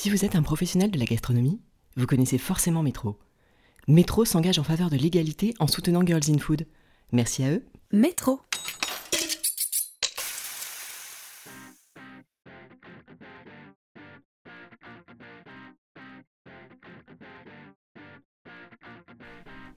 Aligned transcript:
Si 0.00 0.10
vous 0.10 0.24
êtes 0.24 0.36
un 0.36 0.42
professionnel 0.42 0.92
de 0.92 0.98
la 1.00 1.06
gastronomie, 1.06 1.60
vous 1.96 2.06
connaissez 2.06 2.38
forcément 2.38 2.84
Métro. 2.84 3.18
Métro 3.88 4.24
s'engage 4.24 4.60
en 4.60 4.62
faveur 4.62 4.90
de 4.90 4.96
l'égalité 4.96 5.54
en 5.58 5.66
soutenant 5.66 6.06
Girls 6.06 6.30
in 6.30 6.38
Food. 6.38 6.68
Merci 7.10 7.42
à 7.42 7.50
eux. 7.50 7.66
Métro. 7.90 8.40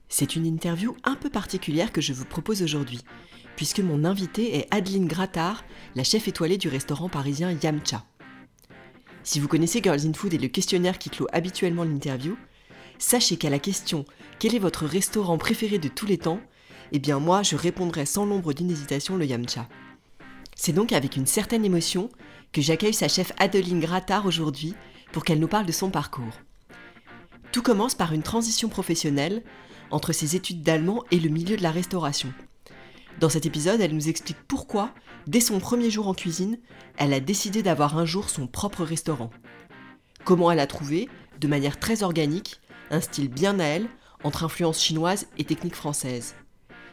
C'est 0.08 0.36
une 0.36 0.46
interview 0.46 0.94
un 1.02 1.16
peu 1.16 1.30
particulière 1.30 1.90
que 1.90 2.00
je 2.00 2.12
vous 2.12 2.26
propose 2.26 2.62
aujourd'hui, 2.62 3.00
puisque 3.56 3.80
mon 3.80 4.04
invitée 4.04 4.56
est 4.56 4.68
Adeline 4.72 5.08
Grattard, 5.08 5.64
la 5.96 6.04
chef 6.04 6.28
étoilée 6.28 6.58
du 6.58 6.68
restaurant 6.68 7.08
parisien 7.08 7.50
Yamcha. 7.50 8.04
Si 9.24 9.38
vous 9.38 9.48
connaissez 9.48 9.80
Girls 9.82 10.06
in 10.06 10.12
Food 10.12 10.34
et 10.34 10.38
le 10.38 10.48
questionnaire 10.48 10.98
qui 10.98 11.10
clôt 11.10 11.28
habituellement 11.32 11.84
l'interview, 11.84 12.36
sachez 12.98 13.36
qu'à 13.36 13.50
la 13.50 13.58
question 13.58 14.04
Quel 14.38 14.54
est 14.54 14.60
votre 14.60 14.84
restaurant 14.84 15.38
préféré 15.38 15.78
de 15.78 15.88
tous 15.88 16.06
les 16.06 16.18
temps? 16.18 16.40
Eh 16.90 16.98
bien 16.98 17.18
moi, 17.18 17.42
je 17.42 17.56
répondrai 17.56 18.04
sans 18.04 18.26
l'ombre 18.26 18.52
d'une 18.52 18.70
hésitation 18.70 19.16
le 19.16 19.24
Yamcha. 19.24 19.68
C'est 20.56 20.72
donc 20.72 20.92
avec 20.92 21.16
une 21.16 21.26
certaine 21.26 21.64
émotion 21.64 22.10
que 22.52 22.60
j'accueille 22.60 22.94
sa 22.94 23.08
chef 23.08 23.32
Adeline 23.38 23.80
Grattard 23.80 24.26
aujourd'hui 24.26 24.74
pour 25.12 25.24
qu'elle 25.24 25.40
nous 25.40 25.48
parle 25.48 25.66
de 25.66 25.72
son 25.72 25.90
parcours. 25.90 26.40
Tout 27.52 27.62
commence 27.62 27.94
par 27.94 28.12
une 28.12 28.22
transition 28.22 28.68
professionnelle 28.68 29.42
entre 29.90 30.12
ses 30.12 30.36
études 30.36 30.62
d'allemand 30.62 31.04
et 31.10 31.20
le 31.20 31.28
milieu 31.28 31.56
de 31.56 31.62
la 31.62 31.70
restauration. 31.70 32.32
Dans 33.20 33.28
cet 33.28 33.46
épisode, 33.46 33.80
elle 33.80 33.94
nous 33.94 34.08
explique 34.08 34.38
pourquoi, 34.48 34.92
dès 35.26 35.40
son 35.40 35.60
premier 35.60 35.90
jour 35.90 36.08
en 36.08 36.14
cuisine, 36.14 36.58
elle 36.96 37.12
a 37.12 37.20
décidé 37.20 37.62
d'avoir 37.62 37.96
un 37.96 38.04
jour 38.04 38.30
son 38.30 38.46
propre 38.46 38.84
restaurant. 38.84 39.30
Comment 40.24 40.50
elle 40.50 40.60
a 40.60 40.66
trouvé, 40.66 41.08
de 41.40 41.48
manière 41.48 41.78
très 41.78 42.02
organique, 42.02 42.60
un 42.90 43.00
style 43.00 43.28
bien 43.28 43.58
à 43.58 43.64
elle, 43.64 43.88
entre 44.24 44.44
influence 44.44 44.82
chinoise 44.82 45.26
et 45.38 45.44
technique 45.44 45.74
française. 45.74 46.34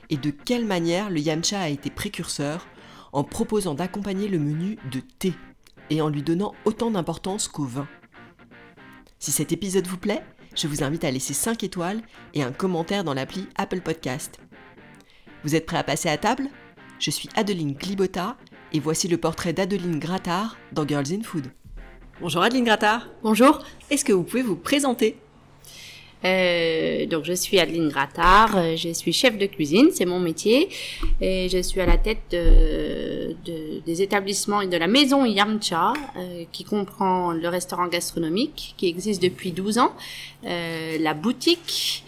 Et 0.09 0.17
de 0.17 0.31
quelle 0.31 0.66
manière 0.66 1.09
le 1.09 1.19
yamcha 1.19 1.59
a 1.59 1.69
été 1.69 1.89
précurseur 1.89 2.67
en 3.11 3.23
proposant 3.23 3.75
d'accompagner 3.75 4.27
le 4.27 4.39
menu 4.39 4.77
de 4.91 4.99
thé 4.99 5.33
et 5.89 6.02
en 6.02 6.09
lui 6.09 6.23
donnant 6.23 6.53
autant 6.65 6.91
d'importance 6.91 7.47
qu'au 7.47 7.65
vin. 7.65 7.88
Si 9.19 9.31
cet 9.31 9.52
épisode 9.52 9.88
vous 9.88 9.97
plaît, 9.97 10.23
je 10.55 10.67
vous 10.67 10.83
invite 10.83 11.03
à 11.03 11.11
laisser 11.11 11.33
5 11.33 11.63
étoiles 11.63 12.02
et 12.33 12.43
un 12.43 12.52
commentaire 12.52 13.03
dans 13.03 13.13
l'appli 13.13 13.47
Apple 13.55 13.81
Podcast. 13.81 14.39
Vous 15.43 15.55
êtes 15.55 15.65
prêts 15.65 15.77
à 15.77 15.83
passer 15.83 16.09
à 16.09 16.17
table? 16.17 16.49
Je 16.99 17.11
suis 17.11 17.29
Adeline 17.35 17.73
Glibota 17.73 18.35
et 18.73 18.79
voici 18.81 19.07
le 19.07 19.17
portrait 19.17 19.53
d'Adeline 19.53 19.97
Grattard 19.97 20.57
dans 20.73 20.85
Girls 20.85 21.13
in 21.13 21.23
Food. 21.23 21.47
Bonjour 22.19 22.43
Adeline 22.43 22.65
Grattard. 22.65 23.07
Bonjour. 23.23 23.63
Est-ce 23.89 24.03
que 24.03 24.11
vous 24.11 24.23
pouvez 24.23 24.41
vous 24.41 24.57
présenter? 24.57 25.15
Euh, 26.25 27.05
donc 27.05 27.23
je 27.23 27.31
suis 27.31 27.57
Adeline 27.57 27.87
Grattard, 27.87 28.57
euh, 28.57 28.75
je 28.75 28.89
suis 28.89 29.13
chef 29.13 29.37
de 29.37 29.45
cuisine, 29.45 29.87
c'est 29.93 30.03
mon 30.03 30.19
métier, 30.19 30.67
et 31.21 31.47
je 31.47 31.61
suis 31.61 31.79
à 31.79 31.85
la 31.85 31.97
tête 31.97 32.23
de, 32.31 33.37
de, 33.45 33.79
des 33.85 34.01
établissements 34.01 34.59
et 34.59 34.67
de 34.67 34.75
la 34.75 34.87
maison 34.87 35.23
Yamcha, 35.23 35.93
euh, 36.17 36.43
qui 36.51 36.65
comprend 36.65 37.31
le 37.31 37.47
restaurant 37.47 37.87
gastronomique 37.87 38.73
qui 38.75 38.89
existe 38.89 39.21
depuis 39.21 39.53
12 39.53 39.77
ans, 39.77 39.93
euh, 40.45 40.97
la 40.99 41.13
boutique 41.13 42.03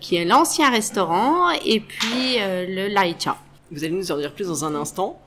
qui 0.00 0.16
est 0.16 0.24
l'ancien 0.24 0.70
restaurant, 0.70 1.50
et 1.64 1.80
puis 1.80 2.38
le 2.38 2.88
Laicha. 2.88 3.36
Vous 3.70 3.84
allez 3.84 3.92
nous 3.92 4.10
en 4.12 4.16
dire 4.16 4.32
plus 4.32 4.46
dans 4.46 4.64
un 4.64 4.74
instant. 4.74 5.20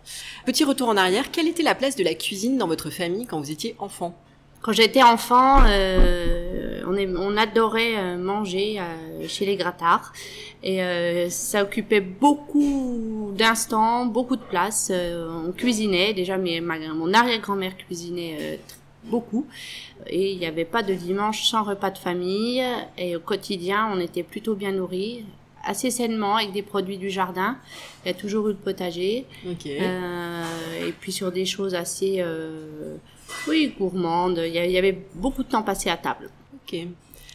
Petit 0.45 0.63
retour 0.63 0.89
en 0.89 0.97
arrière, 0.97 1.31
quelle 1.31 1.47
était 1.47 1.63
la 1.63 1.75
place 1.75 1.95
de 1.95 2.03
la 2.03 2.16
cuisine 2.16 2.58
dans 2.58 2.67
votre 2.67 2.89
famille 2.89 3.27
quand 3.27 3.39
vous 3.39 3.52
étiez 3.52 3.75
enfant? 3.77 4.16
Quand 4.61 4.73
j'étais 4.73 5.02
enfant, 5.02 5.63
euh, 5.66 6.81
on, 6.88 6.95
est, 6.95 7.08
on, 7.08 7.35
adorait 7.35 7.97
euh, 7.97 8.17
manger 8.17 8.80
euh, 8.80 9.27
chez 9.27 9.45
les 9.45 9.55
Grattards 9.55 10.13
et 10.61 10.83
euh, 10.83 11.30
ça 11.30 11.63
occupait 11.63 12.02
beaucoup 12.02 13.31
d'instants, 13.36 14.05
beaucoup 14.05 14.36
de 14.36 14.43
place. 14.43 14.92
on 14.92 15.52
cuisinait 15.52 16.14
déjà, 16.14 16.37
mais 16.37 16.61
ma, 16.61 16.77
mon 16.93 17.14
arrière-grand-mère 17.14 17.76
cuisinait 17.76 18.59
beaucoup 19.05 19.47
et 20.08 20.32
il 20.32 20.39
n'y 20.39 20.45
avait 20.45 20.66
pas 20.66 20.84
de 20.84 20.94
dimanche 20.94 21.44
sans 21.44 21.64
repas 21.64 21.92
de 21.92 21.98
famille 21.98 22.64
et 22.98 23.16
au 23.16 23.20
quotidien 23.20 23.89
on 23.94 24.00
était 24.00 24.23
plutôt 24.23 24.56
bien 24.56 24.72
nourris 24.72 25.23
assez 25.64 25.92
sainement 25.92 26.38
avec 26.38 26.52
des 26.52 26.62
produits 26.62 26.98
du 26.98 27.10
jardin. 27.10 27.58
Il 28.04 28.10
y 28.10 28.12
a 28.12 28.14
toujours 28.14 28.48
eu 28.48 28.52
le 28.52 28.58
potager. 28.58 29.26
Euh, 29.66 30.88
et 30.88 30.92
puis 30.92 31.12
sur 31.12 31.32
des 31.32 31.45
choses 31.45 31.76
assez, 31.76 32.16
euh, 32.20 32.95
oui, 33.48 33.73
gourmandes. 33.78 34.42
Il 34.45 34.54
y, 34.54 34.78
avait 34.78 34.98
beaucoup 35.16 35.44
de 35.44 35.50
temps 35.50 35.64
passé 35.64 35.89
à 35.89 35.98
table. 35.98 36.30
Ok. 36.56 36.80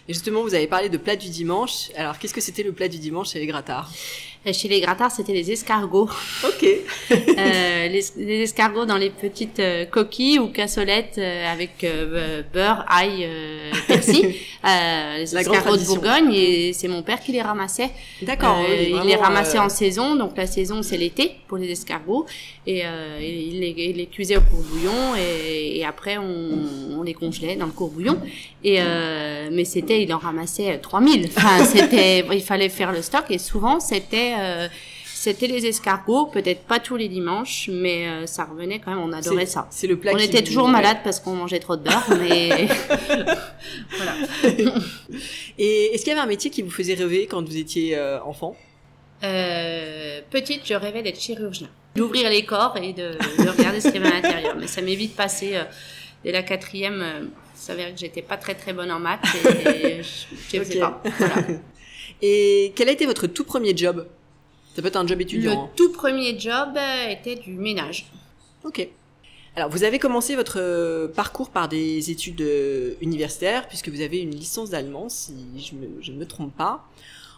Et 0.08 0.14
justement, 0.14 0.42
vous 0.42 0.54
avez 0.54 0.66
parlé 0.66 0.88
de 0.88 0.98
plat 0.98 1.16
du 1.16 1.28
dimanche. 1.28 1.90
Alors, 1.96 2.18
qu'est-ce 2.18 2.34
que 2.34 2.40
c'était 2.40 2.62
le 2.62 2.72
plat 2.72 2.88
du 2.88 2.98
dimanche 2.98 3.30
chez 3.30 3.40
les 3.40 3.46
Grattards 3.46 3.90
chez 4.52 4.68
les 4.68 4.80
Grattards, 4.80 5.10
c'était 5.10 5.32
les 5.32 5.50
escargots. 5.50 6.08
Ok. 6.44 6.64
euh, 7.10 7.88
les, 7.88 8.04
les, 8.16 8.42
escargots 8.42 8.86
dans 8.86 8.96
les 8.96 9.10
petites 9.10 9.60
euh, 9.60 9.84
coquilles 9.84 10.38
ou 10.38 10.48
cassolettes 10.48 11.18
euh, 11.18 11.52
avec 11.52 11.82
euh, 11.84 12.42
beurre, 12.52 12.84
ail, 12.88 13.28
persil. 14.06 14.34
les 15.18 15.36
escargots 15.36 15.76
de 15.76 15.84
Bourgogne 15.84 16.32
et 16.32 16.72
c'est 16.72 16.88
mon 16.88 17.02
père 17.02 17.20
qui 17.20 17.32
les 17.32 17.42
ramassait. 17.42 17.90
D'accord. 18.22 18.58
il 18.68 19.00
les 19.06 19.16
ramassait 19.16 19.58
en 19.58 19.68
saison, 19.68 20.16
donc 20.16 20.36
la 20.36 20.46
saison 20.46 20.82
c'est 20.82 20.96
l'été 20.96 21.32
pour 21.48 21.58
les 21.58 21.70
escargots 21.70 22.26
et 22.66 22.82
il 23.20 23.60
les, 23.60 23.74
il, 23.76 23.96
les, 23.96 24.06
cuisait 24.06 24.36
au 24.36 24.40
courbouillon 24.40 25.14
et, 25.16 25.78
et 25.78 25.84
après 25.84 26.18
on, 26.18 26.98
on, 26.98 27.02
les 27.02 27.14
congelait 27.14 27.56
dans 27.56 27.66
le 27.66 27.72
courbouillon. 27.72 28.18
Et 28.64 28.80
mais 29.50 29.64
c'était, 29.64 30.02
il 30.02 30.12
en 30.12 30.18
ramassait 30.18 30.78
3000. 30.78 31.28
Enfin, 31.36 31.64
c'était, 31.64 32.24
il 32.32 32.42
fallait 32.42 32.68
faire 32.68 32.92
le 32.92 33.02
stock 33.02 33.24
et 33.30 33.38
souvent 33.38 33.80
c'était 33.80 34.34
euh, 34.38 34.68
c'était 35.26 35.48
les 35.48 35.66
escargots, 35.66 36.26
peut-être 36.26 36.62
pas 36.62 36.78
tous 36.78 36.94
les 36.94 37.08
dimanches, 37.08 37.68
mais 37.72 38.06
euh, 38.06 38.26
ça 38.26 38.44
revenait 38.44 38.78
quand 38.78 38.92
même, 38.92 39.00
on 39.00 39.12
adorait 39.12 39.46
ça. 39.46 39.66
C'est 39.70 39.88
le 39.88 39.98
plat 39.98 40.12
On 40.14 40.18
était 40.18 40.44
toujours 40.44 40.68
malade 40.68 40.98
parce 41.02 41.18
qu'on 41.18 41.34
mangeait 41.34 41.58
trop 41.58 41.74
de 41.74 41.82
beurre, 41.82 42.06
mais 42.20 42.68
voilà. 43.96 44.14
Et 45.58 45.86
est-ce 45.86 46.04
qu'il 46.04 46.12
y 46.12 46.12
avait 46.12 46.20
un 46.20 46.26
métier 46.26 46.48
qui 46.48 46.62
vous 46.62 46.70
faisait 46.70 46.94
rêver 46.94 47.26
quand 47.26 47.44
vous 47.44 47.56
étiez 47.56 47.96
euh, 47.96 48.22
enfant? 48.22 48.56
Petite, 49.20 50.60
je 50.64 50.74
rêvais 50.74 51.02
d'être 51.02 51.18
chirurgien, 51.18 51.70
d'ouvrir 51.96 52.30
les 52.30 52.44
corps 52.44 52.76
et 52.80 52.92
de, 52.92 53.18
de 53.42 53.48
regarder 53.48 53.80
ce 53.80 53.88
qu'il 53.88 54.00
y 54.00 54.06
avait 54.06 54.14
à 54.14 54.20
l'intérieur. 54.20 54.54
Mais 54.56 54.68
ça 54.68 54.80
m'est 54.80 54.94
vite 54.94 55.16
passé 55.16 55.58
dès 56.22 56.30
la 56.30 56.44
quatrième. 56.44 57.04
il 57.22 57.60
s'avérait 57.60 57.92
que 57.94 57.98
j'étais 57.98 58.22
pas 58.22 58.36
très 58.36 58.54
très 58.54 58.72
bonne 58.72 58.92
en 58.92 59.00
maths 59.00 59.24
et 59.66 60.02
je 60.52 60.58
ne 60.58 60.64
sais 60.64 60.78
pas. 60.78 61.02
Voilà. 61.18 61.34
Et 62.22 62.72
quel 62.74 62.88
a 62.88 62.92
été 62.92 63.04
votre 63.04 63.26
tout 63.26 63.44
premier 63.44 63.76
job? 63.76 64.06
Ça 64.76 64.82
peut 64.82 64.88
être 64.88 64.96
un 64.96 65.06
job 65.06 65.18
étudiant. 65.22 65.70
Le 65.72 65.74
tout 65.74 65.90
premier 65.90 66.38
job 66.38 66.76
était 67.08 67.36
du 67.36 67.54
ménage. 67.54 68.10
Ok. 68.62 68.86
Alors, 69.56 69.70
vous 69.70 69.84
avez 69.84 69.98
commencé 69.98 70.36
votre 70.36 70.58
euh, 70.60 71.08
parcours 71.08 71.48
par 71.48 71.66
des 71.66 72.10
études 72.10 72.42
euh, 72.42 72.92
universitaires, 73.00 73.68
puisque 73.68 73.88
vous 73.88 74.02
avez 74.02 74.18
une 74.18 74.32
licence 74.32 74.68
d'allemand, 74.68 75.08
si 75.08 75.32
je, 76.02 76.12
ne 76.12 76.18
me 76.18 76.26
trompe 76.26 76.54
pas. 76.54 76.86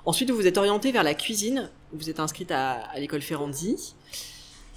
Ensuite, 0.04 0.31
vous 0.31 0.37
vous 0.37 0.48
êtes 0.48 0.59
orienté 0.59 0.91
vers 0.91 1.04
la 1.04 1.15
cuisine. 1.15 1.71
Vous 1.93 2.10
êtes 2.10 2.19
inscrite 2.19 2.50
à, 2.50 2.72
à 2.72 2.98
l'école 2.98 3.22
Ferrandi. 3.22 3.94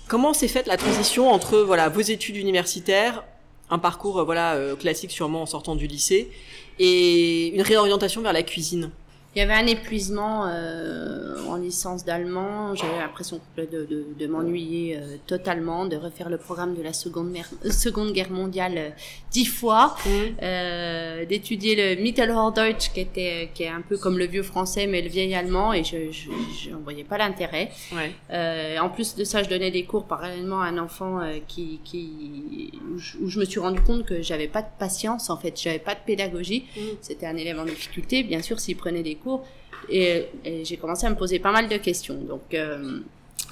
Comment 0.08 0.36
s'est 0.36 0.48
faite 0.48 0.68
la 0.68 0.78
transition 0.78 1.32
entre 1.32 1.58
voilà 1.62 1.90
vos 1.90 2.02
études 2.02 2.36
universitaires, 2.36 3.24
un 3.72 3.80
parcours 3.80 4.20
euh, 4.20 4.24
voilà 4.24 4.76
classique 4.80 5.10
sûrement 5.10 5.42
en 5.42 5.48
sortant 5.48 5.76
du 5.76 5.88
lycée, 5.88 6.30
et 6.78 7.48
une 7.56 7.62
réorientation 7.64 8.22
vers 8.22 8.34
la 8.34 8.44
cuisine? 8.44 8.92
Il 9.34 9.40
y 9.40 9.42
avait 9.42 9.54
un 9.54 9.68
épuisement 9.68 10.46
euh, 10.46 11.38
en 11.48 11.56
licence 11.56 12.04
d'allemand. 12.04 12.76
J'avais 12.76 12.98
l'impression 12.98 13.40
de, 13.58 13.66
de, 13.66 14.06
de 14.20 14.28
m'ennuyer 14.28 14.98
euh, 14.98 15.16
totalement, 15.26 15.86
de 15.86 15.96
refaire 15.96 16.30
le 16.30 16.38
programme 16.38 16.76
de 16.76 16.82
la 16.82 16.92
Seconde, 16.92 17.34
euh, 17.66 17.72
seconde 17.72 18.12
Guerre 18.12 18.30
mondiale 18.30 18.74
euh, 18.78 18.90
dix 19.32 19.46
fois, 19.46 19.96
euh, 20.42 21.26
d'étudier 21.26 21.76
le 21.96 22.02
Mittelhochdeutsch 22.02 22.92
qui 22.94 23.00
était 23.00 23.50
qui 23.54 23.64
est 23.64 23.70
un 23.70 23.82
peu 23.82 23.98
comme 23.98 24.18
le 24.18 24.26
vieux 24.26 24.44
français 24.44 24.86
mais 24.88 25.02
le 25.02 25.08
vieil 25.08 25.34
allemand 25.34 25.72
et 25.72 25.86
je 25.86 26.12
je 26.12 26.70
n'en 26.70 26.80
voyais 26.80 27.06
pas 27.06 27.18
l'intérêt. 27.18 27.72
Ouais. 27.94 28.80
en 28.80 28.90
plus 28.90 29.16
de 29.16 29.24
ça, 29.24 29.44
je 29.44 29.50
donnais 29.50 29.72
des 29.72 29.86
cours 29.86 30.06
parallèlement 30.06 30.62
à 30.62 30.66
un 30.66 30.78
enfant 30.78 31.22
qui 31.48 31.80
qui 31.86 32.72
où 32.94 32.98
je, 32.98 33.18
où 33.20 33.30
je, 33.30 33.40
me 33.40 33.46
suis 33.46 33.62
rendu 33.62 33.80
compte 33.82 34.06
que 34.06 34.22
j'avais 34.22 34.50
pas 34.50 34.62
de 34.62 34.68
patience 34.78 35.30
en 35.30 35.38
fait, 35.38 35.60
j'avais 35.62 35.80
pas 35.80 35.96
de 35.96 36.02
pédagogie. 36.06 36.66
Mmh. 36.76 36.82
C'était 37.00 37.26
un 37.26 37.38
élève 37.38 37.60
en 37.60 37.66
difficulté, 37.66 38.24
bien 38.24 38.42
sûr, 38.42 38.60
s'il 38.60 38.76
prenait 38.76 39.04
des 39.04 39.16
cours. 39.24 39.46
Et, 39.90 40.28
et 40.46 40.64
j'ai 40.66 40.78
commencé 40.78 41.06
à 41.08 41.10
me 41.10 41.16
poser 41.16 41.40
pas 41.40 41.52
mal 41.52 41.68
de 41.68 41.78
questions. 41.78 42.16
Donc, 42.16 42.54
euh, 42.54 43.00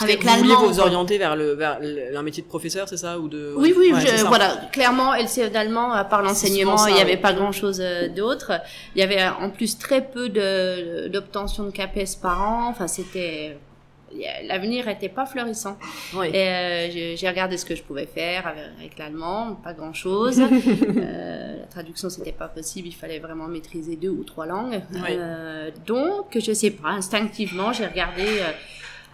avec 0.02 0.24
l'allemand. 0.24 0.62
Vous 0.62 0.74
vous 0.74 0.80
orienter 0.80 1.18
vers 1.18 1.36
le 1.36 1.54
vers 1.54 1.80
un 2.16 2.22
métier 2.22 2.44
de 2.44 2.48
professeur, 2.48 2.88
c'est 2.88 2.98
ça 2.98 3.20
ou 3.20 3.28
de 3.28 3.54
Oui, 3.58 3.74
oui, 3.78 3.92
ouais, 3.94 4.00
je, 4.00 4.26
voilà. 4.26 4.70
Clairement, 4.72 5.14
LCE 5.14 5.52
d'allemand, 5.52 5.92
à 5.92 6.04
part 6.06 6.22
l'enseignement, 6.22 6.88
il 6.88 6.94
n'y 6.94 7.02
avait 7.02 7.18
pas 7.18 7.34
grand 7.34 7.52
chose 7.52 7.82
euh, 7.82 8.08
d'autre. 8.08 8.54
Il 8.96 9.00
y 9.00 9.04
avait 9.04 9.24
en 9.24 9.50
plus 9.50 9.78
très 9.78 10.06
peu 10.06 10.30
de 10.30 11.08
d'obtention 11.08 11.66
de 11.66 11.72
CAPES 11.72 12.18
par 12.22 12.42
an. 12.42 12.70
Enfin, 12.70 12.88
c'était 12.88 13.58
l'avenir 14.44 14.88
était 14.88 15.10
pas 15.10 15.26
florissant. 15.26 15.78
Euh, 16.16 17.16
j'ai 17.16 17.30
regardé 17.30 17.58
ce 17.58 17.66
que 17.66 17.76
je 17.76 17.84
pouvais 17.84 18.06
faire 18.06 18.48
avec, 18.48 18.98
l'allemand, 18.98 19.60
pas 19.64 19.74
grand 19.74 19.94
chose. 19.94 20.40
euh, 20.98 21.60
la 21.60 21.66
traduction 21.68 22.10
c'était 22.10 22.32
pas 22.32 22.48
possible, 22.48 22.88
il 22.88 22.96
fallait 22.96 23.20
vraiment 23.20 23.48
maîtriser 23.48 23.96
deux 23.96 24.10
ou 24.10 24.24
trois 24.24 24.46
langues. 24.46 24.82
Euh, 25.10 25.70
donc 25.86 26.38
je 26.40 26.54
sais 26.54 26.72
pas, 26.72 26.90
instinctivement 26.90 27.74
j'ai 27.74 27.86
regardé 27.86 28.24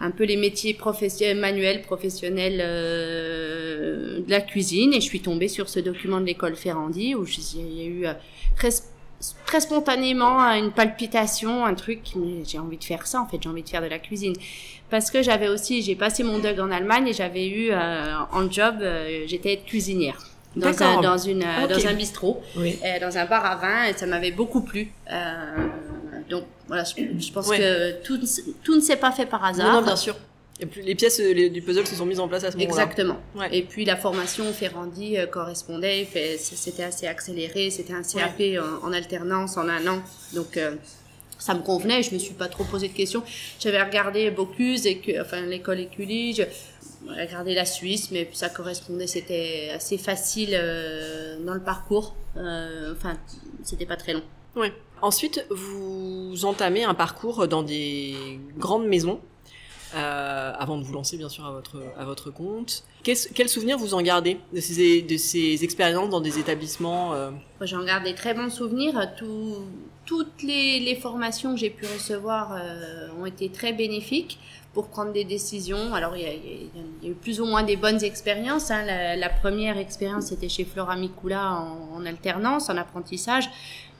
un 0.00 0.10
peu 0.10 0.24
les 0.24 0.36
métiers 0.36 0.74
professionnels, 0.74 1.38
manuels, 1.38 1.82
professionnels 1.82 2.58
de 2.58 4.30
la 4.30 4.40
cuisine 4.40 4.92
et 4.92 5.00
je 5.00 5.06
suis 5.06 5.20
tombée 5.20 5.48
sur 5.48 5.68
ce 5.68 5.80
document 5.80 6.20
de 6.20 6.26
l'école 6.26 6.56
Ferrandi 6.56 7.14
où 7.14 7.24
il 7.24 7.78
y 7.78 7.82
a 7.82 7.86
eu 7.86 8.06
très 8.56 8.70
très 9.46 9.60
spontanément 9.60 10.40
une 10.52 10.72
palpitation, 10.72 11.64
un 11.64 11.74
truc, 11.74 12.00
j'ai 12.44 12.58
envie 12.58 12.76
de 12.76 12.84
faire 12.84 13.06
ça 13.06 13.20
en 13.20 13.26
fait, 13.26 13.38
j'ai 13.42 13.48
envie 13.48 13.62
de 13.62 13.68
faire 13.68 13.82
de 13.82 13.86
la 13.86 13.98
cuisine. 13.98 14.34
Parce 14.90 15.10
que 15.10 15.22
j'avais 15.22 15.48
aussi, 15.48 15.82
j'ai 15.82 15.96
passé 15.96 16.22
mon 16.22 16.38
DUG 16.38 16.60
en 16.60 16.70
Allemagne 16.70 17.08
et 17.08 17.12
j'avais 17.12 17.48
eu 17.48 17.70
euh, 17.70 18.14
en 18.32 18.50
job, 18.50 18.76
euh, 18.80 19.24
j'étais 19.26 19.56
cuisinière 19.58 20.18
dans 20.54 20.82
un, 20.82 21.00
dans, 21.00 21.18
une, 21.18 21.42
euh, 21.42 21.66
dans 21.68 21.86
un 21.86 21.94
bistrot, 21.94 22.42
dans 22.54 23.18
un 23.18 23.24
bar 23.26 23.44
à 23.44 23.56
vin 23.56 23.84
et 23.84 23.92
ça 23.94 24.06
m'avait 24.06 24.30
beaucoup 24.30 24.60
plu. 24.62 24.92
donc 26.30 26.44
voilà, 26.68 26.84
je, 26.84 27.32
pense 27.32 27.48
que 27.48 28.02
tout, 28.02 28.18
tout 28.62 28.74
ne 28.74 28.80
s'est 28.80 28.96
pas 28.96 29.12
fait 29.12 29.26
par 29.26 29.44
hasard. 29.44 29.72
Non, 29.72 29.82
bien 29.82 29.96
sûr. 29.96 30.16
Et 30.58 30.66
puis 30.66 30.82
les 30.82 30.94
pièces 30.94 31.20
du 31.20 31.60
puzzle 31.60 31.86
se 31.86 31.94
sont 31.94 32.06
mises 32.06 32.20
en 32.20 32.28
place 32.28 32.44
à 32.44 32.50
ce 32.50 32.56
moment-là. 32.56 32.82
Exactement. 32.82 33.16
Et 33.52 33.62
puis 33.62 33.84
la 33.84 33.96
formation 33.96 34.50
Ferrandi 34.52 35.18
euh, 35.18 35.26
correspondait, 35.26 36.08
c'était 36.38 36.84
assez 36.84 37.06
accéléré, 37.06 37.70
c'était 37.70 37.92
un 37.92 38.02
CAP 38.02 38.42
en, 38.82 38.92
alternance 38.92 39.56
en 39.58 39.68
un 39.68 39.86
an. 39.86 40.00
Donc 40.34 40.56
euh, 40.56 40.74
ça 41.46 41.54
me 41.54 41.62
convenait, 41.62 42.02
je 42.02 42.12
me 42.12 42.18
suis 42.18 42.34
pas 42.34 42.48
trop 42.48 42.64
posé 42.64 42.88
de 42.88 42.92
questions. 42.92 43.22
J'avais 43.60 43.80
regardé 43.80 44.32
Bocuse, 44.32 44.84
et 44.84 44.98
que, 44.98 45.22
enfin 45.22 45.42
l'école 45.42 45.78
Écully, 45.78 46.34
j'ai 46.34 46.48
regardé 47.08 47.54
la 47.54 47.64
Suisse, 47.64 48.10
mais 48.10 48.28
ça 48.32 48.48
correspondait, 48.48 49.06
c'était 49.06 49.70
assez 49.72 49.96
facile 49.96 50.50
euh, 50.54 51.38
dans 51.44 51.54
le 51.54 51.62
parcours. 51.62 52.16
enfin, 52.34 53.16
c'était 53.62 53.86
pas 53.86 53.96
très 53.96 54.14
long. 54.14 54.22
Ensuite, 55.02 55.46
vous 55.50 56.44
entamez 56.44 56.82
un 56.82 56.94
parcours 56.94 57.46
dans 57.46 57.62
des 57.62 58.40
grandes 58.56 58.88
maisons 58.88 59.20
euh, 59.96 60.52
avant 60.58 60.76
de 60.76 60.82
vous 60.82 60.92
lancer 60.92 61.16
bien 61.16 61.30
sûr 61.30 61.46
à 61.46 61.52
votre, 61.52 61.82
à 61.98 62.04
votre 62.04 62.30
compte. 62.30 62.84
quel 63.02 63.48
souvenir 63.48 63.78
vous 63.78 63.94
en 63.94 64.02
gardez 64.02 64.38
de 64.52 64.60
ces, 64.60 65.00
de 65.00 65.16
ces 65.16 65.64
expériences 65.64 66.10
dans 66.10 66.20
des 66.20 66.38
établissements 66.38 67.14
euh? 67.14 67.30
J'en 67.62 67.82
garde 67.82 68.04
des 68.04 68.14
très 68.14 68.34
bons 68.34 68.50
souvenirs. 68.50 68.94
Tout, 69.16 69.56
toutes 70.04 70.42
les, 70.42 70.98
formations 71.00 71.54
que 71.54 71.60
j'ai 71.60 71.70
pu 71.70 71.86
recevoir 71.86 72.52
euh, 72.52 73.08
ont 73.18 73.24
été 73.24 73.48
très 73.48 73.72
bénéfiques 73.72 74.38
pour 74.74 74.88
prendre 74.88 75.12
des 75.12 75.24
décisions. 75.24 75.94
Alors, 75.94 76.14
il 76.16 76.22
y, 76.22 77.08
a, 77.08 77.08
eu 77.08 77.14
plus 77.14 77.40
ou 77.40 77.46
moins 77.46 77.62
des 77.62 77.76
bonnes 77.76 78.04
expériences. 78.04 78.70
Hein. 78.70 78.84
La, 79.16 79.28
première 79.30 79.78
expérience, 79.78 80.26
c'était 80.26 80.50
chez 80.50 80.66
Flora 80.66 80.96
Mikula 80.96 81.52
en 81.94 82.04
alternance, 82.04 82.68
en 82.68 82.76
apprentissage. 82.76 83.48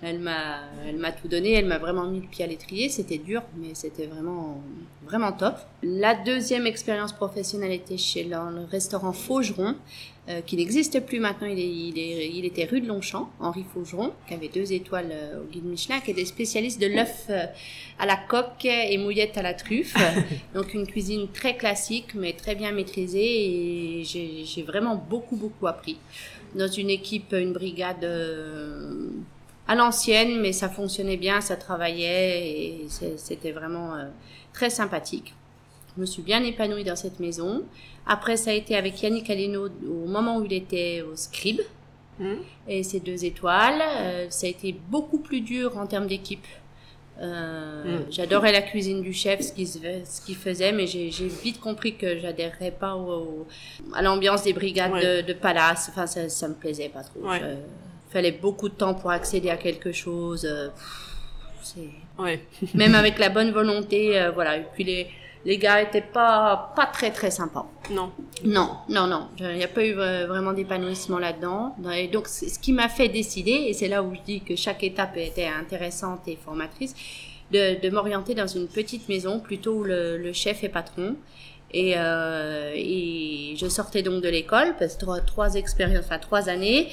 Elle 0.02 0.18
m'a, 0.18 0.60
elle 0.86 0.96
m'a 0.96 1.10
tout 1.10 1.26
donné, 1.26 1.52
elle 1.52 1.64
m'a 1.64 1.78
vraiment 1.78 2.04
mis 2.04 2.20
le 2.20 2.26
pied 2.26 2.44
à 2.44 2.46
l'étrier. 2.46 2.90
C'était 2.90 3.16
dur, 3.16 3.42
mais 3.56 3.70
c'était 3.72 4.06
vraiment, 4.06 4.60
vraiment 5.06 5.32
top. 5.32 5.54
La 5.82 6.14
deuxième 6.14 6.66
expérience 6.66 7.12
professionnelle 7.12 7.72
était 7.72 7.96
chez 7.96 8.24
le, 8.24 8.36
restaurant 8.70 9.14
Faugeron, 9.14 9.74
euh, 10.28 10.42
qui 10.42 10.56
n'existe 10.56 11.00
plus 11.00 11.18
maintenant. 11.18 11.46
Il, 11.46 11.58
est, 11.58 11.66
il, 11.66 11.98
est, 11.98 12.30
il, 12.30 12.44
était 12.44 12.66
rue 12.66 12.82
de 12.82 12.88
Longchamp, 12.88 13.30
Henri 13.40 13.64
Faugeron, 13.72 14.12
qui 14.28 14.34
avait 14.34 14.48
deux 14.48 14.70
étoiles 14.74 15.08
euh, 15.10 15.40
au 15.40 15.44
guide 15.50 15.64
Michelin, 15.64 16.00
qui 16.00 16.10
était 16.10 16.26
spécialiste 16.26 16.78
de 16.78 16.88
l'œuf 16.88 17.24
euh, 17.30 17.46
à 17.98 18.04
la 18.04 18.16
coque 18.16 18.66
et 18.66 18.98
mouillette 18.98 19.38
à 19.38 19.42
la 19.42 19.54
truffe. 19.54 19.96
Donc 20.54 20.74
une 20.74 20.86
cuisine 20.86 21.28
très 21.32 21.56
classique, 21.56 22.14
mais 22.14 22.34
très 22.34 22.54
bien 22.54 22.70
maîtrisée. 22.70 24.00
Et 24.00 24.04
j'ai, 24.04 24.44
j'ai 24.44 24.62
vraiment 24.62 24.94
beaucoup, 24.94 25.36
beaucoup 25.36 25.66
appris. 25.66 25.96
Dans 26.54 26.68
une 26.68 26.90
équipe, 26.90 27.32
une 27.32 27.54
brigade 27.54 28.04
à 29.68 29.74
l'ancienne, 29.74 30.40
mais 30.40 30.52
ça 30.52 30.68
fonctionnait 30.68 31.16
bien, 31.16 31.40
ça 31.40 31.56
travaillait 31.56 32.48
et 32.48 32.86
c'était 33.16 33.52
vraiment 33.52 33.94
euh, 33.94 34.04
très 34.52 34.70
sympathique. 34.70 35.34
Je 35.96 36.00
me 36.00 36.06
suis 36.06 36.22
bien 36.22 36.42
épanouie 36.44 36.84
dans 36.84 36.96
cette 36.96 37.20
maison. 37.20 37.64
Après, 38.06 38.36
ça 38.36 38.50
a 38.50 38.54
été 38.54 38.76
avec 38.76 39.02
Yannick 39.02 39.28
Aleno 39.30 39.68
au 39.68 40.06
moment 40.06 40.36
où 40.38 40.44
il 40.44 40.52
était 40.52 41.02
au 41.02 41.16
Scribe. 41.16 41.60
Mmh. 42.18 42.34
Et 42.68 42.82
ces 42.82 43.00
deux 43.00 43.24
étoiles, 43.24 43.82
euh, 43.82 44.26
ça 44.30 44.46
a 44.46 44.50
été 44.50 44.74
beaucoup 44.88 45.18
plus 45.18 45.40
dur 45.40 45.76
en 45.76 45.86
termes 45.86 46.06
d'équipe. 46.06 46.46
Euh, 47.20 47.98
mmh. 47.98 48.06
J'adorais 48.10 48.52
la 48.52 48.62
cuisine 48.62 49.02
du 49.02 49.12
chef, 49.12 49.40
ce 49.40 49.52
qu'il 49.52 50.36
faisait, 50.36 50.72
mais 50.72 50.86
j'ai 50.86 51.08
vite 51.08 51.60
compris 51.60 51.96
que 51.96 52.18
j'adhérerais 52.18 52.70
pas 52.70 52.94
au, 52.94 53.46
à 53.94 54.02
l'ambiance 54.02 54.44
des 54.44 54.52
brigades 54.52 54.92
de, 54.92 55.26
de, 55.26 55.32
palace. 55.32 55.88
Enfin, 55.90 56.06
ça, 56.06 56.28
ça 56.28 56.46
me 56.48 56.54
plaisait 56.54 56.90
pas 56.90 57.02
trop. 57.02 57.20
Ouais 57.20 57.40
fallait 58.16 58.32
beaucoup 58.32 58.70
de 58.70 58.74
temps 58.74 58.94
pour 58.94 59.10
accéder 59.10 59.50
à 59.50 59.58
quelque 59.58 59.92
chose. 59.92 60.46
Euh, 60.50 60.68
ouais. 62.18 62.40
Même 62.74 62.94
avec 62.94 63.18
la 63.18 63.28
bonne 63.28 63.50
volonté, 63.50 64.18
euh, 64.18 64.30
voilà. 64.30 64.56
Et 64.56 64.64
puis 64.74 64.84
les, 64.84 65.08
les 65.44 65.58
gars 65.58 65.82
étaient 65.82 66.00
pas, 66.00 66.72
pas 66.74 66.86
très 66.86 67.10
très 67.10 67.30
sympas. 67.30 67.66
Non. 67.90 68.10
Non, 68.42 68.70
non, 68.88 69.06
non. 69.06 69.28
Il 69.38 69.56
n'y 69.56 69.64
a 69.64 69.68
pas 69.68 69.84
eu 69.84 69.92
vraiment 69.92 70.54
d'épanouissement 70.54 71.18
là-dedans. 71.18 71.76
Et 71.94 72.08
donc, 72.08 72.26
ce 72.28 72.58
qui 72.58 72.72
m'a 72.72 72.88
fait 72.88 73.08
décider, 73.08 73.66
et 73.68 73.74
c'est 73.74 73.88
là 73.88 74.02
où 74.02 74.14
je 74.14 74.20
dis 74.22 74.40
que 74.40 74.56
chaque 74.56 74.82
étape 74.82 75.16
était 75.18 75.46
intéressante 75.46 76.26
et 76.26 76.38
formatrice, 76.42 76.94
de, 77.52 77.78
de 77.80 77.90
m'orienter 77.90 78.34
dans 78.34 78.46
une 78.46 78.66
petite 78.66 79.08
maison, 79.10 79.40
plutôt 79.40 79.74
où 79.74 79.84
le, 79.84 80.16
le 80.16 80.32
chef 80.32 80.64
est 80.64 80.68
patron. 80.70 81.16
Et, 81.72 81.94
euh, 81.96 82.72
et, 82.74 83.54
je 83.56 83.68
sortais 83.68 84.02
donc 84.02 84.22
de 84.22 84.28
l'école, 84.28 84.74
parce 84.78 84.94
que 84.94 85.00
trois, 85.00 85.20
trois 85.20 85.54
expériences, 85.54 86.04
enfin 86.04 86.18
trois 86.18 86.48
années, 86.48 86.88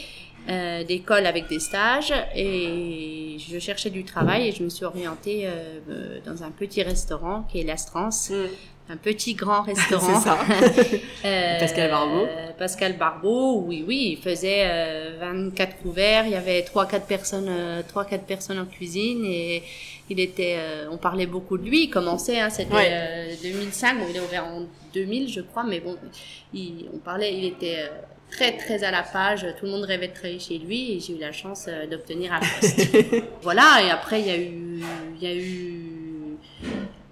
euh, 0.50 0.84
d'école 0.84 1.26
avec 1.26 1.48
des 1.48 1.60
stages 1.60 2.14
et 2.36 3.38
je 3.40 3.60
cherchais 3.60 3.90
du 3.90 4.04
travail 4.04 4.50
et 4.50 4.52
je 4.52 4.62
me 4.62 4.70
suis 4.70 4.84
orientée 4.84 5.44
euh, 5.46 5.80
euh 5.90 6.20
dans 6.26 6.44
un 6.44 6.52
petit 6.52 6.84
restaurant 6.84 7.48
qui 7.50 7.62
est 7.62 7.64
l'Astrance. 7.64 8.30
Mm. 8.30 8.48
Un 8.90 8.98
petit 8.98 9.34
grand 9.34 9.62
restaurant. 9.74 10.20
Ça. 10.20 10.38
euh, 11.26 11.60
Pascal 11.60 11.90
Barbeau. 11.90 12.28
Pascal 12.58 12.98
Barbeau, 12.98 13.64
oui, 13.66 13.86
oui, 13.88 14.18
il 14.18 14.18
faisait 14.18 15.16
24 15.22 15.70
euh, 15.70 15.82
couverts, 15.82 16.26
il 16.26 16.34
y 16.34 16.36
avait 16.36 16.62
3-4 16.62 17.06
personnes, 17.06 17.50
trois 17.88 18.04
quatre 18.04 18.26
personnes 18.26 18.60
en 18.60 18.66
cuisine 18.66 19.24
et 19.26 19.64
il 20.10 20.20
était, 20.20 20.58
on 20.92 20.98
parlait 20.98 21.26
beaucoup 21.26 21.58
de 21.58 21.64
lui, 21.64 21.86
il 21.86 21.90
commençait, 21.90 22.42
hein, 22.42 22.50
c'était 22.50 23.38
2005, 23.42 24.00
bon, 24.00 24.06
il 24.10 24.18
est 24.18 24.20
ouvert 24.20 24.46
en 24.46 24.64
2000 24.94 25.30
je 25.30 25.42
crois, 25.42 25.64
mais 25.64 25.80
bon, 25.80 25.96
il, 26.54 26.90
on 26.94 26.98
parlait, 26.98 27.34
il 27.34 27.46
était 27.46 27.90
très 28.34 28.58
très 28.58 28.84
à 28.84 28.92
la 28.92 29.04
page. 29.04 29.46
Tout 29.60 29.66
le 29.66 29.72
monde 29.72 29.84
rêvait 29.84 30.08
de 30.08 30.14
travailler 30.14 30.40
chez 30.40 30.58
lui 30.58 30.94
et 30.94 31.00
j'ai 31.00 31.14
eu 31.14 31.20
la 31.20 31.32
chance 31.32 31.66
euh, 31.68 31.88
d'obtenir 31.88 32.34
un 32.34 32.40
poste. 32.40 32.88
voilà. 33.42 33.82
Et 33.84 33.90
après 33.90 34.22
il 34.22 34.28
y 34.28 34.32
a 34.32 34.38
eu 34.38 34.84
il 35.20 35.28
y 35.28 35.32
a 35.32 35.36
eu 35.36 36.38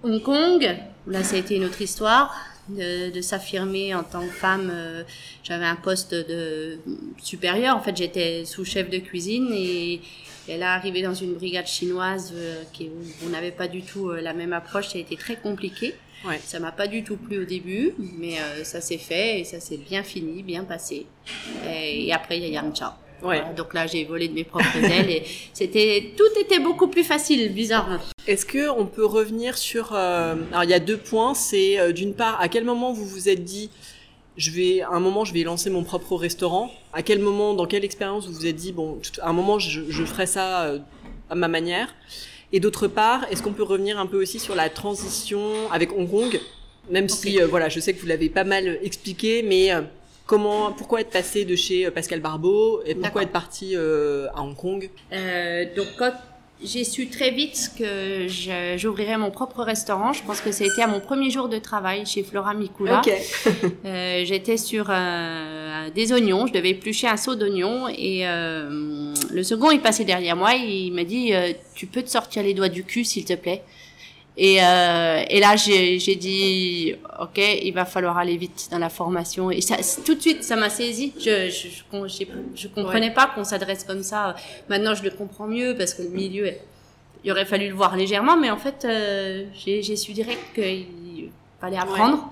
Hong 0.04 0.22
Kong. 0.22 0.78
Là 1.08 1.24
ça 1.24 1.36
a 1.36 1.40
été 1.40 1.56
une 1.56 1.66
autre 1.66 1.82
histoire 1.82 2.36
de, 2.70 3.12
de 3.12 3.22
s'affirmer 3.22 3.94
en 3.94 4.04
tant 4.04 4.22
que 4.22 4.34
femme. 4.34 4.70
Euh, 4.74 5.04
j'avais 5.44 5.66
un 5.66 5.76
poste 5.76 6.14
de 6.14 6.80
supérieur. 7.22 7.76
En 7.76 7.82
fait 7.82 7.96
j'étais 7.96 8.46
sous-chef 8.46 8.90
de 8.90 8.98
cuisine 8.98 9.50
et 9.54 10.02
elle 10.48 10.62
est 10.62 10.66
arrivée 10.66 11.04
dans 11.04 11.14
une 11.14 11.36
brigade 11.36 11.68
chinoise 11.68 12.34
euh, 12.36 12.64
qui, 12.74 12.88
où 12.88 13.26
on 13.26 13.30
n'avait 13.30 13.52
pas 13.52 13.68
du 13.68 13.84
tout 13.84 14.12
la 14.12 14.34
même 14.34 14.54
approche. 14.54 14.88
Ça 14.90 14.98
a 14.98 15.02
été 15.02 15.16
très 15.16 15.36
compliqué. 15.36 15.96
Ouais. 16.26 16.40
Ça 16.44 16.60
m'a 16.60 16.72
pas 16.72 16.88
du 16.88 17.04
tout 17.04 17.18
plu 17.18 17.42
au 17.42 17.46
début, 17.46 17.94
mais 18.18 18.40
euh, 18.40 18.64
ça 18.64 18.82
s'est 18.82 18.98
fait 18.98 19.40
et 19.40 19.44
ça 19.44 19.60
s'est 19.60 19.78
bien 19.78 20.04
fini, 20.04 20.44
bien 20.44 20.64
passé. 20.64 21.08
Et, 21.68 22.12
après, 22.14 22.38
il 22.38 22.44
y 22.44 22.46
a 22.46 22.62
Yamcha. 22.62 22.98
Ouais. 23.24 23.44
donc 23.56 23.76
là, 23.76 23.86
j'ai 23.86 24.04
volé 24.04 24.28
de 24.28 24.34
mes 24.34 24.44
propres 24.44 24.84
ailes 24.84 25.12
et 25.12 25.24
c'était 25.54 26.12
tout 26.18 26.40
était 26.40 26.58
beaucoup 26.58 26.88
plus 26.88 27.04
facile, 27.04 27.54
bizarrement. 27.54 28.00
Est-ce 28.26 28.48
que 28.48 28.68
on 28.70 28.88
peut 28.88 29.06
revenir 29.06 29.60
sur 29.60 29.94
euh, 29.94 30.36
Alors, 30.52 30.64
il 30.64 30.72
y 30.72 30.74
a 30.74 30.80
deux 30.80 30.98
points. 30.98 31.36
C'est 31.36 31.80
euh, 31.80 31.92
d'une 31.92 32.16
part, 32.16 32.42
à 32.42 32.48
quel 32.48 32.64
moment 32.64 32.94
vous 32.94 33.06
vous 33.06 33.30
êtes 33.30 33.44
dit, 33.44 33.70
je 34.38 34.50
vais, 34.50 34.82
à 34.82 34.90
un 34.90 35.00
moment, 35.00 35.24
je 35.24 35.34
vais 35.34 35.44
lancer 35.44 35.70
mon 35.70 35.84
propre 35.84 36.16
restaurant? 36.16 36.72
À 36.94 37.04
quel 37.04 37.20
moment, 37.20 37.54
dans 37.54 37.68
quelle 37.68 37.86
expérience 37.86 38.26
vous 38.26 38.34
vous 38.34 38.48
êtes 38.48 38.56
dit, 38.56 38.72
bon, 38.72 39.00
à 39.22 39.30
un 39.30 39.34
moment, 39.34 39.60
je, 39.60 39.82
je 39.90 40.04
ferai 40.04 40.26
ça 40.26 40.74
à 41.30 41.36
ma 41.36 41.48
manière? 41.48 41.94
Et 42.54 42.60
d'autre 42.60 42.88
part, 42.88 43.26
est-ce 43.32 43.42
qu'on 43.42 43.54
peut 43.54 43.64
revenir 43.64 44.00
un 44.00 44.06
peu 44.06 44.22
aussi 44.22 44.40
sur 44.40 44.56
la 44.56 44.70
transition 44.70 45.72
avec 45.72 45.92
Hong 45.94 46.10
Kong? 46.10 46.40
Même 46.90 47.08
si, 47.08 47.40
euh, 47.40 47.48
voilà, 47.48 47.70
je 47.70 47.80
sais 47.80 47.94
que 47.94 48.02
vous 48.02 48.08
l'avez 48.08 48.30
pas 48.30 48.44
mal 48.44 48.80
expliqué, 48.84 49.44
mais 49.44 49.72
euh, 49.72 49.82
comment, 50.26 50.72
pourquoi 50.74 51.02
être 51.02 51.12
passé 51.12 51.46
de 51.46 51.56
chez 51.56 51.86
euh, 51.86 51.92
Pascal 51.92 52.20
Barbeau 52.20 52.82
et 52.86 52.96
pourquoi 52.96 53.24
être 53.24 53.32
parti 53.32 53.76
à 53.76 54.42
Hong 54.42 54.56
Kong? 54.56 54.90
Donc, 55.76 55.88
quand 55.98 56.12
j'ai 56.64 56.84
su 56.84 57.08
très 57.08 57.32
vite 57.32 57.72
que 57.78 58.28
j'ouvrirais 58.78 59.18
mon 59.18 59.32
propre 59.32 59.64
restaurant. 59.64 60.14
Je 60.14 60.24
pense 60.24 60.42
que 60.42 60.50
été 60.64 60.82
à 60.82 60.88
mon 60.88 61.00
premier 61.00 61.30
jour 61.30 61.50
de 61.50 61.58
travail 61.58 62.06
chez 62.06 62.24
Flora 62.24 62.54
Mikula. 62.54 63.02
euh, 63.86 64.22
J'étais 64.26 64.58
sur 64.58 64.88
euh, 64.90 65.90
des 65.90 66.14
oignons, 66.14 66.48
je 66.48 66.54
devais 66.54 66.70
éplucher 66.70 67.08
un 67.08 67.18
seau 67.18 67.36
d'oignons 67.36 67.88
et 67.88 68.28
euh, 68.28 69.14
le 69.32 69.44
second 69.44 69.72
est 69.72 69.80
passé 69.80 70.06
derrière 70.06 70.36
moi 70.36 70.56
et 70.56 70.86
il 70.86 70.94
m'a 70.94 71.04
dit 71.04 71.34
euh, 71.34 71.54
Tu 71.76 71.88
peux 71.88 72.02
te 72.02 72.10
sortir 72.10 72.44
les 72.44 72.54
doigts 72.54 72.70
du 72.70 72.84
cul 72.84 73.04
s'il 73.04 73.26
te 73.26 73.34
plaît 73.34 73.64
Et, 74.38 74.64
euh, 74.64 75.24
et 75.30 75.40
là, 75.40 75.56
j'ai 75.58 76.16
dit, 76.16 76.96
ok, 77.20 77.38
il 77.38 77.72
va 77.74 77.86
falloir 77.86 78.18
aller 78.18 78.38
vite 78.38 78.70
dans 78.72 78.80
la 78.80 78.90
formation. 78.90 79.52
Et 79.52 79.62
ça, 79.62 79.76
tout 80.06 80.16
de 80.16 80.22
suite, 80.22 80.44
ça 80.44 80.56
m'a 80.56 80.70
saisi. 80.70 81.14
Je 81.20 81.50
je, 81.50 81.68
je, 81.68 82.26
je 82.56 82.68
comprenais 82.68 83.12
pas 83.14 83.28
qu'on 83.28 83.44
s'adresse 83.44 83.84
comme 83.84 84.04
ça. 84.04 84.36
Maintenant, 84.70 84.96
je 84.96 85.04
le 85.04 85.12
comprends 85.12 85.48
mieux 85.48 85.76
parce 85.78 85.94
que 85.94 86.04
le 86.04 86.10
milieu, 86.10 86.50
il 87.24 87.32
aurait 87.32 87.46
fallu 87.46 87.68
le 87.68 87.76
voir 87.76 87.96
légèrement, 87.96 88.38
mais 88.38 88.50
en 88.50 88.58
fait, 88.58 88.86
euh, 88.86 89.46
j'ai 89.54 89.96
su 89.96 90.14
direct 90.14 90.40
qu'il 90.56 91.30
fallait 91.60 91.78
apprendre 91.78 92.32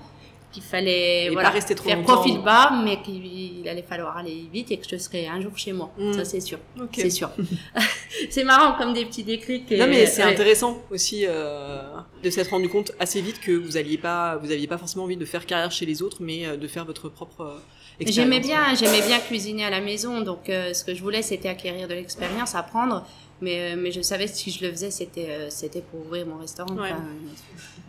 qu'il 0.52 0.62
fallait 0.62 1.30
voilà, 1.32 1.50
rester 1.50 1.74
trop 1.74 1.88
faire 1.88 2.02
profil 2.02 2.40
bas, 2.42 2.70
mais 2.84 3.00
qu'il 3.02 3.66
allait 3.68 3.82
falloir 3.82 4.16
aller 4.16 4.48
vite 4.52 4.70
et 4.70 4.78
que 4.78 4.86
je 4.88 4.96
serais 4.96 5.26
un 5.26 5.40
jour 5.40 5.56
chez 5.56 5.72
moi. 5.72 5.92
Mm. 5.98 6.12
Ça, 6.12 6.24
c'est 6.24 6.40
sûr. 6.40 6.58
C'est 6.92 7.10
sûr. 7.10 7.30
c'est 8.30 8.44
marrant 8.44 8.76
comme 8.76 8.92
des 8.92 9.04
petits 9.04 9.22
déclics. 9.22 9.70
non, 9.70 9.86
mais 9.86 10.06
c'est 10.06 10.22
intéressant 10.22 10.82
aussi 10.90 11.24
euh, 11.26 11.82
de 12.22 12.30
s'être 12.30 12.50
rendu 12.50 12.68
compte 12.68 12.92
assez 12.98 13.20
vite 13.20 13.40
que 13.40 13.52
vous 13.52 13.72
n'aviez 13.72 13.98
pas, 13.98 14.36
vous 14.36 14.50
aviez 14.50 14.66
pas 14.66 14.78
forcément 14.78 15.04
envie 15.04 15.16
de 15.16 15.24
faire 15.24 15.46
carrière 15.46 15.70
chez 15.70 15.86
les 15.86 16.02
autres, 16.02 16.18
mais 16.20 16.46
euh, 16.46 16.56
de 16.56 16.66
faire 16.66 16.84
votre 16.84 17.08
propre 17.08 17.42
euh, 17.42 18.04
J'aimais 18.06 18.40
bien, 18.40 18.74
j'aimais 18.74 19.02
bien 19.02 19.18
cuisiner 19.18 19.64
à 19.66 19.70
la 19.70 19.80
maison, 19.80 20.22
donc 20.22 20.44
ce 20.46 20.84
que 20.84 20.94
je 20.94 21.02
voulais, 21.02 21.20
c'était 21.20 21.50
acquérir 21.50 21.86
de 21.86 21.92
l'expérience, 21.92 22.54
apprendre. 22.54 23.06
Mais, 23.42 23.76
mais 23.76 23.92
je 23.92 24.00
savais 24.00 24.24
que 24.24 24.32
si 24.32 24.50
je 24.50 24.64
le 24.64 24.70
faisais, 24.70 24.90
c'était 24.90 25.50
c'était 25.50 25.82
pour 25.82 26.00
ouvrir 26.00 26.26
mon 26.26 26.38
restaurant. 26.38 26.74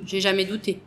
J'ai 0.06 0.20
jamais 0.20 0.44
douté. 0.44 0.82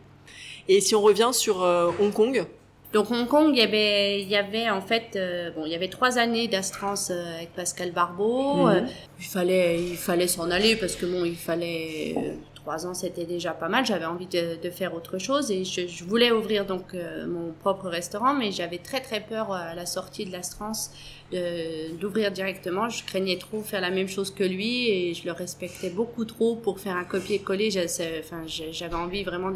Et 0.68 0.80
si 0.80 0.94
on 0.94 1.02
revient 1.02 1.30
sur 1.32 1.62
euh, 1.62 1.90
Hong 2.00 2.12
Kong 2.12 2.46
donc 2.92 3.10
Hong 3.10 3.26
Kong, 3.26 3.50
il 3.52 3.58
y 3.58 3.60
avait, 3.60 4.22
il 4.22 4.28
y 4.28 4.36
avait 4.36 4.70
en 4.70 4.80
fait, 4.80 5.16
euh, 5.16 5.50
bon, 5.50 5.66
il 5.66 5.72
y 5.72 5.74
avait 5.74 5.88
trois 5.88 6.16
années 6.16 6.46
d'astreinte 6.46 7.08
euh, 7.10 7.38
avec 7.38 7.52
Pascal 7.52 7.90
Barbeau. 7.90 8.68
Mhm. 8.68 8.86
il 9.18 9.24
fallait, 9.24 9.80
il 9.82 9.96
fallait 9.96 10.28
s'en 10.28 10.48
aller 10.48 10.76
parce 10.76 10.94
que 10.94 11.04
bon, 11.04 11.24
il 11.24 11.34
fallait 11.34 12.14
trois 12.54 12.86
ans, 12.86 12.94
c'était 12.94 13.24
déjà 13.24 13.50
pas 13.50 13.68
mal. 13.68 13.84
J'avais 13.84 14.04
envie 14.04 14.28
de, 14.28 14.62
de, 14.62 14.70
faire 14.70 14.94
autre 14.94 15.18
chose 15.18 15.50
et 15.50 15.64
je, 15.64 15.88
je 15.88 16.04
voulais 16.04 16.30
ouvrir 16.30 16.66
donc 16.66 16.94
mon 17.26 17.52
propre 17.58 17.88
restaurant, 17.88 18.32
mais 18.32 18.52
j'avais 18.52 18.78
très 18.78 19.00
très 19.00 19.18
peur 19.18 19.50
à 19.50 19.74
la 19.74 19.86
sortie 19.86 20.24
de 20.24 20.30
l'astreinte 20.30 20.90
d'ouvrir 21.32 22.30
directement. 22.30 22.88
Je 22.88 23.04
craignais 23.04 23.38
trop 23.38 23.62
faire 23.62 23.80
la 23.80 23.90
même 23.90 24.08
chose 24.08 24.30
que 24.32 24.44
lui 24.44 24.88
et 24.88 25.14
je 25.14 25.24
le 25.24 25.32
respectais 25.32 25.90
beaucoup 25.90 26.24
trop 26.24 26.54
pour 26.56 26.78
faire 26.78 26.96
un 26.96 27.04
copier-coller. 27.04 27.70
J'avais 27.70 28.94
envie 28.94 29.24
vraiment 29.24 29.50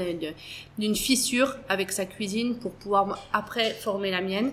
d'une 0.79 0.97
fissure 0.97 1.55
avec 1.69 1.93
sa 1.93 2.05
cuisine 2.07 2.57
pour 2.57 2.73
pouvoir 2.73 3.19
après 3.33 3.71
former 3.71 4.11
la 4.11 4.21
mienne. 4.21 4.53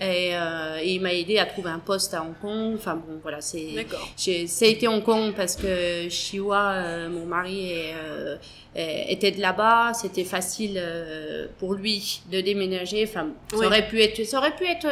Et, 0.00 0.30
euh, 0.34 0.78
et, 0.80 0.94
il 0.94 1.00
m'a 1.00 1.12
aidé 1.12 1.38
à 1.38 1.46
trouver 1.46 1.70
un 1.70 1.78
poste 1.78 2.14
à 2.14 2.22
Hong 2.22 2.34
Kong. 2.40 2.74
Enfin 2.74 2.96
bon, 2.96 3.18
voilà, 3.22 3.40
c'est. 3.40 3.86
Ça 4.16 4.64
a 4.64 4.68
été 4.68 4.88
Hong 4.88 5.02
Kong 5.02 5.32
parce 5.36 5.56
que 5.56 6.08
Chiwa, 6.08 6.72
euh, 6.72 7.08
mon 7.08 7.26
mari, 7.26 7.70
euh, 7.72 8.36
était 8.74 9.30
de 9.30 9.40
là-bas. 9.40 9.92
C'était 9.94 10.24
facile 10.24 10.82
pour 11.58 11.74
lui 11.74 12.22
de 12.30 12.40
déménager. 12.40 13.04
Enfin, 13.04 13.28
ça 13.50 13.66
aurait 13.66 13.86
pu 13.86 14.00
être, 14.00 14.24
ça 14.24 14.38
aurait 14.38 14.56
pu 14.56 14.64
être 14.64 14.88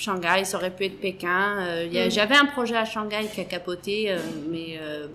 Shanghai, 0.00 0.44
ça 0.44 0.56
aurait 0.56 0.70
pu 0.70 0.86
être 0.86 0.98
Pékin. 0.98 1.58
Euh, 1.60 2.06
mm. 2.06 2.10
J'avais 2.10 2.36
un 2.36 2.46
projet 2.46 2.76
à 2.76 2.86
Shanghai 2.86 3.26
qui 3.32 3.42
a 3.42 3.44
capoté, 3.44 4.10
euh, 4.10 4.18
mais 4.50 4.78
euh, 4.80 5.08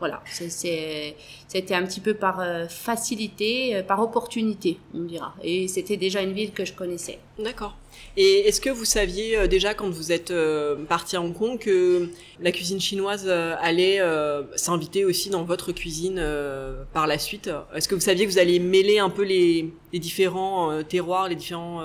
voilà, 0.00 0.22
c'était 0.30 1.74
un 1.74 1.84
petit 1.84 2.00
peu 2.00 2.14
par 2.14 2.42
facilité, 2.68 3.82
par 3.86 4.00
opportunité, 4.00 4.78
on 4.94 5.02
dira. 5.02 5.34
Et 5.42 5.68
c'était 5.68 5.96
déjà 5.96 6.20
une 6.22 6.32
ville 6.32 6.52
que 6.52 6.64
je 6.64 6.72
connaissais. 6.72 7.18
D'accord. 7.38 7.76
Et 8.16 8.40
est-ce 8.48 8.60
que 8.60 8.70
vous 8.70 8.84
saviez 8.84 9.36
euh, 9.36 9.46
déjà 9.46 9.74
quand 9.74 9.88
vous 9.88 10.12
êtes 10.12 10.30
euh, 10.30 10.76
parti 10.84 11.16
à 11.16 11.20
Hong 11.20 11.32
Kong 11.32 11.58
que 11.58 12.10
la 12.40 12.52
cuisine 12.52 12.80
chinoise 12.80 13.24
euh, 13.26 13.54
allait 13.60 14.00
s'inviter 14.56 15.04
aussi 15.04 15.30
dans 15.30 15.44
votre 15.44 15.72
cuisine 15.72 16.22
par 16.92 17.06
la 17.06 17.18
suite? 17.18 17.50
Est-ce 17.74 17.88
que 17.88 17.94
vous 17.94 18.00
saviez 18.00 18.26
que 18.26 18.30
vous 18.30 18.38
alliez 18.38 18.58
mêler 18.58 18.98
un 18.98 19.10
peu 19.10 19.22
les, 19.22 19.72
les 19.92 19.98
différents 19.98 20.82
terroirs, 20.82 21.28
les 21.28 21.36
différents 21.36 21.80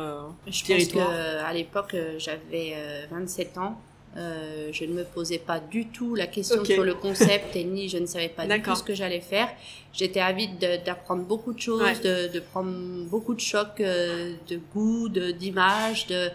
Je 0.48 0.64
territoires? 0.64 1.08
pense 1.08 1.16
que, 1.16 1.44
à 1.46 1.54
l'époque, 1.54 1.96
j'avais 2.18 2.74
27 3.12 3.58
ans. 3.58 3.80
Euh, 4.18 4.70
je 4.72 4.86
ne 4.86 4.94
me 4.94 5.04
posais 5.04 5.38
pas 5.38 5.60
du 5.60 5.86
tout 5.86 6.16
la 6.16 6.26
question 6.26 6.66
sur 6.66 6.84
le 6.84 6.96
concept 6.96 7.56
et 7.56 7.64
ni 7.64 7.90
je 7.90 8.00
ne 8.00 8.08
savais 8.08 8.30
pas 8.30 8.48
du 8.48 8.62
tout 8.62 8.76
ce 8.76 8.84
que 8.84 8.96
j'allais 8.96 9.22
faire. 9.22 9.48
J'étais 9.94 10.20
avide 10.20 10.58
d'apprendre 10.84 11.24
beaucoup 11.24 11.54
de 11.54 11.60
choses, 11.60 12.02
de, 12.02 12.28
de, 12.28 12.40
prendre 12.40 12.72
beaucoup 13.08 13.36
de 13.36 13.40
chocs 13.40 13.80
euh, 13.82 14.34
de 14.48 14.60
goût, 14.74 15.10
d'images. 15.10 16.08
De, 16.08 16.30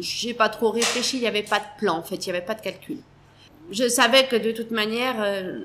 j'ai 0.00 0.34
pas 0.34 0.50
trop 0.50 0.70
réfléchi. 0.70 1.16
Il 1.16 1.20
n'y 1.20 1.26
avait 1.26 1.42
pas 1.42 1.60
de 1.60 1.78
plan 1.78 1.96
en 1.96 2.02
fait. 2.02 2.16
Il 2.26 2.30
n'y 2.30 2.36
avait 2.36 2.46
pas 2.46 2.54
de 2.54 2.60
calcul. 2.60 2.98
Je 3.70 3.88
savais 3.88 4.26
que 4.26 4.36
de 4.36 4.52
toute 4.52 4.70
manière, 4.70 5.16
euh, 5.18 5.58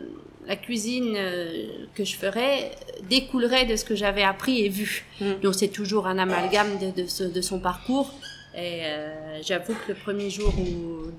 la 0.48 0.56
cuisine 0.56 1.14
euh, 1.16 1.68
que 1.94 2.04
je 2.04 2.16
ferais 2.16 2.72
découlerait 3.10 3.66
de 3.66 3.76
ce 3.76 3.86
que 3.86 3.96
j'avais 3.96 4.24
appris 4.24 4.66
et 4.66 4.70
vu. 4.70 5.06
Mm. 5.20 5.34
Donc 5.44 5.56
c'est 5.56 5.68
toujours 5.68 6.08
un 6.08 6.18
amalgame 6.18 6.80
de, 6.80 7.02
de, 7.02 7.28
de 7.30 7.42
son 7.42 7.60
parcours. 7.60 8.14
Et 8.54 8.82
euh, 8.84 9.42
j'avoue 9.42 9.74
que 9.74 9.94
le 9.94 9.96
premier 9.96 10.30
jour 10.30 10.54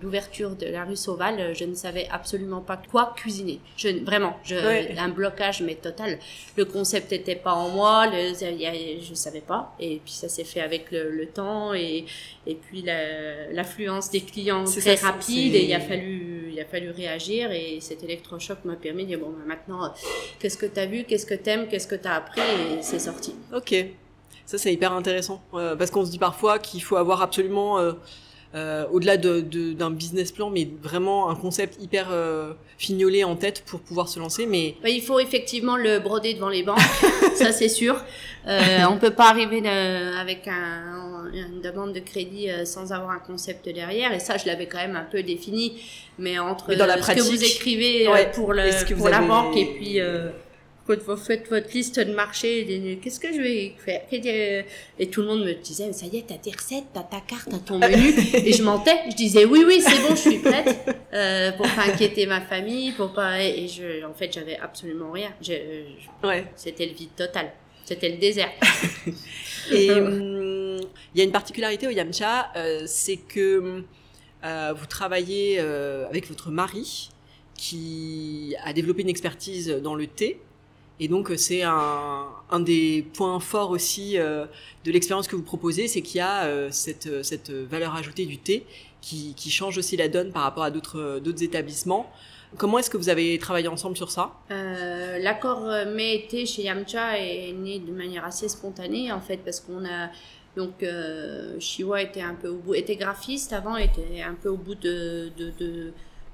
d'ouverture 0.00 0.50
de 0.50 0.66
la 0.66 0.84
rue 0.84 0.96
Sauval, 0.96 1.54
je 1.54 1.64
ne 1.64 1.74
savais 1.74 2.06
absolument 2.10 2.60
pas 2.60 2.80
quoi 2.90 3.14
cuisiner. 3.16 3.58
Je, 3.76 3.88
vraiment, 4.04 4.36
je, 4.44 4.54
un 4.98 5.08
blocage 5.08 5.62
mais 5.62 5.74
total. 5.76 6.18
Le 6.56 6.64
concept 6.66 7.10
n'était 7.10 7.36
pas 7.36 7.54
en 7.54 7.70
moi, 7.70 8.06
le, 8.06 8.34
je 8.34 9.14
savais 9.14 9.40
pas. 9.40 9.74
Et 9.80 10.00
puis 10.04 10.12
ça 10.12 10.28
s'est 10.28 10.44
fait 10.44 10.60
avec 10.60 10.90
le, 10.90 11.10
le, 11.10 11.26
temps 11.26 11.72
et, 11.72 12.04
et 12.46 12.54
puis 12.54 12.84
l'affluence 13.52 14.10
des 14.10 14.20
clients 14.20 14.64
très 14.64 14.96
rapide. 14.96 15.54
Et 15.54 15.64
il 15.64 15.74
a 15.74 15.80
fallu, 15.80 16.50
il 16.52 16.60
a 16.60 16.66
fallu 16.66 16.90
réagir. 16.90 17.50
Et 17.50 17.78
cet 17.80 18.04
électrochoc 18.04 18.58
m'a 18.64 18.76
permis 18.76 19.04
de 19.04 19.08
dire 19.08 19.18
bon, 19.18 19.30
ben 19.30 19.46
maintenant, 19.46 19.94
qu'est-ce 20.38 20.58
que 20.58 20.66
tu 20.66 20.78
as 20.78 20.86
vu, 20.86 21.04
qu'est-ce 21.04 21.26
que 21.26 21.34
tu 21.34 21.48
aimes, 21.48 21.66
qu'est-ce 21.68 21.88
que 21.88 21.94
tu 21.94 22.08
as 22.08 22.16
appris, 22.16 22.40
et 22.40 22.82
c'est 22.82 22.98
sorti. 22.98 23.34
Ok. 23.54 23.74
Ça, 24.52 24.58
c'est 24.58 24.70
hyper 24.74 24.92
intéressant. 24.92 25.42
Euh, 25.54 25.76
parce 25.76 25.90
qu'on 25.90 26.04
se 26.04 26.10
dit 26.10 26.18
parfois 26.18 26.58
qu'il 26.58 26.82
faut 26.82 26.96
avoir 26.96 27.22
absolument, 27.22 27.78
euh, 27.78 27.92
euh, 28.54 28.84
au-delà 28.92 29.16
d'un 29.16 29.40
de, 29.40 29.94
business 29.94 30.30
plan, 30.30 30.50
mais 30.50 30.68
vraiment 30.82 31.30
un 31.30 31.34
concept 31.34 31.82
hyper 31.82 32.08
fignolé 32.76 33.24
en 33.24 33.34
tête 33.34 33.64
pour 33.64 33.80
pouvoir 33.80 34.10
se 34.10 34.20
lancer. 34.20 34.44
Mais 34.44 34.76
bah, 34.82 34.90
il 34.90 35.00
faut 35.00 35.18
effectivement 35.20 35.78
le 35.78 36.00
broder 36.00 36.34
devant 36.34 36.50
les 36.50 36.62
banques, 36.64 36.78
ça 37.34 37.50
c'est 37.50 37.70
sûr. 37.70 37.96
on 38.46 38.98
peut 38.98 39.14
pas 39.14 39.30
arriver 39.30 39.66
avec 39.66 40.46
un, 40.48 41.30
une 41.32 41.62
demande 41.62 41.94
de 41.94 42.00
crédit 42.00 42.50
sans 42.66 42.92
avoir 42.92 43.12
un 43.12 43.20
concept 43.20 43.70
derrière. 43.70 44.12
Et 44.12 44.20
ça, 44.20 44.36
je 44.36 44.44
l'avais 44.44 44.66
quand 44.66 44.76
même 44.76 44.96
un 44.96 45.08
peu 45.10 45.22
défini. 45.22 45.80
Mais 46.18 46.38
entre 46.38 46.74
ce 46.74 47.14
que 47.14 47.22
vous 47.22 47.42
écrivez 47.42 48.04
pour, 48.34 48.52
le, 48.52 48.94
pour 48.96 49.08
la 49.08 49.22
banque 49.22 49.56
et 49.56 49.64
puis 49.64 49.98
quand 50.96 51.14
vous 51.14 51.16
faites 51.16 51.48
votre 51.48 51.72
liste 51.72 51.98
de 52.00 52.12
marché, 52.12 52.98
qu'est-ce 53.02 53.20
que 53.20 53.32
je 53.32 53.40
vais 53.40 53.74
faire 53.84 54.02
Et 54.98 55.06
tout 55.08 55.22
le 55.22 55.28
monde 55.28 55.44
me 55.44 55.52
disait, 55.54 55.92
ça 55.92 56.06
y 56.06 56.18
est, 56.18 56.26
t'as 56.26 56.36
tes 56.36 56.50
recettes, 56.50 56.84
t'as 56.92 57.02
ta 57.02 57.20
carte, 57.20 57.48
t'as 57.50 57.58
ton 57.58 57.78
menu. 57.78 58.14
et 58.34 58.52
je 58.52 58.62
mentais, 58.62 58.98
je 59.10 59.16
disais, 59.16 59.44
oui, 59.44 59.64
oui, 59.66 59.80
c'est 59.80 60.00
bon, 60.02 60.14
je 60.14 60.30
suis 60.30 60.38
prête, 60.38 60.86
euh, 61.12 61.52
pour 61.52 61.66
pas 61.66 61.82
inquiéter 61.88 62.26
ma 62.26 62.40
famille, 62.40 62.92
pour 62.92 63.12
pas... 63.12 63.42
Et 63.42 63.68
je, 63.68 64.04
en 64.04 64.14
fait, 64.14 64.32
j'avais 64.32 64.58
absolument 64.58 65.10
rien. 65.12 65.30
ouais. 66.24 66.46
C'était 66.56 66.86
le 66.86 66.92
vide 66.92 67.14
total. 67.16 67.52
C'était 67.84 68.10
le 68.10 68.16
désert. 68.16 68.50
et 69.72 69.90
hum, 69.90 70.80
il 71.14 71.18
y 71.18 71.20
a 71.20 71.24
une 71.24 71.32
particularité 71.32 71.86
au 71.86 71.90
Yamcha, 71.90 72.52
euh, 72.56 72.82
c'est 72.86 73.16
que 73.16 73.84
euh, 74.44 74.74
vous 74.74 74.86
travaillez 74.86 75.58
euh, 75.58 76.06
avec 76.08 76.28
votre 76.28 76.50
mari 76.50 77.10
qui 77.56 78.54
a 78.64 78.72
développé 78.72 79.02
une 79.02 79.08
expertise 79.08 79.68
dans 79.68 79.94
le 79.94 80.06
thé 80.06 80.40
et 81.02 81.08
donc 81.08 81.30
euh, 81.32 81.36
c'est 81.36 81.62
un, 81.62 82.28
un, 82.48 82.60
des 82.60 83.04
points 83.14 83.40
forts 83.40 83.70
aussi 83.70 84.18
euh, 84.18 84.46
de 84.84 84.92
l'expérience 84.92 85.26
que 85.26 85.34
vous 85.34 85.42
proposez, 85.42 85.88
c'est 85.88 86.00
qu'il 86.00 86.18
y 86.18 86.20
a 86.20 86.44
euh, 86.44 86.68
cette, 86.70 87.24
cette 87.24 87.50
valeur 87.50 87.96
ajoutée 87.96 88.24
du 88.24 88.38
thé 88.38 88.64
qui, 89.00 89.34
qui 89.34 89.50
change 89.50 89.78
aussi 89.78 89.96
la 89.96 90.06
donne 90.08 90.30
par 90.30 90.42
rapport 90.44 90.62
à 90.62 90.70
d'autres 90.70 91.42
établissements. 91.42 92.08
Comment 92.56 92.78
est-ce 92.78 92.88
que 92.88 92.96
vous 92.96 93.08
avez 93.08 93.36
travaillé 93.38 93.66
ensemble 93.66 93.96
sur 93.96 94.12
ça? 94.12 94.30
L'accord 94.48 95.66
mai-été 95.88 96.46
chez 96.46 96.62
Yamcha 96.62 97.18
est 97.18 97.52
né 97.52 97.80
de 97.80 97.90
manière 97.90 98.24
assez 98.24 98.48
spontanée 98.48 99.10
en 99.10 99.20
fait 99.20 99.38
parce 99.38 99.58
qu'on 99.58 99.84
a 99.84 100.10
donc 100.54 100.84
Shiwa 101.58 102.02
était 102.02 102.20
un 102.20 102.34
peu 102.34 102.48
au 102.48 102.58
bout, 102.58 102.74
était 102.74 102.96
graphiste 102.96 103.52
avant, 103.54 103.76
était 103.76 104.22
un 104.22 104.34
peu 104.34 104.50
au 104.50 104.58
bout 104.58 104.76
de 104.76 105.32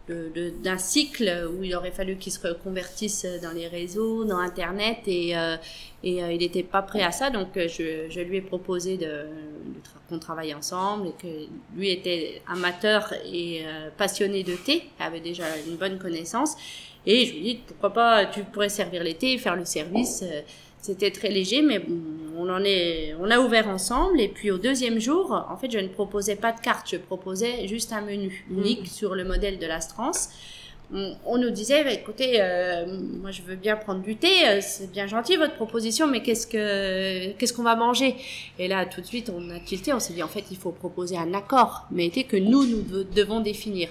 d'un 0.08 0.78
cycle 0.78 1.48
où 1.52 1.62
il 1.62 1.74
aurait 1.74 1.90
fallu 1.90 2.16
qu'il 2.16 2.32
se 2.32 2.46
reconvertisse 2.46 3.26
dans 3.42 3.52
les 3.52 3.68
réseaux, 3.68 4.24
dans 4.24 4.38
Internet, 4.38 4.98
et, 5.06 5.36
euh, 5.36 5.56
et 6.02 6.22
euh, 6.22 6.32
il 6.32 6.38
n'était 6.38 6.62
pas 6.62 6.82
prêt 6.82 7.02
à 7.02 7.12
ça. 7.12 7.30
Donc, 7.30 7.56
euh, 7.56 7.68
je, 7.68 8.08
je 8.10 8.20
lui 8.20 8.38
ai 8.38 8.40
proposé 8.40 8.96
de, 8.96 9.26
qu'on 10.08 10.18
travaille 10.18 10.54
ensemble, 10.54 11.08
et 11.08 11.14
que 11.22 11.28
lui 11.76 11.90
était 11.90 12.42
amateur 12.46 13.12
et 13.24 13.64
passionné 13.96 14.42
de 14.42 14.54
thé, 14.54 14.84
avait 14.98 15.20
déjà 15.20 15.44
une 15.66 15.76
bonne 15.76 15.98
connaissance. 15.98 16.56
Et 17.06 17.26
je 17.26 17.32
lui 17.32 17.38
ai 17.38 17.54
dit, 17.54 17.60
pourquoi 17.66 17.92
pas, 17.92 18.26
tu 18.26 18.42
pourrais 18.44 18.68
servir 18.68 19.02
les 19.02 19.14
thés, 19.14 19.38
faire 19.38 19.56
le 19.56 19.64
service. 19.64 20.24
C'était 20.80 21.10
très 21.10 21.30
léger, 21.30 21.62
mais 21.62 21.84
on 22.36 22.48
en 22.48 22.62
est, 22.64 23.14
on 23.20 23.30
a 23.30 23.38
ouvert 23.40 23.68
ensemble. 23.68 24.20
Et 24.20 24.28
puis 24.28 24.50
au 24.50 24.58
deuxième 24.58 24.98
jour, 25.00 25.32
en 25.50 25.56
fait, 25.56 25.70
je 25.70 25.78
ne 25.78 25.88
proposais 25.88 26.36
pas 26.36 26.52
de 26.52 26.60
carte, 26.60 26.88
je 26.90 26.96
proposais 26.96 27.66
juste 27.66 27.92
un 27.92 28.00
menu 28.00 28.44
unique 28.50 28.82
mmh. 28.82 28.86
sur 28.86 29.14
le 29.14 29.24
modèle 29.24 29.58
de 29.58 29.66
l'Astrance. 29.66 30.30
On, 30.92 31.38
nous 31.38 31.50
disait, 31.50 31.84
bah, 31.84 31.92
écoutez, 31.92 32.40
euh, 32.40 32.86
moi 33.20 33.30
je 33.30 33.42
veux 33.42 33.56
bien 33.56 33.76
prendre 33.76 34.00
du 34.00 34.16
thé, 34.16 34.46
euh, 34.46 34.58
c'est 34.60 34.90
bien 34.90 35.06
gentil 35.06 35.36
votre 35.36 35.54
proposition, 35.54 36.06
mais 36.06 36.22
qu'est-ce 36.22 36.46
que 36.46 37.32
qu'est-ce 37.32 37.52
qu'on 37.52 37.62
va 37.62 37.76
manger? 37.76 38.16
Et 38.58 38.68
là, 38.68 38.86
tout 38.86 39.00
de 39.00 39.06
suite, 39.06 39.30
on 39.34 39.50
a 39.50 39.60
tilté, 39.60 39.92
on 39.92 40.00
s'est 40.00 40.14
dit 40.14 40.22
en 40.22 40.28
fait, 40.28 40.44
il 40.50 40.56
faut 40.56 40.72
proposer 40.72 41.16
un 41.16 41.34
accord, 41.34 41.86
mais 41.90 42.08
que 42.10 42.36
nous 42.36 42.64
nous 42.64 43.04
devons 43.04 43.40
définir. 43.40 43.88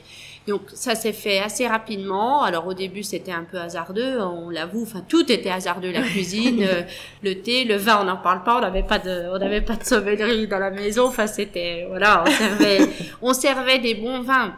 Donc 0.48 0.62
ça 0.74 0.96
s'est 0.96 1.14
fait 1.14 1.40
assez 1.40 1.68
rapidement. 1.68 2.42
Alors 2.42 2.68
au 2.68 2.74
début, 2.74 3.04
c'était 3.04 3.32
un 3.32 3.44
peu 3.44 3.58
hasardeux, 3.58 4.20
on 4.22 4.50
l'avoue. 4.50 4.84
Enfin, 4.84 5.04
tout 5.08 5.30
était 5.32 5.50
hasardeux, 5.50 5.92
la 5.92 6.02
cuisine, 6.02 6.64
euh, 6.64 6.84
le 7.22 7.42
thé, 7.42 7.66
le 7.66 7.76
vin, 7.76 8.00
on 8.02 8.06
n'en 8.06 8.18
parle 8.18 8.44
pas. 8.44 8.58
On 8.58 8.62
n'avait 8.62 8.84
pas 8.84 9.00
de, 9.00 9.30
on 9.34 9.38
n'avait 9.38 9.62
pas 9.62 9.76
de 9.76 9.84
sommellerie 9.84 10.48
dans 10.48 10.60
la 10.60 10.72
maison. 10.72 11.08
Enfin, 11.08 11.28
c'était 11.28 11.86
voilà, 11.88 12.24
on 12.26 12.32
servait, 12.32 12.80
on 13.22 13.34
servait 13.34 13.80
des 13.80 13.96
bons 13.96 14.22
vins 14.22 14.56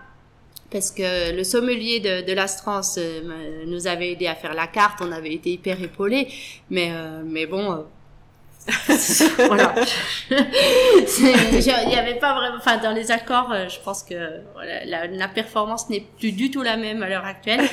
parce 0.72 0.92
que 0.92 1.36
le 1.36 1.44
sommelier 1.44 2.00
de, 2.00 2.26
de 2.26 2.34
l'Astrance 2.34 2.98
euh, 2.98 3.66
nous 3.66 3.88
avait 3.88 4.12
aidé 4.12 4.28
à 4.28 4.36
faire 4.36 4.54
la 4.54 4.68
carte, 4.68 5.00
on 5.02 5.12
avait 5.12 5.34
été 5.34 5.52
hyper 5.52 5.82
épaulés, 5.82 6.28
mais 6.70 6.92
euh, 6.92 7.22
mais 7.26 7.46
bon. 7.46 7.72
Euh, 7.72 7.78
voilà. 9.48 9.74
Il 10.30 11.62
y 11.62 11.96
avait 11.96 12.20
pas 12.20 12.36
vraiment, 12.36 12.58
enfin 12.58 12.78
dans 12.78 12.92
les 12.92 13.10
accords, 13.10 13.52
je 13.68 13.80
pense 13.80 14.04
que 14.04 14.14
la, 14.86 15.28
performance 15.28 15.90
n'est 15.90 16.06
plus 16.20 16.34
du 16.34 16.52
tout 16.52 16.62
la 16.62 16.78
même 16.78 17.02
à 17.02 17.10
l'heure 17.10 17.26
actuelle. 17.26 17.68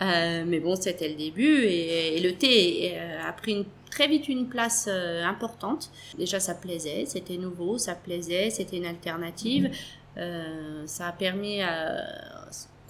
mais 0.00 0.60
bon, 0.60 0.76
c'était 0.76 1.08
le 1.08 1.14
début 1.14 1.64
et, 1.64 2.20
le 2.20 2.34
thé 2.34 2.96
a 3.26 3.32
pris 3.32 3.66
très 3.90 4.06
vite 4.06 4.28
une 4.28 4.48
place 4.48 4.88
importante. 5.24 5.90
Déjà, 6.16 6.38
ça 6.38 6.54
plaisait, 6.54 7.04
c'était 7.06 7.36
nouveau, 7.36 7.76
ça 7.76 7.96
plaisait, 7.96 8.50
c'était 8.50 8.76
une 8.76 8.86
alternative. 8.86 9.72
Euh, 10.18 10.82
ça 10.86 11.08
a 11.08 11.12
permis 11.12 11.62
à 11.62 12.02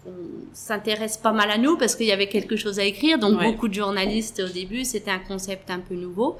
qu'on 0.04 0.12
s'intéresse 0.52 1.16
pas 1.16 1.32
mal 1.32 1.50
à 1.50 1.58
nous 1.58 1.76
parce 1.76 1.96
qu'il 1.96 2.06
y 2.06 2.12
avait 2.12 2.28
quelque 2.28 2.56
chose 2.56 2.78
à 2.78 2.84
écrire. 2.84 3.18
Donc 3.18 3.40
beaucoup 3.42 3.68
de 3.68 3.74
journalistes 3.74 4.40
au 4.44 4.52
début, 4.52 4.84
c'était 4.84 5.10
un 5.10 5.18
concept 5.18 5.70
un 5.70 5.80
peu 5.80 5.94
nouveau. 5.94 6.38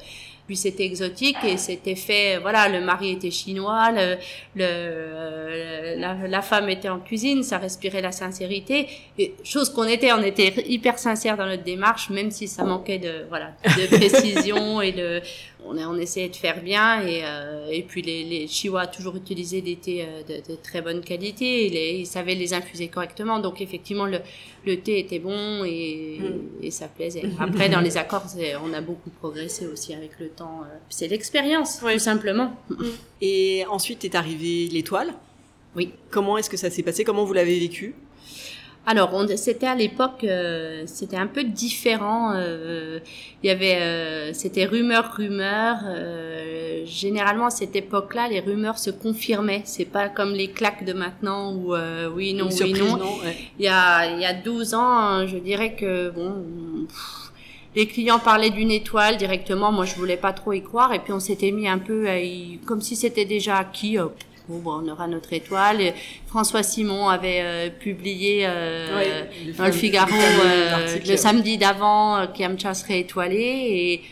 Puis 0.48 0.56
c'était 0.56 0.84
exotique 0.84 1.36
et 1.44 1.58
c'était 1.58 1.94
fait. 1.94 2.38
Voilà, 2.38 2.68
le 2.68 2.80
mari 2.80 3.12
était 3.12 3.30
chinois, 3.30 3.92
le, 3.92 4.16
le 4.56 5.98
la, 5.98 6.14
la, 6.26 6.42
femme 6.42 6.68
était 6.70 6.88
en 6.88 7.00
cuisine, 7.00 7.42
ça 7.42 7.58
respirait 7.58 8.00
la 8.00 8.12
sincérité. 8.12 8.88
Et 9.18 9.34
chose 9.44 9.68
qu'on 9.68 9.84
était, 9.84 10.10
on 10.12 10.22
était 10.22 10.54
hyper 10.66 10.98
sincère 10.98 11.36
dans 11.36 11.46
notre 11.46 11.64
démarche, 11.64 12.08
même 12.08 12.30
si 12.30 12.48
ça 12.48 12.64
manquait 12.64 12.98
de 12.98 13.26
voilà 13.28 13.52
de 13.62 13.86
précision 13.96 14.80
et 14.80 14.92
de 14.92 15.20
on, 15.64 15.76
on 15.76 15.98
essayait 15.98 16.28
de 16.28 16.36
faire 16.36 16.62
bien 16.62 17.02
et, 17.06 17.20
euh, 17.24 17.68
et 17.70 17.82
puis 17.82 18.02
les, 18.02 18.24
les 18.24 18.46
Chihuahuas 18.46 18.86
toujours 18.86 19.16
utilisé 19.16 19.60
des 19.60 19.76
thés 19.76 20.06
euh, 20.08 20.22
de, 20.22 20.52
de, 20.52 20.56
très 20.56 20.80
bonne 20.80 21.02
qualité, 21.02 21.68
les, 21.68 21.98
ils 21.98 22.06
savaient 22.06 22.34
les 22.34 22.54
infuser 22.54 22.88
correctement, 22.88 23.38
donc 23.40 23.60
effectivement 23.60 24.06
le, 24.06 24.20
le 24.66 24.80
thé 24.80 24.98
était 24.98 25.18
bon 25.18 25.64
et, 25.64 26.18
mm. 26.20 26.64
et 26.64 26.70
ça 26.70 26.88
plaisait. 26.88 27.24
Après 27.38 27.68
dans 27.68 27.80
les 27.80 27.96
accords, 27.96 28.26
on 28.64 28.72
a 28.72 28.80
beaucoup 28.80 29.10
progressé 29.10 29.66
aussi 29.66 29.94
avec 29.94 30.12
le 30.20 30.28
temps. 30.28 30.62
Euh, 30.62 30.76
c'est 30.88 31.08
l'expérience, 31.08 31.80
tout 31.80 31.98
simplement. 31.98 32.56
Mm. 32.70 32.84
Et 33.20 33.64
ensuite 33.70 34.04
est 34.04 34.14
arrivée 34.14 34.68
l'étoile. 34.68 35.14
Oui. 35.76 35.92
Comment 36.10 36.38
est-ce 36.38 36.50
que 36.50 36.56
ça 36.56 36.70
s'est 36.70 36.82
passé? 36.82 37.04
Comment 37.04 37.24
vous 37.24 37.34
l'avez 37.34 37.58
vécu? 37.58 37.94
Alors, 38.90 39.22
c'était 39.36 39.66
à 39.66 39.74
l'époque, 39.74 40.24
euh, 40.24 40.84
c'était 40.86 41.18
un 41.18 41.26
peu 41.26 41.44
différent. 41.44 42.32
Euh, 42.34 43.00
il 43.42 43.48
y 43.48 43.50
avait, 43.50 43.76
euh, 43.82 44.32
c'était 44.32 44.64
rumeur, 44.64 45.12
rumeur. 45.14 45.76
généralement, 46.86 47.48
à 47.48 47.50
cette 47.50 47.76
époque-là, 47.76 48.28
les 48.28 48.40
rumeurs 48.40 48.78
se 48.78 48.88
confirmaient. 48.88 49.60
C'est 49.66 49.84
pas 49.84 50.08
comme 50.08 50.32
les 50.32 50.48
claques 50.48 50.86
de 50.86 50.94
maintenant 50.94 51.52
où 51.52 51.74
oui, 52.14 52.32
non, 52.32 52.48
oui, 52.48 52.72
non. 52.72 52.98
Il 53.58 53.66
y 53.66 53.68
a, 53.68 54.10
il 54.10 54.22
y 54.22 54.24
a 54.24 54.32
12 54.32 54.72
ans, 54.72 55.26
je 55.26 55.36
dirais 55.36 55.74
que 55.74 56.08
bon. 56.08 56.32
les 57.76 57.86
clients 57.86 58.18
parlaient 58.18 58.48
d'une 58.48 58.70
étoile 58.70 59.18
directement. 59.18 59.70
Moi, 59.70 59.84
je 59.84 59.96
voulais 59.96 60.16
pas 60.16 60.32
trop 60.32 60.54
y 60.54 60.62
croire. 60.62 60.94
Et 60.94 61.00
puis, 61.00 61.12
on 61.12 61.20
s'était 61.20 61.50
mis 61.50 61.68
un 61.68 61.78
peu, 61.78 62.06
comme 62.64 62.80
si 62.80 62.96
c'était 62.96 63.26
déjà 63.26 63.58
acquis 63.58 63.98
bon, 64.56 64.82
on 64.82 64.88
aura 64.88 65.06
notre 65.06 65.32
étoile. 65.32 65.94
François 66.26 66.62
Simon 66.62 67.08
avait 67.08 67.40
euh, 67.42 67.70
publié 67.70 68.42
euh, 68.46 69.24
dans 69.56 69.66
le 69.66 69.72
Figaro 69.72 70.14
euh, 70.14 70.98
le 71.06 71.16
samedi 71.16 71.58
d'avant 71.58 72.26
qu'Yamcha 72.32 72.74
serait 72.74 73.00
étoilé 73.00 73.36
et 73.36 74.02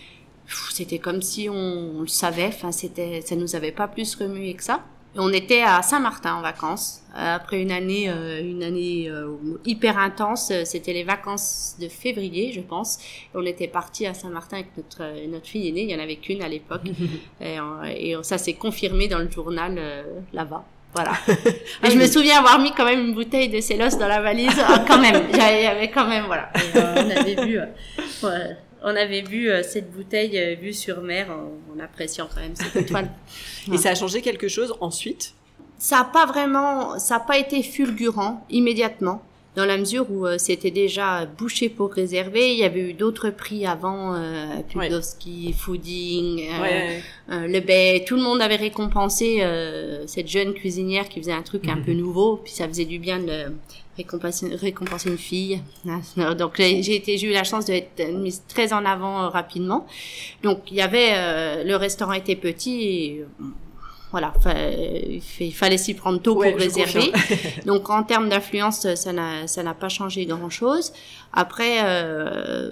c'était 0.71 0.99
comme 0.99 1.23
si 1.23 1.49
on, 1.49 2.03
le 2.03 2.07
savait. 2.07 2.47
Enfin, 2.47 2.73
c'était, 2.73 3.23
ça 3.25 3.37
nous 3.37 3.57
avait 3.57 3.73
pas 3.73 3.89
plus 3.89 4.15
remué 4.15 4.55
que 4.55 4.63
ça. 4.63 4.85
On 5.19 5.33
était 5.33 5.63
à 5.63 5.83
Saint-Martin 5.83 6.35
en 6.35 6.43
vacances 6.43 7.03
après 7.17 7.63
une 7.63 7.73
année, 7.73 8.11
euh, 8.11 8.41
une 8.41 8.63
année 8.63 9.09
euh, 9.09 9.37
hyper 9.65 9.99
intense. 9.99 10.53
C'était 10.65 10.93
les 10.93 11.05
vacances 11.05 11.77
de 11.81 11.89
février, 11.89 12.53
je 12.53 12.61
pense. 12.61 12.99
on 13.35 13.45
était 13.45 13.69
parti 13.69 14.07
à 14.07 14.15
Saint-Martin 14.15 14.59
avec 14.59 14.77
notre 14.77 15.27
notre 15.29 15.47
fille 15.47 15.69
aînée. 15.69 15.83
Il 15.83 15.91
y 15.91 15.95
en 15.95 15.99
avait 15.99 16.17
qu'une 16.17 16.43
à 16.43 16.49
l'époque, 16.49 16.83
et, 17.41 17.59
et, 17.97 18.17
ça 18.23 18.39
s'est 18.39 18.55
confirmé 18.55 19.09
dans 19.09 19.19
le 19.19 19.31
journal 19.31 19.77
euh, 19.79 20.03
là-bas. 20.33 20.65
Voilà. 20.95 21.13
Et 21.85 21.91
je 21.91 21.99
me 21.99 22.07
souviens 22.07 22.39
avoir 22.39 22.59
mis 22.59 22.73
quand 22.73 22.87
même 22.87 23.01
une 23.01 23.15
bouteille 23.15 23.51
de 23.51 23.61
Célos 23.61 23.99
dans 23.99 24.09
la 24.09 24.23
valise. 24.23 24.59
Ah, 24.67 24.83
quand 24.89 24.99
même, 24.99 25.25
il 25.31 25.37
y 25.37 25.41
avait 25.43 25.91
quand 25.91 26.07
même, 26.07 26.25
voilà. 26.25 26.51
on 26.75 27.11
avait 27.11 27.45
vu, 27.45 27.61
on 28.83 28.95
avait 28.95 29.23
vu 29.23 29.51
cette 29.63 29.91
bouteille 29.91 30.57
vue 30.61 30.73
sur 30.73 31.01
mer 31.03 31.29
en, 31.31 31.81
appréciant 31.81 32.29
quand 32.33 32.41
même 32.41 32.55
cette 32.57 32.77
étoile. 32.87 33.11
Et 33.73 33.77
ça 33.77 33.91
a 33.91 33.95
changé 33.95 34.23
quelque 34.23 34.49
chose 34.49 34.75
ensuite? 34.81 35.35
Ça 35.79 35.99
n'a 35.99 36.05
pas 36.05 36.27
vraiment, 36.27 36.99
ça 36.99 37.19
n'a 37.19 37.21
pas 37.21 37.39
été 37.39 37.63
fulgurant 37.63 38.45
immédiatement 38.51 39.23
dans 39.57 39.65
la 39.65 39.79
mesure 39.79 40.07
où 40.11 40.27
euh, 40.27 40.37
c'était 40.39 40.71
déjà 40.71 41.25
bouché 41.25 41.71
pour 41.71 41.93
réserver. 41.93 42.53
Il 42.53 42.59
y 42.59 42.65
avait 42.65 42.91
eu 42.91 42.93
d'autres 42.93 43.31
prix 43.31 43.67
avant, 43.67 44.15
euh, 44.15 44.61
Pudowski, 44.69 45.55
Fooding, 45.55 46.43
euh, 46.43 46.99
euh, 47.31 47.49
Le 47.49 47.61
Bay. 47.61 48.05
Tout 48.07 48.17
le 48.17 48.23
monde 48.23 48.43
avait 48.43 48.57
récompensé 48.57 49.39
euh, 49.41 50.07
cette 50.07 50.29
jeune 50.29 50.53
cuisinière 50.53 51.09
qui 51.09 51.21
faisait 51.21 51.33
un 51.33 51.43
truc 51.43 51.69
un 51.69 51.81
peu 51.81 51.93
mhm. 51.93 51.99
nouveau. 51.99 52.37
Puis 52.37 52.53
ça 52.53 52.69
faisait 52.69 52.85
du 52.85 52.99
bien 52.99 53.19
de 53.19 53.47
récompenser, 53.97 54.55
récompenser 54.57 55.11
une 55.11 55.19
fille. 55.19 55.61
Donc 56.39 56.55
j'ai 56.57 56.97
été, 56.97 57.19
j'ai 57.19 57.29
eu 57.29 57.33
la 57.33 57.45
chance 57.45 57.67
d'être 57.67 58.01
mise 58.13 58.43
très 58.49 58.73
en 58.73 58.85
avant 58.85 59.29
rapidement. 59.31 59.87
Donc 60.43 60.71
il 60.71 60.77
y 60.77 60.83
avait, 60.83 61.65
le 61.65 61.77
restaurant 61.77 62.13
était 62.13 62.37
petit. 62.37 62.83
Et, 62.83 63.25
voilà, 64.13 64.33
il 65.41 65.53
fallait 65.53 65.79
s'y 65.79 65.95
prendre 65.95 66.21
tôt 66.21 66.35
pour 66.35 66.45
réserver. 66.45 67.13
Donc 67.67 67.91
en 67.91 68.03
termes 68.05 68.29
d'influence, 68.29 68.87
ça 68.95 69.13
n'a 69.13 69.75
pas 69.75 69.89
changé 69.89 70.25
grand 70.27 70.51
chose. 70.51 70.93
Après, 71.33 71.85
euh, 71.85 72.71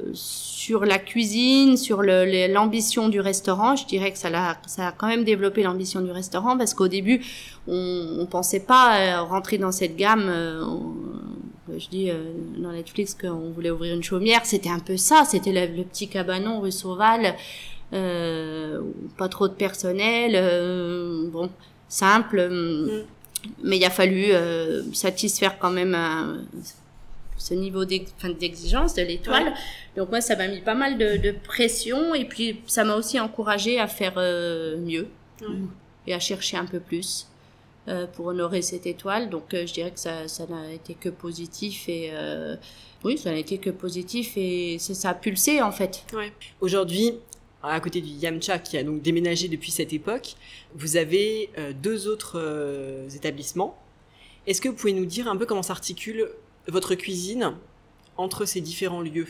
sur 0.64 0.86
la 0.86 0.98
cuisine, 0.98 1.76
sur 1.76 2.02
l'ambition 2.02 3.10
du 3.10 3.20
restaurant, 3.20 3.76
je 3.76 3.84
dirais 3.84 4.12
que 4.12 4.18
ça 4.18 4.28
a 4.32 4.56
ça 4.66 4.88
a 4.88 4.92
quand 4.92 5.08
même 5.08 5.24
développé 5.24 5.62
l'ambition 5.62 6.00
du 6.00 6.10
restaurant 6.10 6.56
parce 6.56 6.72
qu'au 6.72 6.88
début, 6.88 7.20
on, 7.68 8.16
on 8.20 8.26
pensait 8.26 8.60
pas 8.60 8.98
euh, 8.98 9.22
rentrer 9.22 9.58
dans 9.58 9.72
cette 9.72 9.96
gamme. 9.96 10.26
Euh, 10.28 10.64
je 11.76 11.88
dis 11.88 12.10
euh, 12.10 12.32
dans 12.56 12.72
Netflix 12.72 13.14
qu'on 13.14 13.50
voulait 13.50 13.70
ouvrir 13.70 13.94
une 13.94 14.02
chaumière, 14.02 14.44
c'était 14.44 14.70
un 14.70 14.78
peu 14.78 14.96
ça, 14.96 15.24
c'était 15.26 15.52
le, 15.52 15.76
le, 15.76 15.84
petit 15.84 16.08
cabanon 16.08 16.60
rue 16.60 16.72
Sauval 16.72 17.34
pas 17.90 19.28
trop 19.28 19.48
de 19.48 19.54
personnel, 19.54 20.32
euh, 20.34 21.28
bon, 21.30 21.50
simple. 21.88 22.38
Euh, 22.38 23.02
mm. 23.02 23.04
Mais 23.62 23.76
il 23.76 23.84
a 23.84 23.90
fallu 23.90 24.32
satisfaire 24.94 25.58
quand 25.58 25.70
même 25.70 25.94
ce 27.36 27.52
niveau 27.52 27.84
d'exigence 27.84 28.94
de 28.94 29.02
l'étoile. 29.02 29.52
Donc 29.98 30.08
moi, 30.08 30.22
ça 30.22 30.34
m'a 30.34 30.48
mis 30.48 30.62
pas 30.62 30.74
mal 30.74 30.96
de, 30.96 31.30
pression 31.30 32.14
et 32.14 32.24
puis 32.24 32.62
ça 32.66 32.84
m'a 32.84 32.94
aussi 32.94 33.20
encouragé 33.20 33.78
à 33.78 33.86
faire 33.86 34.14
mieux 34.16 35.08
et 36.06 36.14
à 36.14 36.20
chercher 36.20 36.56
un 36.56 36.64
peu 36.64 36.80
plus 36.80 37.26
pour 38.14 38.28
honorer 38.28 38.62
cette 38.62 38.86
étoile. 38.86 39.28
Donc 39.28 39.44
je 39.50 39.70
dirais 39.70 39.90
que 39.90 40.00
ça, 40.00 40.26
ça 40.26 40.46
n'a 40.46 40.72
été 40.72 40.94
que 40.94 41.10
positif 41.10 41.86
et 41.90 42.12
oui, 43.04 43.18
ça 43.18 43.30
n'a 43.30 43.36
été 43.36 43.58
que 43.58 43.68
positif 43.68 44.38
et 44.38 44.78
ça 44.78 45.10
a 45.10 45.14
pulsé 45.14 45.60
en 45.60 45.70
fait. 45.70 46.06
Aujourd'hui, 46.62 47.12
à 47.72 47.80
côté 47.80 48.00
du 48.00 48.10
Yamcha 48.10 48.58
qui 48.58 48.76
a 48.76 48.82
donc 48.82 49.02
déménagé 49.02 49.48
depuis 49.48 49.70
cette 49.70 49.92
époque, 49.92 50.34
vous 50.74 50.96
avez 50.96 51.50
euh, 51.58 51.72
deux 51.72 52.08
autres 52.08 52.38
euh, 52.38 53.08
établissements. 53.10 53.78
Est-ce 54.46 54.60
que 54.60 54.68
vous 54.68 54.74
pouvez 54.74 54.92
nous 54.92 55.06
dire 55.06 55.28
un 55.28 55.36
peu 55.36 55.46
comment 55.46 55.62
s'articule 55.62 56.28
votre 56.68 56.94
cuisine 56.94 57.54
entre 58.16 58.44
ces 58.44 58.60
différents 58.60 59.00
lieux? 59.00 59.28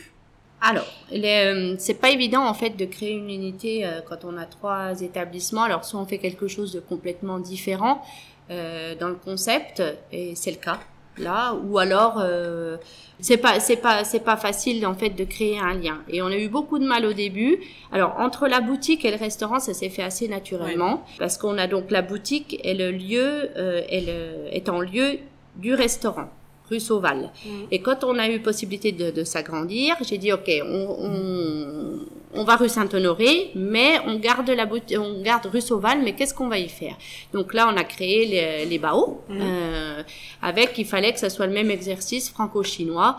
Alors, 0.61 0.87
euh, 1.11 1.75
c'est 1.77 1.93
pas 1.95 2.09
évident 2.09 2.45
en 2.45 2.53
fait 2.53 2.71
de 2.71 2.85
créer 2.85 3.11
une 3.11 3.29
unité 3.29 3.89
quand 4.07 4.25
on 4.25 4.37
a 4.37 4.45
trois 4.45 5.01
établissements. 5.01 5.63
Alors, 5.63 5.85
soit 5.85 5.99
on 5.99 6.05
fait 6.05 6.17
quelque 6.17 6.47
chose 6.47 6.73
de 6.73 6.79
complètement 6.79 7.39
différent 7.39 8.03
dans 8.49 9.09
le 9.09 9.15
concept, 9.15 9.81
et 10.11 10.35
c'est 10.35 10.51
le 10.51 10.57
cas 10.57 10.79
là, 11.17 11.53
ou 11.53 11.77
alors 11.77 12.19
euh, 12.19 12.77
c'est 13.19 13.37
pas 13.37 13.59
c'est 13.59 13.77
pas 13.77 14.03
c'est 14.03 14.19
pas 14.19 14.37
facile 14.37 14.85
en 14.85 14.93
fait 14.93 15.09
de 15.09 15.23
créer 15.23 15.59
un 15.59 15.73
lien. 15.73 15.99
Et 16.09 16.21
on 16.21 16.27
a 16.27 16.37
eu 16.37 16.49
beaucoup 16.49 16.79
de 16.79 16.85
mal 16.85 17.05
au 17.05 17.13
début. 17.13 17.59
Alors 17.91 18.15
entre 18.19 18.47
la 18.47 18.61
boutique 18.61 19.05
et 19.05 19.11
le 19.11 19.17
restaurant, 19.17 19.59
ça 19.59 19.73
s'est 19.73 19.89
fait 19.89 20.03
assez 20.03 20.27
naturellement 20.27 21.03
parce 21.17 21.37
qu'on 21.37 21.57
a 21.57 21.67
donc 21.67 21.91
la 21.91 22.01
boutique 22.01 22.59
et 22.63 22.73
le 22.73 22.91
lieu 22.91 23.49
euh, 23.57 23.81
elle, 23.89 24.09
est 24.51 24.69
en 24.69 24.79
lieu 24.79 25.19
du 25.55 25.73
restaurant. 25.73 26.29
Rue 26.69 26.79
Sauval. 26.79 27.31
Et 27.71 27.79
quand 27.79 28.03
on 28.03 28.17
a 28.17 28.29
eu 28.29 28.39
possibilité 28.39 28.91
de, 28.91 29.11
de 29.11 29.23
s'agrandir, 29.23 29.95
j'ai 30.07 30.17
dit 30.17 30.31
ok, 30.31 30.49
on, 30.63 30.87
on, 30.99 31.99
on 32.33 32.43
va 32.43 32.55
rue 32.57 32.69
Saint-Honoré, 32.69 33.51
mais 33.55 33.99
on 34.05 34.15
garde 34.15 34.49
la 34.49 34.65
boutique, 34.65 34.97
on 34.99 35.21
garde 35.21 35.45
rue 35.45 35.61
Sauval, 35.61 36.01
mais 36.03 36.13
qu'est-ce 36.13 36.33
qu'on 36.33 36.47
va 36.47 36.59
y 36.59 36.69
faire? 36.69 36.97
Donc 37.33 37.53
là, 37.53 37.69
on 37.71 37.77
a 37.77 37.83
créé 37.83 38.25
les, 38.25 38.65
les 38.65 38.79
baos, 38.79 39.21
euh, 39.29 40.03
avec 40.41 40.77
il 40.77 40.85
fallait 40.85 41.13
que 41.13 41.19
ça 41.19 41.29
soit 41.29 41.47
le 41.47 41.53
même 41.53 41.71
exercice 41.71 42.29
franco-chinois. 42.29 43.17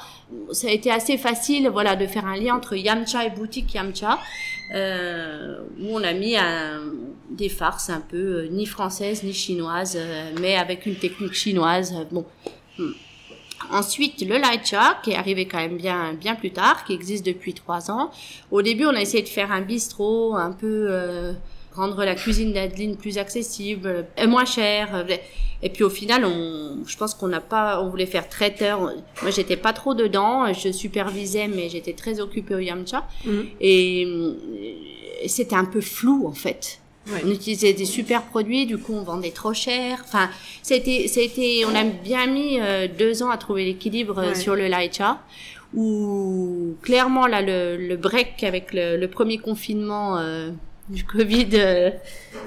Ça 0.52 0.68
a 0.68 0.70
été 0.70 0.90
assez 0.90 1.16
facile, 1.16 1.68
voilà, 1.68 1.96
de 1.96 2.06
faire 2.06 2.26
un 2.26 2.36
lien 2.36 2.56
entre 2.56 2.74
Yamcha 2.74 3.24
et 3.24 3.30
boutique 3.30 3.72
Yamcha, 3.74 4.18
euh, 4.74 5.60
où 5.80 5.96
on 5.96 6.02
a 6.02 6.12
mis 6.12 6.36
un, 6.36 6.80
des 7.30 7.48
farces 7.48 7.88
un 7.88 8.00
peu 8.00 8.16
euh, 8.16 8.48
ni 8.50 8.66
françaises 8.66 9.22
ni 9.22 9.32
chinoises, 9.32 9.96
euh, 9.96 10.32
mais 10.40 10.56
avec 10.56 10.86
une 10.86 10.96
technique 10.96 11.34
chinoise. 11.34 11.94
Bon. 12.10 12.24
Hmm. 12.78 12.90
Ensuite, 13.70 14.20
le 14.20 14.38
light 14.38 14.74
qui 15.02 15.10
est 15.10 15.16
arrivé 15.16 15.46
quand 15.46 15.58
même 15.58 15.76
bien, 15.76 16.14
bien 16.14 16.34
plus 16.34 16.50
tard, 16.50 16.84
qui 16.84 16.92
existe 16.92 17.24
depuis 17.26 17.54
trois 17.54 17.90
ans. 17.90 18.10
Au 18.50 18.62
début, 18.62 18.86
on 18.86 18.94
a 18.94 19.00
essayé 19.00 19.22
de 19.22 19.28
faire 19.28 19.50
un 19.50 19.62
bistrot, 19.62 20.36
un 20.36 20.52
peu 20.52 20.86
euh, 20.88 21.32
rendre 21.74 22.04
la 22.04 22.14
cuisine 22.14 22.52
d'Adeline 22.52 22.96
plus 22.96 23.18
accessible, 23.18 24.06
et 24.16 24.26
moins 24.26 24.44
chère. 24.44 25.06
Et 25.62 25.70
puis 25.70 25.84
au 25.84 25.90
final, 25.90 26.24
on, 26.24 26.84
je 26.86 26.96
pense 26.96 27.14
qu'on 27.14 27.28
n'a 27.28 27.40
pas, 27.40 27.82
on 27.82 27.88
voulait 27.88 28.06
faire 28.06 28.28
traiteur. 28.28 28.80
Moi, 28.80 29.30
j'étais 29.30 29.56
pas 29.56 29.72
trop 29.72 29.94
dedans. 29.94 30.52
Je 30.52 30.70
supervisais, 30.70 31.48
mais 31.48 31.68
j'étais 31.68 31.94
très 31.94 32.20
occupée 32.20 32.54
au 32.54 32.58
Yamcha. 32.58 33.08
Et, 33.60 34.02
et 35.22 35.28
c'était 35.28 35.56
un 35.56 35.64
peu 35.64 35.80
flou 35.80 36.26
en 36.28 36.34
fait. 36.34 36.78
On 37.24 37.30
utilisait 37.30 37.72
des 37.72 37.84
super 37.84 38.22
produits, 38.22 38.66
du 38.66 38.78
coup 38.78 38.92
on 38.94 39.02
vendait 39.02 39.30
trop 39.30 39.52
cher. 39.54 40.00
Enfin, 40.04 40.28
c'était, 40.62 41.06
c'était, 41.08 41.62
on 41.66 41.74
a 41.74 41.84
bien 41.84 42.26
mis 42.26 42.58
euh, 42.60 42.88
deux 42.88 43.22
ans 43.22 43.30
à 43.30 43.36
trouver 43.38 43.64
l'équilibre 43.64 44.18
euh, 44.18 44.34
sur 44.34 44.54
le 44.56 44.66
Laicha. 44.66 45.20
Où 45.74 46.74
clairement 46.82 47.26
là 47.26 47.42
le, 47.42 47.76
le 47.76 47.96
break 47.96 48.42
avec 48.44 48.72
le, 48.72 48.96
le 48.96 49.08
premier 49.08 49.38
confinement 49.38 50.16
euh, 50.18 50.50
du 50.88 51.04
Covid 51.04 51.48
euh, 51.54 51.90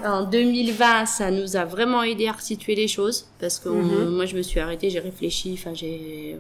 en 0.06 0.24
2020, 0.24 1.06
ça 1.06 1.30
nous 1.30 1.56
a 1.58 1.66
vraiment 1.66 2.02
aidé 2.04 2.28
à 2.28 2.32
resituer 2.32 2.76
les 2.76 2.88
choses 2.88 3.28
parce 3.40 3.60
que 3.60 3.70
on- 3.70 3.84
Mhm. 3.84 4.10
moi 4.16 4.26
je 4.26 4.36
me 4.36 4.42
suis 4.42 4.60
arrêtée, 4.60 4.90
j'ai 4.90 5.00
réfléchi, 5.00 5.52
enfin 5.54 5.74
j'ai 5.74 6.38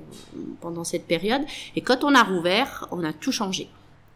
pendant 0.61 0.83
cette 0.83 1.05
période. 1.05 1.41
Et 1.75 1.81
quand 1.81 2.03
on 2.03 2.15
a 2.15 2.23
rouvert, 2.23 2.87
on 2.91 3.03
a 3.03 3.13
tout 3.13 3.31
changé. 3.33 3.67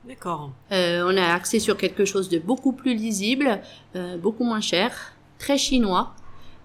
D'accord. 0.08 0.52
Euh, 0.72 1.04
on 1.08 1.16
a 1.18 1.34
axé 1.34 1.60
sur 1.60 1.78
quelque 1.78 2.04
chose 2.06 2.28
de 2.30 2.40
beaucoup 2.40 2.74
plus 2.74 2.94
lisible, 2.94 3.62
euh, 3.96 4.18
beaucoup 4.18 4.44
moins 4.44 4.62
cher, 4.62 5.14
très 5.40 5.58
chinois. 5.58 6.14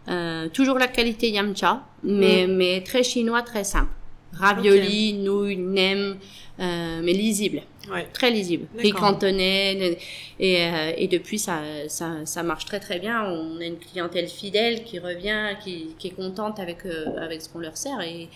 Euh, 0.09 0.49
toujours 0.49 0.79
la 0.79 0.89
qualité 0.89 1.31
yamcha, 1.31 1.85
mais, 2.03 2.47
mais 2.49 2.83
très 2.83 3.03
chinois, 3.03 3.43
très 3.43 3.63
simple. 3.65 3.93
Ravioli, 4.33 5.13
nouilles, 5.15 5.57
nem, 5.57 6.17
euh, 6.61 7.01
mais 7.03 7.13
lisible, 7.13 7.63
Ouais. 7.91 8.07
très 8.13 8.31
lisible. 8.31 8.67
Riz 8.77 8.93
cantonais, 8.93 9.99
et, 10.39 10.57
euh, 10.63 10.93
et 10.97 11.09
depuis 11.09 11.39
ça, 11.39 11.61
ça, 11.89 12.27
ça 12.27 12.43
marche 12.43 12.65
très 12.67 12.81
très 12.81 12.99
bien. 12.99 13.25
On 13.25 13.61
a 13.61 13.65
une 13.65 13.79
clientèle 13.79 14.29
fidèle 14.29 14.85
qui 14.85 14.99
revient, 14.99 15.57
qui, 15.63 15.95
qui 15.99 16.09
est 16.09 16.17
contente 16.17 16.59
avec, 16.61 16.85
euh, 16.85 17.17
avec 17.19 17.41
ce 17.41 17.49
qu'on 17.49 17.61
leur 17.61 17.77
sert. 17.77 18.01
Et, 18.03 18.29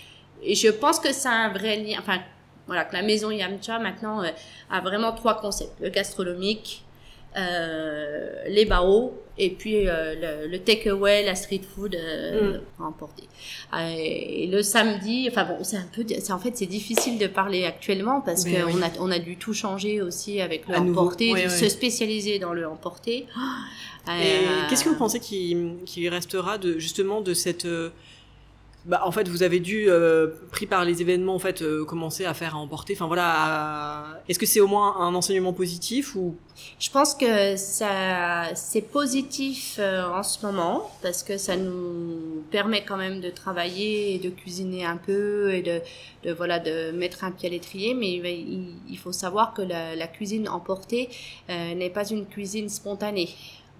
et 0.43 0.55
je 0.55 0.69
pense 0.69 0.99
que 0.99 1.13
c'est 1.13 1.29
un 1.29 1.51
vrai 1.53 1.77
lien. 1.79 1.97
Enfin, 1.99 2.21
voilà, 2.67 2.85
que 2.85 2.95
la 2.95 3.03
maison 3.03 3.31
Yamcha 3.31 3.79
maintenant 3.79 4.23
euh, 4.23 4.29
a 4.71 4.81
vraiment 4.81 5.13
trois 5.13 5.41
concepts 5.41 5.81
le 5.81 5.91
gastronomique, 5.91 6.85
euh, 7.37 8.31
les 8.49 8.67
baos 8.67 9.15
et 9.39 9.49
puis 9.49 9.89
euh, 9.89 10.43
le, 10.45 10.49
le 10.49 10.59
takeaway, 10.59 11.25
la 11.25 11.35
street 11.35 11.63
food 11.75 11.95
euh, 11.95 12.59
à 12.79 12.85
emporter. 12.85 13.25
Euh, 13.73 13.79
et 13.97 14.47
le 14.47 14.63
samedi, 14.63 15.27
enfin 15.31 15.45
bon, 15.47 15.65
c'est 15.65 15.79
un 15.79 15.89
peu, 15.95 16.05
en 16.31 16.39
fait 16.39 16.55
c'est 16.57 16.67
difficile 16.67 17.19
de 17.19 17.27
parler 17.27 17.65
actuellement 17.65 18.21
parce 18.21 18.45
qu'on 18.45 18.51
oui. 18.51 18.83
a 18.83 18.91
on 19.01 19.11
a 19.11 19.19
dû 19.19 19.39
tout 19.39 19.55
changer 19.55 20.03
aussi 20.03 20.43
avec 20.43 20.69
le 20.69 20.75
À 20.75 20.81
ouais. 21.33 21.49
se 21.49 21.69
spécialiser 21.71 22.39
dans 22.39 22.53
le. 22.53 22.67
Et 23.07 23.27
Euh, 24.09 24.13
qu'est-ce 24.69 24.85
que 24.85 24.91
vous 24.91 24.97
pensez 24.97 25.21
qui, 25.21 25.57
qui 25.87 26.09
restera 26.09 26.59
de 26.59 26.79
justement 26.79 27.21
de 27.21 27.35
cette 27.35 27.67
bah, 28.85 29.03
en 29.05 29.13
fait, 29.13 29.29
vous 29.29 29.43
avez 29.45 29.61
dû, 29.61 29.85
euh, 29.89 30.27
pris 30.51 30.67
par 30.67 30.85
les 30.85 31.01
événements, 31.03 31.35
en 31.35 31.39
fait, 31.39 31.63
euh, 31.63 31.85
commencer 31.85 32.25
à 32.25 32.35
faire 32.35 32.57
à 32.57 32.59
emporter. 32.59 32.95
Enfin 32.95 33.07
voilà, 33.07 33.27
à- 33.33 34.05
est-ce 34.29 34.39
que 34.39 34.47
c'est 34.47 34.61
au 34.61 34.67
moins 34.67 34.97
un 35.01 35.15
enseignement 35.15 35.53
positif 35.53 36.17
ou? 36.17 36.35
Je 36.79 36.91
pense 36.91 37.15
que 37.15 37.57
ça, 37.57 38.55
c'est 38.55 38.83
positif 38.83 39.77
euh, 39.79 40.05
en 40.09 40.23
ce 40.23 40.45
moment 40.45 40.91
parce 41.01 41.23
que 41.23 41.39
ça 41.39 41.57
nous 41.57 42.43
permet 42.51 42.85
quand 42.85 42.97
même 42.97 43.21
de 43.21 43.31
travailler 43.31 44.15
et 44.15 44.19
de 44.19 44.31
cuisiner 44.31 44.85
un 44.85 44.97
peu 44.97 45.53
et 45.55 45.63
de, 45.63 45.81
de 46.25 46.33
voilà 46.33 46.59
de 46.59 46.91
mettre 46.93 47.25
un 47.25 47.31
pied 47.31 47.49
à 47.49 47.53
l'étrier. 47.53 47.95
Mais 47.95 48.13
il, 48.15 48.99
faut 48.99 49.13
savoir 49.13 49.55
que 49.55 49.63
la, 49.63 49.97
la 49.97 50.07
cuisine 50.07 50.49
emportée 50.49 51.09
n'est 51.49 51.91
pas 51.91 52.09
une 52.09 52.27
cuisine 52.27 52.69
spontanée. 52.69 53.31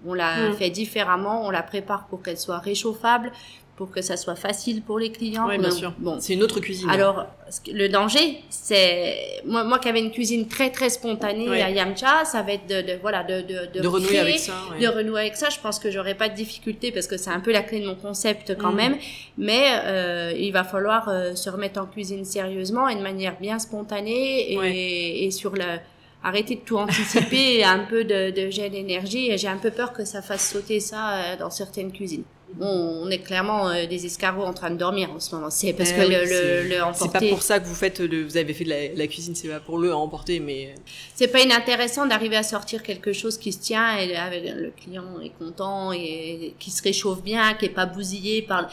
On 0.05 0.13
la 0.13 0.49
Mm. 0.49 0.53
fait 0.55 0.69
différemment, 0.69 1.45
on 1.45 1.49
la 1.49 1.63
prépare 1.63 2.07
pour 2.07 2.21
qu'elle 2.21 2.37
soit 2.37 2.57
réchauffable, 2.57 3.31
pour 3.75 3.89
que 3.89 4.01
ça 4.03 4.17
soit 4.17 4.35
facile 4.35 4.83
pour 4.83 4.99
les 4.99 5.11
clients. 5.11 5.47
Ouais, 5.47 5.57
bien 5.57 5.71
sûr. 5.71 5.93
Bon, 5.97 6.17
c'est 6.19 6.33
une 6.33 6.43
autre 6.43 6.59
cuisine 6.59 6.89
alors, 6.91 7.25
ce 7.49 7.59
que- 7.59 7.71
le 7.75 7.89
danger, 7.89 8.39
c'est 8.49 9.41
moi, 9.45 9.63
moi 9.63 9.79
qui 9.79 9.89
avais 9.89 9.99
une 9.99 10.11
cuisine 10.11 10.47
très 10.47 10.69
très 10.69 10.89
spontanée 10.91 11.49
à 11.61 11.69
Yamcha, 11.71 12.23
ça 12.25 12.43
va 12.43 12.53
être 12.53 12.67
de, 12.67 12.81
de 12.93 12.99
voilà 13.01 13.23
de 13.23 13.41
de, 13.41 13.79
de 13.81 13.87
renouer 13.87 14.07
créer, 14.09 14.19
avec 14.19 14.39
ça. 14.39 14.53
ouais. 14.71 14.79
de 14.79 14.87
renouer 14.87 15.21
avec 15.21 15.35
ça. 15.35 15.49
Je 15.49 15.59
pense 15.59 15.79
que 15.79 15.89
j'aurais 15.89 16.13
pas 16.15 16.29
de 16.29 16.35
difficulté 16.35 16.91
parce 16.91 17.07
que 17.07 17.17
c'est 17.17 17.31
un 17.31 17.39
peu 17.39 17.51
la 17.51 17.63
clé 17.63 17.79
de 17.79 17.87
mon 17.87 17.95
concept 17.95 18.55
quand 18.57 18.71
Mm. 18.71 18.75
même. 18.75 18.97
Mais 19.39 19.63
euh, 19.85 20.33
il 20.37 20.51
va 20.53 20.63
falloir 20.63 21.09
euh, 21.09 21.33
se 21.35 21.49
remettre 21.49 21.79
en 21.81 21.85
cuisine 21.87 22.25
sérieusement 22.25 22.87
et 22.87 22.95
de 22.95 23.01
manière 23.01 23.39
bien 23.39 23.57
spontanée 23.59 24.53
et, 24.53 24.57
Ouais. 24.57 24.75
et 24.75 25.31
sur 25.31 25.53
le 25.53 25.79
arrêter 26.25 26.55
de 26.55 26.61
tout 26.61 26.77
anticiper 26.77 27.55
et 27.57 27.63
un 27.65 27.79
peu 27.79 28.05
de, 28.05 28.29
de 28.31 28.49
jet 28.49 28.69
d'énergie. 28.69 29.37
J'ai 29.37 29.49
un 29.49 29.57
peu 29.57 29.71
peur 29.71 29.91
que 29.91 30.05
ça 30.05 30.21
fasse 30.21 30.47
sauter 30.53 30.79
ça 30.79 31.15
euh, 31.15 31.37
dans 31.37 31.49
certaines 31.49 31.91
cuisines. 31.91 32.23
On 32.61 33.09
est 33.09 33.19
clairement 33.19 33.69
euh, 33.69 33.85
des 33.87 34.05
escargots 34.05 34.43
en 34.43 34.53
train 34.53 34.69
de 34.69 34.77
dormir 34.77 35.09
en 35.11 35.19
ce 35.19 35.33
moment. 35.35 35.49
C'est 35.49 35.73
parce 35.73 35.91
Eh 35.91 35.95
que 35.95 36.01
le, 36.01 36.25
c'est- 36.25 36.63
le, 36.63 36.69
le 36.69 36.75
C'est 36.93 37.11
pas 37.11 37.19
pour 37.19 37.41
ça 37.41 37.59
que 37.59 37.65
vous 37.65 37.75
faites 37.75 37.99
le, 37.99 38.23
vous 38.23 38.37
avez 38.37 38.53
fait 38.53 38.63
de 38.63 38.69
la, 38.69 38.87
la 38.93 39.07
cuisine, 39.07 39.33
c'est 39.35 39.47
pas 39.47 39.59
pour 39.59 39.77
le 39.77 39.93
emporter, 39.93 40.39
mais 40.39 40.75
c'est 41.15 41.27
pas 41.29 41.39
inintéressant 41.41 42.05
d'arriver 42.05 42.35
à 42.37 42.43
sortir 42.43 42.83
quelque 42.83 43.11
chose 43.13 43.37
qui 43.37 43.51
se 43.51 43.59
tient 43.59 43.97
et 43.97 44.15
avec 44.15 44.43
le 44.55 44.71
client 44.71 45.19
est 45.23 45.31
content 45.37 45.91
et 45.91 46.55
qui 46.59 46.69
se 46.71 46.83
réchauffe 46.83 47.23
bien, 47.23 47.53
qui 47.55 47.65
est 47.65 47.69
pas 47.69 47.85
bousillé 47.85 48.41
par. 48.43 48.69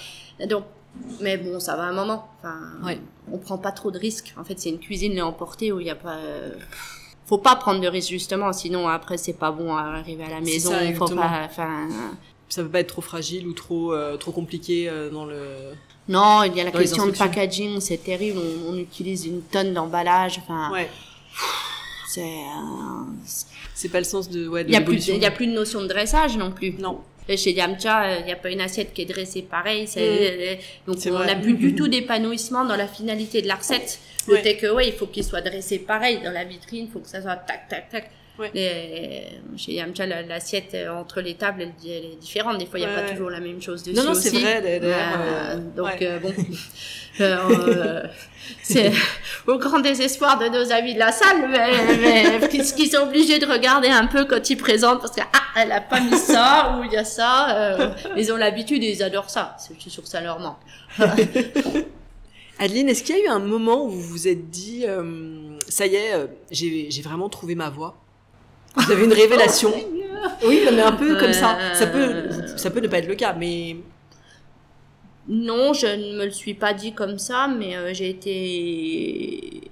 Donc, 0.48 0.64
mais 1.20 1.36
bon, 1.36 1.60
ça 1.60 1.76
va 1.76 1.84
un 1.84 1.92
moment. 1.92 2.28
Enfin, 2.38 2.56
Ouais. 2.84 2.98
on 3.32 3.38
prend 3.38 3.58
pas 3.58 3.72
trop 3.72 3.90
de 3.90 3.98
risques. 3.98 4.34
En 4.38 4.44
fait, 4.44 4.58
c'est 4.58 4.70
une 4.70 4.80
cuisine 4.80 5.18
à 5.20 5.26
emporter 5.26 5.70
où 5.72 5.80
il 5.80 5.86
y 5.86 5.90
a 5.90 5.94
pas. 5.94 6.16
euh, 6.16 6.52
Faut 7.26 7.38
pas 7.38 7.54
prendre 7.56 7.80
de 7.80 7.86
risques 7.86 8.10
justement, 8.10 8.52
sinon 8.52 8.88
après 8.88 9.16
c'est 9.16 9.34
pas 9.38 9.52
bon 9.52 9.76
à 9.76 9.82
arriver 9.82 10.24
à 10.24 10.30
la 10.30 10.40
maison. 10.40 10.70
ça, 10.72 10.80
faut 10.94 11.06
pas. 11.14 11.42
Enfin, 11.44 11.86
ça 12.50 12.62
peut 12.62 12.68
pas 12.68 12.80
être 12.80 12.88
trop 12.88 13.00
fragile 13.00 13.46
ou 13.46 13.52
trop 13.54 13.94
euh, 13.94 14.16
trop 14.18 14.32
compliqué 14.32 14.88
euh, 14.88 15.08
dans 15.08 15.24
le. 15.24 15.72
non, 16.08 16.42
il 16.42 16.54
y 16.56 16.60
a 16.60 16.64
la 16.64 16.70
question 16.72 17.06
de 17.06 17.12
packaging, 17.12 17.80
c'est 17.80 18.02
terrible. 18.04 18.38
On, 18.68 18.72
on 18.74 18.76
utilise 18.78 19.24
une 19.24 19.40
tonne 19.42 19.72
d'emballage. 19.72 20.38
Enfin, 20.42 20.70
Ouais. 20.72 20.88
c'est. 22.08 22.20
euh, 22.20 23.04
C'est 23.74 23.88
pas 23.88 23.98
le 23.98 24.04
sens 24.04 24.28
de 24.28 24.46
ouais. 24.48 24.64
Il 24.66 24.72
y 24.72 24.76
a 24.76 24.80
plus, 24.80 24.92
l'évolution. 24.92 25.14
il 25.16 25.22
y 25.22 25.26
a 25.26 25.30
plus 25.30 25.46
de 25.46 25.52
notion 25.52 25.80
de 25.82 25.86
dressage 25.86 26.36
non 26.36 26.50
plus. 26.50 26.72
Non. 26.78 27.00
Chez 27.28 27.52
Yamcha, 27.52 28.18
il 28.18 28.24
n'y 28.24 28.32
a 28.32 28.36
pas 28.36 28.50
une 28.50 28.60
assiette 28.60 28.92
qui 28.92 29.02
est 29.02 29.04
dressée 29.04 29.42
pareil. 29.42 29.86
euh, 29.96 30.56
Donc 30.88 30.96
on 31.06 31.10
n'a 31.24 31.36
plus 31.36 31.54
du 31.54 31.76
tout 31.76 31.86
d'épanouissement 31.86 32.64
dans 32.64 32.74
la 32.74 32.88
finalité 32.88 33.40
de 33.40 33.46
la 33.46 33.54
recette. 33.54 34.00
Le 34.26 34.34
Ouais. 34.34 34.42
takeaway, 34.42 34.88
il 34.88 34.92
faut 34.94 35.06
qu'il 35.06 35.22
soit 35.22 35.40
dressé 35.40 35.78
pareil 35.78 36.20
dans 36.24 36.32
la 36.32 36.42
vitrine, 36.44 36.86
il 36.86 36.90
faut 36.92 36.98
que 36.98 37.08
ça 37.08 37.22
soit 37.22 37.36
tac, 37.36 37.68
tac, 37.68 37.88
tac. 37.88 38.10
Ouais. 38.40 38.50
Les- 38.54 39.26
chez 39.58 39.72
Yamcha, 39.74 40.06
la- 40.06 40.22
l'assiette 40.22 40.72
euh, 40.74 40.88
entre 40.90 41.20
les 41.20 41.34
tables, 41.34 41.60
elle, 41.62 41.72
elle 41.84 42.04
est 42.12 42.16
différente. 42.20 42.56
Des 42.58 42.64
fois, 42.66 42.78
il 42.78 42.86
n'y 42.86 42.90
a 42.90 42.94
Ouais, 42.96 43.02
pas 43.04 43.10
toujours 43.10 43.28
la 43.30 43.38
même 43.40 43.60
chose 43.60 43.82
dessus 43.82 43.94
Non 43.96 44.04
non 44.04 44.14
c'est 44.14 44.30
vrai 44.30 44.62
d'ailleurs. 44.62 44.82
Euh, 45.20 45.54
euh, 45.54 45.56
donc 45.76 45.86
ouais. 45.86 45.98
euh, 46.02 46.18
bon, 46.18 46.32
Euh, 47.20 47.36
euh, 47.50 48.02
c'est 48.62 48.92
au 49.46 49.58
grand 49.58 49.80
désespoir 49.80 50.38
de 50.38 50.46
nos 50.46 50.72
amis 50.72 50.94
de 50.94 50.98
la 50.98 51.12
salle, 51.12 51.50
mais, 51.50 52.38
mais 52.40 52.48
qui, 52.48 52.62
qui 52.62 52.86
sont 52.88 53.02
obligés 53.02 53.38
de 53.38 53.44
regarder 53.44 53.88
un 53.88 54.06
peu 54.06 54.24
quand 54.24 54.48
ils 54.48 54.56
présentent 54.56 55.00
parce 55.02 55.14
que 55.14 55.20
ah 55.20 55.42
elle 55.60 55.72
a 55.72 55.80
pas 55.82 56.00
mis 56.00 56.16
ça 56.16 56.78
ou 56.78 56.84
il 56.84 56.92
y 56.92 56.96
a 56.96 57.04
ça. 57.04 57.56
euh, 57.58 57.90
ils 58.16 58.32
ont 58.32 58.36
l'habitude 58.36 58.82
et 58.82 58.90
ils 58.92 59.02
adorent 59.02 59.28
ça. 59.28 59.54
C'est- 59.58 59.74
Je 59.74 59.80
suis 59.82 59.90
sûre 59.90 60.02
que 60.04 60.08
ça 60.08 60.20
leur 60.22 60.38
manque. 60.38 60.56
Adeline, 62.58 62.88
est-ce 62.90 63.02
qu'il 63.02 63.16
y 63.16 63.20
a 63.20 63.24
eu 63.24 63.28
un 63.28 63.38
moment 63.38 63.84
où 63.84 63.88
vous 63.90 64.00
vous 64.02 64.28
êtes 64.28 64.50
dit, 64.50 64.84
euh, 64.86 65.58
ça 65.68 65.86
y 65.86 65.96
est, 65.96 66.14
euh, 66.14 66.26
j'ai 66.50 66.90
j'ai 66.90 67.02
vraiment 67.02 67.28
trouvé 67.28 67.54
ma 67.54 67.70
voie? 67.70 67.96
Vous 68.76 68.92
avez 68.92 69.04
une 69.04 69.12
révélation 69.12 69.72
Oui, 70.46 70.60
mais 70.72 70.80
un 70.82 70.92
peu 70.92 71.16
comme 71.18 71.32
ça. 71.32 71.58
Ça 71.74 71.86
peut, 71.86 71.98
Euh. 71.98 72.56
ça 72.56 72.70
peut 72.70 72.80
ne 72.80 72.88
pas 72.88 72.98
être 72.98 73.08
le 73.08 73.14
cas, 73.14 73.32
mais 73.34 73.76
Non, 75.28 75.72
je 75.72 75.86
ne 75.86 76.18
me 76.18 76.24
le 76.24 76.30
suis 76.30 76.54
pas 76.54 76.72
dit 76.74 76.92
comme 76.92 77.18
ça, 77.18 77.46
mais 77.48 77.76
euh, 77.76 77.92
j'ai 77.94 78.10
été 78.10 79.70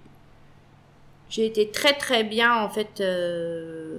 j'ai 1.31 1.45
été 1.47 1.69
très 1.71 1.93
très 1.95 2.25
bien 2.25 2.55
en 2.63 2.69
fait. 2.69 3.01
Euh... 3.01 3.99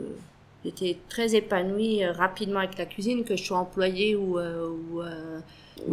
J'étais 0.65 0.97
très 1.07 1.35
épanouie 1.35 2.03
euh, 2.03 2.11
rapidement 2.11 2.59
avec 2.59 2.77
la 2.77 2.85
cuisine, 2.85 3.23
que 3.23 3.35
je 3.37 3.43
sois 3.43 3.57
employée 3.59 4.15
ou, 4.17 4.37
euh, 4.37 4.67
ou, 4.91 5.01
euh, 5.01 5.39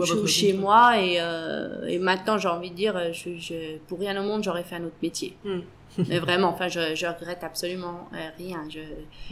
je- 0.02 0.26
chez 0.26 0.52
moi 0.54 1.00
et, 1.00 1.16
euh, 1.20 1.86
et 1.86 1.98
maintenant 2.00 2.36
j'ai 2.36 2.48
envie 2.48 2.70
de 2.70 2.74
dire 2.74 3.12
je, 3.12 3.30
je- 3.38 3.76
pour 3.86 4.00
rien 4.00 4.20
au 4.20 4.26
monde 4.26 4.42
j'aurais 4.42 4.64
fait 4.64 4.74
un 4.74 4.82
autre 4.84 4.96
métier 5.00 5.36
Mm. 5.44 5.60
Mais 6.08 6.18
vraiment 6.18 6.48
enfin 6.48 6.68
je, 6.68 6.94
je 6.94 7.06
regrette 7.06 7.42
absolument 7.44 8.08
euh, 8.14 8.28
rien 8.38 8.62
je, 8.68 8.80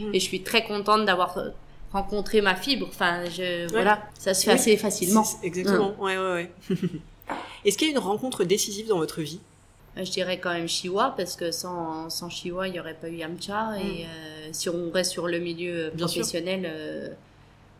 Mm. 0.03 0.13
et 0.13 0.19
je 0.19 0.25
suis 0.25 0.41
très 0.43 0.63
contente 0.63 1.05
d'avoir 1.05 1.37
euh, 1.37 1.49
rencontré 1.93 2.41
ma 2.41 2.55
fibre 2.55 2.87
enfin 2.89 3.23
je 3.29 3.69
voilà 3.71 4.01
ça 4.17 4.33
se 4.33 4.43
fait 4.45 4.51
Oui, 4.51 4.55
assez 4.55 4.77
facilement 4.77 5.23
Exactement, 5.43 5.95
ouais, 5.99 6.17
ouais, 6.17 6.33
ouais. 6.33 6.51
Est-ce 7.65 7.77
qu'il 7.77 7.87
y 7.87 7.91
a 7.91 7.93
une 7.93 7.99
rencontre 7.99 8.43
décisive 8.43 8.87
dans 8.87 8.97
votre 8.97 9.21
vie? 9.21 9.39
Euh, 9.97 10.03
Je 10.05 10.11
dirais 10.11 10.39
quand 10.39 10.53
même 10.53 10.67
Chiwa 10.67 11.13
parce 11.17 11.35
que 11.35 11.49
sans, 11.51 12.09
sans 12.09 12.29
Chiwa, 12.29 12.67
il 12.67 12.73
n'y 12.73 12.79
aurait 12.79 12.93
pas 12.93 13.09
eu 13.09 13.15
Yamcha. 13.15 13.77
Et 13.79 14.05
euh, 14.05 14.49
si 14.51 14.69
on 14.69 14.91
reste 14.91 15.11
sur 15.11 15.27
le 15.27 15.39
milieu 15.39 15.87
Mm. 15.87 15.95
Bien 15.95 16.05
professionnel, 16.05 16.63
euh, 16.65 17.09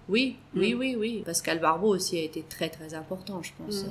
oui, 0.09 0.37
oui, 0.55 0.73
Mm. 0.73 0.77
oui, 0.79 0.95
oui. 0.97 1.23
Pascal 1.25 1.59
Barbeau 1.59 1.89
aussi 1.89 2.17
a 2.17 2.21
été 2.23 2.41
très, 2.49 2.69
très 2.69 2.93
important, 2.95 3.43
je 3.43 3.51
pense. 3.59 3.83
Mm. 3.83 3.89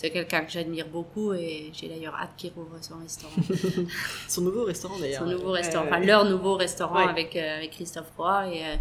C'est 0.00 0.10
quelqu'un 0.10 0.42
que 0.42 0.52
j'admire 0.52 0.86
beaucoup 0.86 1.32
et 1.32 1.70
j'ai 1.72 1.88
d'ailleurs 1.88 2.14
hâte 2.14 2.30
qu'il 2.36 2.52
rouvre 2.54 2.76
son 2.80 2.98
restaurant. 2.98 3.32
Son 4.28 4.42
nouveau 4.42 4.62
restaurant 4.62 4.96
d'ailleurs. 4.96 5.24
son 5.24 5.26
nouveau 5.28 5.50
restaurant, 5.50 5.86
enfin 5.86 5.98
leur 5.98 6.24
nouveau 6.24 6.54
restaurant 6.54 7.04
Ouais. 7.04 7.10
avec, 7.10 7.34
euh, 7.34 7.56
avec 7.56 7.72
Christophe 7.72 8.12
Roy. 8.16 8.46
Et, 8.54 8.64
euh, 8.64 8.74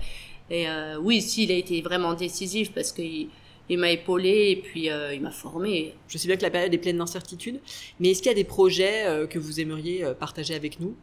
et 0.51 0.69
euh, 0.69 0.97
oui, 1.01 1.23
si, 1.23 1.45
il 1.45 1.51
a 1.51 1.55
été 1.55 1.81
vraiment 1.81 2.13
décisif 2.13 2.71
parce 2.71 2.91
qu'il 2.91 3.29
il, 3.67 3.77
m'a 3.79 3.89
épaulé 3.89 4.51
et 4.51 4.55
puis 4.57 4.91
euh, 4.91 5.11
il 5.11 5.21
m'a 5.21 5.31
formé. 5.31 5.95
Je 6.07 6.19
sais 6.19 6.27
bien 6.27 6.37
que 6.37 6.43
la 6.43 6.51
période 6.51 6.71
est 6.71 6.77
pleine 6.77 6.99
d'incertitudes, 6.99 7.61
mais 7.99 8.11
est-ce 8.11 8.21
qu'il 8.21 8.29
y 8.29 8.35
a 8.35 8.37
des 8.37 8.43
projets 8.43 9.27
que 9.27 9.39
vous 9.39 9.59
aimeriez 9.59 10.05
partager 10.19 10.53
avec 10.53 10.79
nous? 10.79 10.95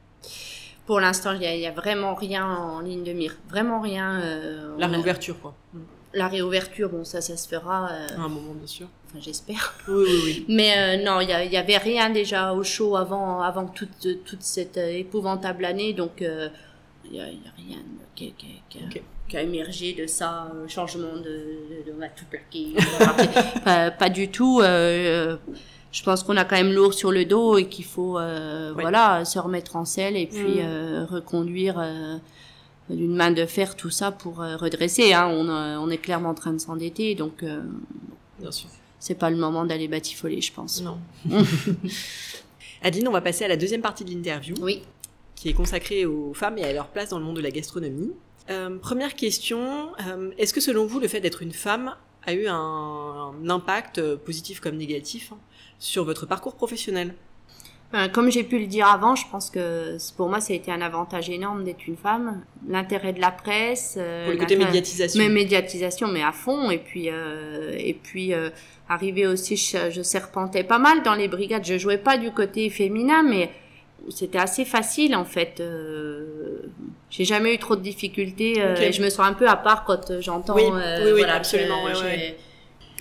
Pour 0.86 1.00
l'instant, 1.00 1.32
il 1.32 1.40
n'y 1.40 1.66
a, 1.66 1.72
vraiment 1.72 2.14
rien 2.14 2.46
en 2.46 2.80
ligne 2.80 3.02
de 3.04 3.12
mire. 3.14 3.36
Vraiment 3.48 3.80
rien. 3.80 4.20
euh, 4.20 4.76
La 4.78 4.86
a- 4.86 4.88
réouverture, 4.90 5.40
quoi. 5.40 5.54
La 6.14 6.28
réouverture, 6.28 6.88
bon, 6.90 7.04
ça, 7.04 7.20
ça 7.20 7.36
se 7.36 7.48
fera, 7.48 7.88
euh, 7.90 8.06
À 8.16 8.20
un 8.20 8.28
moment, 8.28 8.52
bien 8.54 8.66
sûr. 8.66 8.86
enfin, 9.06 9.18
j'espère. 9.20 9.74
Oui, 9.88 10.04
oui, 10.06 10.20
oui. 10.24 10.44
Mais 10.56 10.72
euh, 11.00 11.04
non, 11.04 11.20
il 11.20 11.28
y, 11.28 11.32
a- 11.32 11.44
il 11.44 11.52
y 11.52 11.56
avait 11.56 11.76
rien 11.78 12.10
déjà 12.10 12.52
au 12.52 12.62
show 12.62 12.96
avant, 12.96 13.40
avant 13.42 13.66
toute, 13.66 14.24
toute 14.24 14.42
cette 14.42 14.78
euh, 14.78 14.96
épouvantable 14.98 15.64
année, 15.64 15.92
donc 15.92 16.22
euh, 16.22 16.48
il 17.10 17.16
y 17.16 17.20
a, 17.20 17.24
rien 17.24 17.78
qui, 18.14 18.32
qui, 18.38 18.46
qui, 18.68 18.78
a- 18.78 18.82
Ok. 18.86 19.02
qui 19.28 19.36
a 19.36 19.42
émergé 19.42 19.92
de 19.94 20.06
ça, 20.06 20.52
euh, 20.54 20.68
changement 20.68 21.16
de, 21.16 21.22
de, 21.22 21.90
de- 21.90 21.92
on 21.96 22.00
va 22.00 22.08
tout 22.08 22.24
plaquer. 22.30 22.74
pas, 23.64 23.90
pas 23.90 24.08
du 24.08 24.28
tout. 24.30 24.60
euh, 24.62 25.36
je 25.90 26.02
pense 26.02 26.22
qu'on 26.24 26.36
a 26.36 26.44
quand 26.44 26.56
même 26.56 26.72
lourd 26.72 26.92
sur 26.94 27.10
le 27.12 27.24
dos 27.24 27.56
et 27.58 27.68
qu'il 27.68 27.84
faut, 27.84 28.18
euh, 28.18 28.72
Ouais. 28.74 28.82
voilà, 28.82 29.24
se 29.24 29.38
remettre 29.38 29.76
en 29.76 29.84
selle 29.84 30.16
et 30.16 30.26
puis 30.26 30.56
Mm. 30.56 30.64
euh, 30.64 31.04
reconduire. 31.10 31.78
D'une 32.90 33.14
main 33.14 33.30
de 33.30 33.46
fer 33.46 33.76
tout 33.76 33.90
ça 33.90 34.12
pour 34.12 34.42
euh, 34.42 34.56
redresser 34.56 35.12
hein. 35.14 35.26
on, 35.28 35.48
euh, 35.48 35.76
on 35.78 35.88
est 35.90 35.98
clairement 35.98 36.30
en 36.30 36.34
train 36.34 36.52
de 36.52 36.58
s'endetter 36.58 37.14
donc 37.14 37.42
euh, 37.42 37.62
Bien 38.38 38.52
sûr. 38.52 38.68
c'est 38.98 39.14
pas 39.14 39.30
le 39.30 39.36
moment 39.36 39.64
d'aller 39.64 39.88
batifoler 39.88 40.40
je 40.40 40.52
pense 40.52 40.82
Non. 40.82 40.98
Adeline, 42.82 43.08
on 43.08 43.12
va 43.12 43.22
passer 43.22 43.44
à 43.44 43.48
la 43.48 43.56
deuxième 43.56 43.80
partie 43.80 44.04
de 44.04 44.10
l'interview, 44.10 44.54
oui 44.60 44.82
qui 45.34 45.48
est 45.48 45.52
consacrée 45.52 46.06
aux 46.06 46.32
femmes 46.32 46.58
et 46.58 46.64
à 46.64 46.72
leur 46.72 46.88
place 46.88 47.10
dans 47.10 47.18
le 47.18 47.24
monde 47.24 47.36
de 47.36 47.42
la 47.42 47.50
gastronomie. 47.50 48.12
Euh, 48.50 48.78
première 48.78 49.14
question, 49.14 49.88
euh, 50.06 50.30
est-ce 50.38 50.54
que 50.54 50.60
selon 50.60 50.86
vous, 50.86 51.00
le 51.00 51.08
fait 51.08 51.20
d'être 51.20 51.42
une 51.42 51.52
femme 51.52 51.94
a 52.24 52.32
eu 52.34 52.46
un, 52.46 52.54
un 52.54 53.50
impact 53.50 53.98
euh, 53.98 54.16
positif 54.16 54.60
comme 54.60 54.76
négatif 54.76 55.32
hein, 55.32 55.38
sur 55.78 56.04
votre 56.04 56.24
parcours 56.24 56.54
professionnel? 56.54 57.14
Enfin, 57.94 58.08
comme 58.08 58.28
j'ai 58.28 58.42
pu 58.42 58.58
le 58.58 58.66
dire 58.66 58.88
avant, 58.88 59.14
je 59.14 59.24
pense 59.30 59.50
que 59.50 59.96
pour 60.16 60.28
moi, 60.28 60.40
ça 60.40 60.52
a 60.52 60.56
été 60.56 60.72
un 60.72 60.80
avantage 60.80 61.30
énorme 61.30 61.62
d'être 61.62 61.86
une 61.86 61.96
femme. 61.96 62.42
L'intérêt 62.68 63.12
de 63.12 63.20
la 63.20 63.30
presse, 63.30 63.94
euh, 63.96 64.24
Pour 64.24 64.32
le 64.32 64.38
côté 64.40 64.56
médiatisation 64.56 65.22
mais 65.22 65.28
médiatisation, 65.28 66.08
mais 66.08 66.22
à 66.22 66.32
fond. 66.32 66.70
Et 66.72 66.78
puis, 66.78 67.08
euh, 67.08 67.72
et 67.78 67.94
puis 67.94 68.34
euh, 68.34 68.50
arrivé 68.88 69.28
aussi, 69.28 69.56
je, 69.56 69.92
je 69.92 70.02
serpentais 70.02 70.64
pas 70.64 70.78
mal 70.78 71.04
dans 71.04 71.14
les 71.14 71.28
brigades. 71.28 71.64
Je 71.64 71.78
jouais 71.78 71.98
pas 71.98 72.18
du 72.18 72.32
côté 72.32 72.68
féminin, 72.68 73.22
mais 73.22 73.50
c'était 74.10 74.38
assez 74.38 74.64
facile 74.64 75.14
en 75.14 75.24
fait. 75.24 75.60
Euh, 75.60 76.62
j'ai 77.10 77.24
jamais 77.24 77.54
eu 77.54 77.58
trop 77.58 77.76
de 77.76 77.80
difficultés. 77.80 78.54
euh, 78.60 78.74
et 78.74 78.92
je 78.92 79.02
me 79.02 79.08
sens 79.08 79.26
un 79.26 79.34
peu 79.34 79.48
à 79.48 79.56
part 79.56 79.84
quand 79.84 80.10
euh, 80.10 80.20
j'entends. 80.20 80.56
Oui, 80.56 80.64
euh, 80.64 80.98
oui, 80.98 81.12
oui, 81.12 81.18
voilà, 81.18 81.36
absolument, 81.36 81.84
ouais, 81.84 81.94
ouais. 82.02 82.36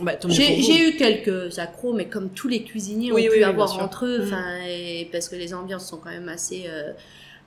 Bah, 0.01 0.13
j'ai 0.27 0.89
eu 0.89 0.95
quelques 0.97 1.59
accros, 1.59 1.93
mais 1.93 2.07
comme 2.09 2.29
tous 2.29 2.47
les 2.47 2.63
cuisiniers 2.63 3.11
Oui, 3.11 3.21
ont 3.21 3.25
oui, 3.25 3.29
pu 3.29 3.37
oui, 3.37 3.43
avoir 3.43 3.79
entre 3.81 4.05
eux, 4.07 4.21
enfin, 4.23 4.57
et 4.67 5.07
parce 5.11 5.29
que 5.29 5.35
les 5.35 5.53
ambiances 5.53 5.87
sont 5.87 5.97
quand 5.97 6.09
même 6.09 6.29
assez 6.29 6.63
euh, 6.67 6.93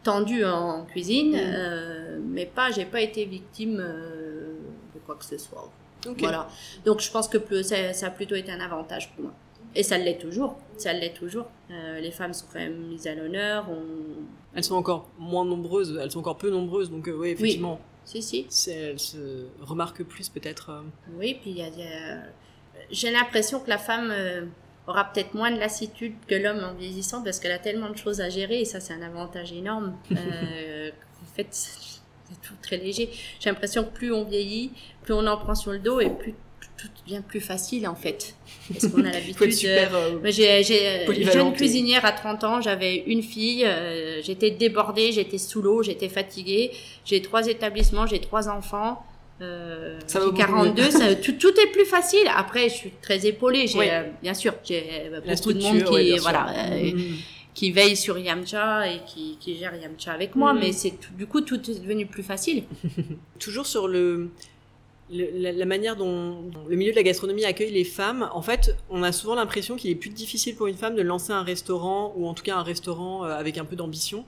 tendues 0.05 0.45
en 0.45 0.85
cuisine, 0.85 1.33
Mhm. 1.33 1.41
euh, 1.43 2.19
mais 2.25 2.47
pas, 2.47 2.71
j'ai 2.71 2.85
pas 2.85 3.01
été 3.01 3.25
victime 3.25 3.79
euh, 3.81 4.55
de 4.95 5.01
quoi 5.05 5.17
que 5.17 5.25
ce 5.25 5.39
soit. 5.39 5.71
Ok. 6.09 6.21
Voilà. 6.21 6.47
Donc 6.85 7.01
je 7.01 7.11
pense 7.11 7.27
que 7.27 7.39
plus- 7.39 7.65
ça, 7.65 7.93
ça 7.93 8.07
a 8.07 8.11
plutôt 8.11 8.37
été 8.37 8.53
un 8.53 8.61
avantage 8.61 9.11
pour 9.15 9.25
moi. 9.25 9.33
Et 9.75 9.83
ça 9.83 9.99
l'est 9.99 10.19
toujours. 10.19 10.57
Ça 10.79 10.93
l'est 10.93 11.13
toujours. 11.13 11.47
Euh, 11.71 11.99
les 12.01 12.13
femmes 12.13 12.33
sont 12.33 12.47
quand 12.53 12.61
même 12.61 12.77
mises 12.87 13.07
à 13.09 13.15
l'honneur. 13.15 13.67
On... 13.69 13.83
Elles 14.55 14.63
sont 14.65 14.77
encore 14.77 15.09
moins 15.19 15.45
nombreuses, 15.45 15.99
elles 16.01 16.11
sont 16.13 16.21
encore 16.21 16.39
peu 16.39 16.51
nombreuses, 16.51 16.91
donc 16.91 17.09
euh, 17.09 17.13
oui, 17.13 17.31
effectivement, 17.31 17.81
Si, 18.07 18.23
si. 18.23 18.47
elles 18.71 18.99
se 18.99 19.47
remarquent 19.61 20.05
plus 20.05 20.29
peut-être. 20.31 20.71
euh, 20.71 20.81
Oui, 21.19 21.37
puis 21.43 21.51
il 21.51 21.59
y 21.59 21.63
a, 21.63 21.67
a- 21.67 22.23
j'ai 22.91 23.11
l'impression 23.11 23.61
que 23.61 23.69
la 23.69 23.79
femme 23.79 24.11
euh, 24.13 24.47
aura 24.87 25.05
peut-être 25.13 25.35
moins 25.35 25.51
de 25.51 25.59
lassitude 25.59 26.15
que 26.29 26.35
l'homme 26.37 26.63
en 26.65 26.73
vieillissant 26.75 27.23
parce 27.23 27.39
qu'elle 27.41 27.53
a 27.53 27.59
tellement 27.59 27.91
de 27.91 27.97
choses 27.99 28.21
à 28.21 28.29
gérer 28.31 28.61
et 28.61 28.65
ça 28.65 28.81
c'est 28.81 28.95
un 28.95 29.03
avantage 29.03 29.53
énorme. 29.53 29.97
Euh, 30.17 30.91
en 31.23 31.35
fait, 31.37 31.49
c'est 31.51 32.41
tout 32.43 32.55
très 32.63 32.77
léger. 32.79 33.11
J'ai 33.41 33.51
l'impression 33.51 33.85
que 33.85 33.91
plus 33.91 34.13
on 34.13 34.25
vieillit, 34.25 34.71
plus 35.03 35.13
on 35.15 35.27
en 35.27 35.37
prend 35.37 35.55
sur 35.55 35.73
le 35.73 35.79
dos 35.81 36.01
et 36.01 36.09
plus 36.11 36.35
tout 36.79 36.89
devient 37.07 37.23
plus 37.27 37.41
facile 37.41 37.87
en 37.89 37.95
fait. 37.95 38.35
Parce 38.73 38.89
qu'on 38.89 39.05
a 39.05 39.11
l'habitude. 39.13 39.53
super. 39.53 39.95
euh, 39.95 40.19
j'ai, 40.25 40.51
euh, 41.09 41.31
jeune 41.33 41.53
cuisinière 41.55 42.05
à 42.05 42.13
30 42.13 42.45
ans, 42.45 42.61
j'avais 42.61 42.97
une 43.07 43.23
fille, 43.23 43.65
euh, 43.65 44.21
j'étais 44.23 44.51
débordée, 44.51 45.13
j'étais 45.13 45.39
sous 45.39 45.63
l'eau, 45.63 45.83
j'étais 45.83 46.09
fatiguée. 46.09 46.71
J'ai 47.05 47.23
trois 47.23 47.47
établissements, 47.47 48.07
j'ai 48.07 48.21
trois 48.21 48.49
enfants. 48.49 49.05
Euh, 49.43 49.99
Ça 50.07 50.19
va 50.19 50.25
j'ai 50.27 50.31
beaucoup 50.31 50.39
42, 50.39 50.91
ça, 50.91 51.15
tout, 51.25 51.33
tout 51.33 51.53
est 51.61 51.71
plus 51.73 51.85
facile. 51.85 52.27
Après, 52.35 52.69
je 52.69 52.75
suis 52.75 52.91
très 53.03 53.27
épaulée. 53.27 53.67
J'ai, 53.67 53.79
Oui. 53.79 53.87
euh, 53.91 54.03
bien 54.23 54.35
sûr, 54.35 54.55
j'ai 54.65 55.11
beaucoup 55.29 55.53
de 55.53 55.63
monde 55.63 55.85
qui, 55.85 55.93
ouais, 56.13 56.19
voilà, 56.19 56.53
Mhm. 56.71 57.17
qui 57.55 57.71
veille 57.71 57.97
sur 57.97 58.19
Yamcha 58.19 58.87
et 58.91 59.01
qui, 59.07 59.37
qui 59.41 59.57
gère 59.57 59.75
Yamcha 59.77 60.13
avec 60.13 60.35
moi. 60.37 60.53
Mhm. 60.55 60.61
Mais 60.61 60.73
c'est 60.73 60.95
du 61.17 61.27
coup, 61.27 61.41
tout 61.43 61.61
est 61.71 61.81
devenu 61.81 62.07
plus 62.07 62.23
facile. 62.23 62.65
Toujours 63.39 63.67
sur 63.67 63.89
le, 63.89 64.31
le- 65.11 65.31
la, 65.41 65.53
la 65.53 65.65
manière 65.67 65.97
dont 65.97 66.51
le 66.69 66.77
milieu 66.77 66.91
de 66.91 66.97
la 66.97 67.03
gastronomie 67.03 67.45
accueille 67.45 67.73
les 67.73 67.85
femmes, 67.85 68.29
en 68.33 68.43
fait, 68.43 68.77
on 68.91 69.03
a 69.03 69.13
souvent 69.13 69.35
l'impression 69.35 69.77
qu'il 69.77 69.91
est 69.91 69.95
plus 69.97 70.11
difficile 70.11 70.55
pour 70.57 70.67
une 70.67 70.77
femme 70.77 70.95
de 70.97 71.03
lancer 71.03 71.33
un 71.33 71.43
restaurant, 71.43 72.13
ou 72.17 72.27
en 72.29 72.35
tout 72.35 72.43
cas 72.43 72.57
un 72.57 72.63
restaurant 72.63 73.25
euh, 73.25 73.29
avec 73.37 73.59
un 73.59 73.65
peu 73.65 73.77
d'ambition. 73.77 74.25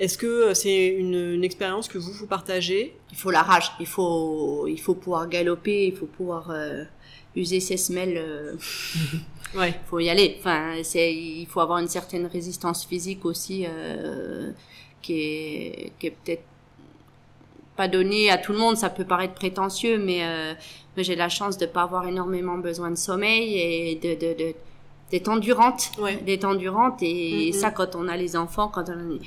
Est-ce 0.00 0.18
que 0.18 0.26
euh, 0.26 0.54
c'est 0.54 0.86
une, 0.88 1.14
une 1.34 1.44
expérience 1.44 1.88
que 1.88 1.98
vous 1.98 2.12
vous 2.12 2.26
partagez? 2.26 2.94
Il 3.10 3.16
faut 3.16 3.30
la 3.30 3.42
rage, 3.42 3.70
il 3.80 3.86
faut, 3.86 4.66
il 4.66 4.80
faut 4.80 4.94
pouvoir 4.94 5.28
galoper, 5.28 5.86
il 5.86 5.94
faut 5.96 6.06
pouvoir 6.06 6.50
euh, 6.50 6.84
user 7.36 7.60
ses 7.60 7.76
semelles. 7.76 8.16
euh, 8.18 8.54
Ouais. 9.54 9.74
faut 9.90 9.98
y 10.00 10.08
aller. 10.08 10.36
Enfin, 10.38 10.76
il 10.94 11.46
faut 11.46 11.60
avoir 11.60 11.78
une 11.78 11.86
certaine 11.88 12.24
résistance 12.26 12.86
physique 12.86 13.26
aussi, 13.26 13.66
euh, 13.68 14.50
qui 15.02 15.12
est, 15.20 15.92
qui 15.98 16.06
est 16.06 16.10
peut-être 16.24 16.42
pas 17.76 17.88
donnée 17.88 18.30
à 18.30 18.38
tout 18.38 18.52
le 18.52 18.58
monde. 18.58 18.76
Ça 18.76 18.90
peut 18.90 19.04
paraître 19.04 19.34
prétentieux, 19.34 19.98
mais, 19.98 20.20
euh, 20.24 20.54
mais 20.96 21.04
j'ai 21.04 21.16
la 21.16 21.28
chance 21.28 21.56
de 21.58 21.66
pas 21.66 21.82
avoir 21.82 22.06
énormément 22.06 22.58
besoin 22.58 22.90
de 22.90 22.96
sommeil 22.96 23.58
et 23.58 23.94
de, 23.96 24.14
de, 24.14 24.34
de 24.38 24.54
d'être 25.10 25.28
endurante, 25.28 25.90
Ouais. 26.00 26.16
d'être 26.16 26.44
endurante. 26.46 27.02
Et 27.02 27.48
Mhm. 27.48 27.52
ça, 27.52 27.70
quand 27.70 27.94
on 27.96 28.08
a 28.08 28.16
les 28.16 28.34
enfants, 28.34 28.68
quand 28.68 28.88
on 28.88 29.18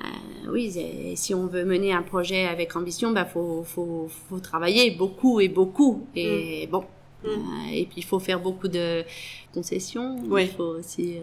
euh, 0.00 0.52
oui, 0.52 0.72
si 1.16 1.34
on 1.34 1.46
veut 1.46 1.64
mener 1.64 1.92
un 1.92 2.02
projet 2.02 2.46
avec 2.46 2.74
ambition, 2.76 3.10
bah 3.12 3.24
faut 3.24 3.62
faut 3.64 4.08
faut 4.28 4.38
travailler 4.40 4.92
beaucoup 4.92 5.40
et 5.40 5.48
beaucoup 5.48 6.06
et 6.14 6.68
bon. 6.70 6.84
Mm. 7.24 7.26
Euh, 7.28 7.72
et 7.72 7.84
puis 7.86 7.96
il 7.98 8.04
faut 8.04 8.20
faire 8.20 8.38
beaucoup 8.40 8.68
de 8.68 9.02
concessions. 9.52 10.18
Ouais. 10.28 10.44
Il 10.46 10.50
faut 10.52 10.76
aussi 10.78 11.16
euh, 11.18 11.22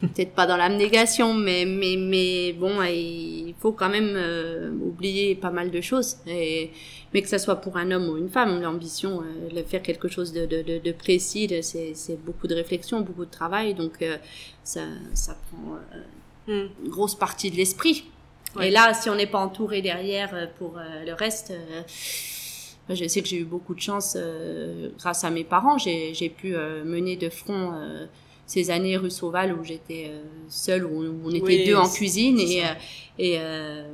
peut-être 0.00 0.34
pas 0.34 0.46
dans 0.46 0.56
l'abnégation, 0.56 1.34
mais 1.34 1.64
mais 1.64 1.96
mais 1.96 2.52
bon, 2.52 2.82
il 2.82 3.54
faut 3.60 3.72
quand 3.72 3.88
même 3.88 4.14
euh, 4.16 4.70
oublier 4.72 5.34
pas 5.34 5.50
mal 5.50 5.70
de 5.70 5.80
choses. 5.80 6.16
Et 6.26 6.70
mais 7.12 7.22
que 7.22 7.28
ça 7.28 7.38
soit 7.38 7.56
pour 7.56 7.76
un 7.76 7.90
homme 7.90 8.08
ou 8.08 8.16
une 8.18 8.28
femme, 8.28 8.60
l'ambition, 8.60 9.22
euh, 9.22 9.50
de 9.54 9.62
faire 9.62 9.82
quelque 9.82 10.08
chose 10.08 10.32
de 10.32 10.46
de 10.46 10.62
de, 10.62 10.78
de 10.78 10.92
précis, 10.92 11.48
c'est 11.62 11.94
c'est 11.94 12.22
beaucoup 12.24 12.46
de 12.46 12.54
réflexion, 12.54 13.00
beaucoup 13.00 13.24
de 13.24 13.30
travail, 13.30 13.74
donc 13.74 14.02
euh, 14.02 14.16
ça 14.62 14.82
ça 15.14 15.36
prend 15.48 15.74
euh, 15.76 15.98
Mhm. 16.46 16.68
une 16.84 16.90
grosse 16.90 17.14
partie 17.14 17.50
de 17.50 17.56
l'esprit. 17.56 18.04
Ouais. 18.54 18.68
Et 18.68 18.70
là, 18.70 18.92
si 18.92 19.08
on 19.08 19.14
n'est 19.14 19.26
pas 19.26 19.38
entouré 19.38 19.80
derrière 19.80 20.50
pour 20.58 20.78
le 21.06 21.12
reste, 21.14 21.54
je 22.90 23.08
sais 23.08 23.22
que 23.22 23.28
j'ai 23.28 23.38
eu 23.38 23.44
beaucoup 23.44 23.74
de 23.74 23.80
chance 23.80 24.14
grâce 24.98 25.24
à 25.24 25.30
mes 25.30 25.42
parents. 25.42 25.78
J'ai 25.78 26.12
j'ai 26.12 26.28
pu 26.28 26.54
mener 26.84 27.16
de 27.16 27.30
front 27.30 27.72
ces 28.46 28.70
années 28.70 28.96
rue 28.96 29.10
Sauval 29.10 29.54
où 29.54 29.64
j'étais 29.64 30.06
euh, 30.08 30.22
seule, 30.48 30.84
où 30.84 31.02
on, 31.24 31.30
était 31.30 31.42
Oui, 31.42 31.66
deux 31.66 31.76
en 31.76 31.88
cuisine 31.88 32.38
et, 32.38 32.64
euh, 32.64 32.68
et 33.18 33.36
euh, 33.38 33.88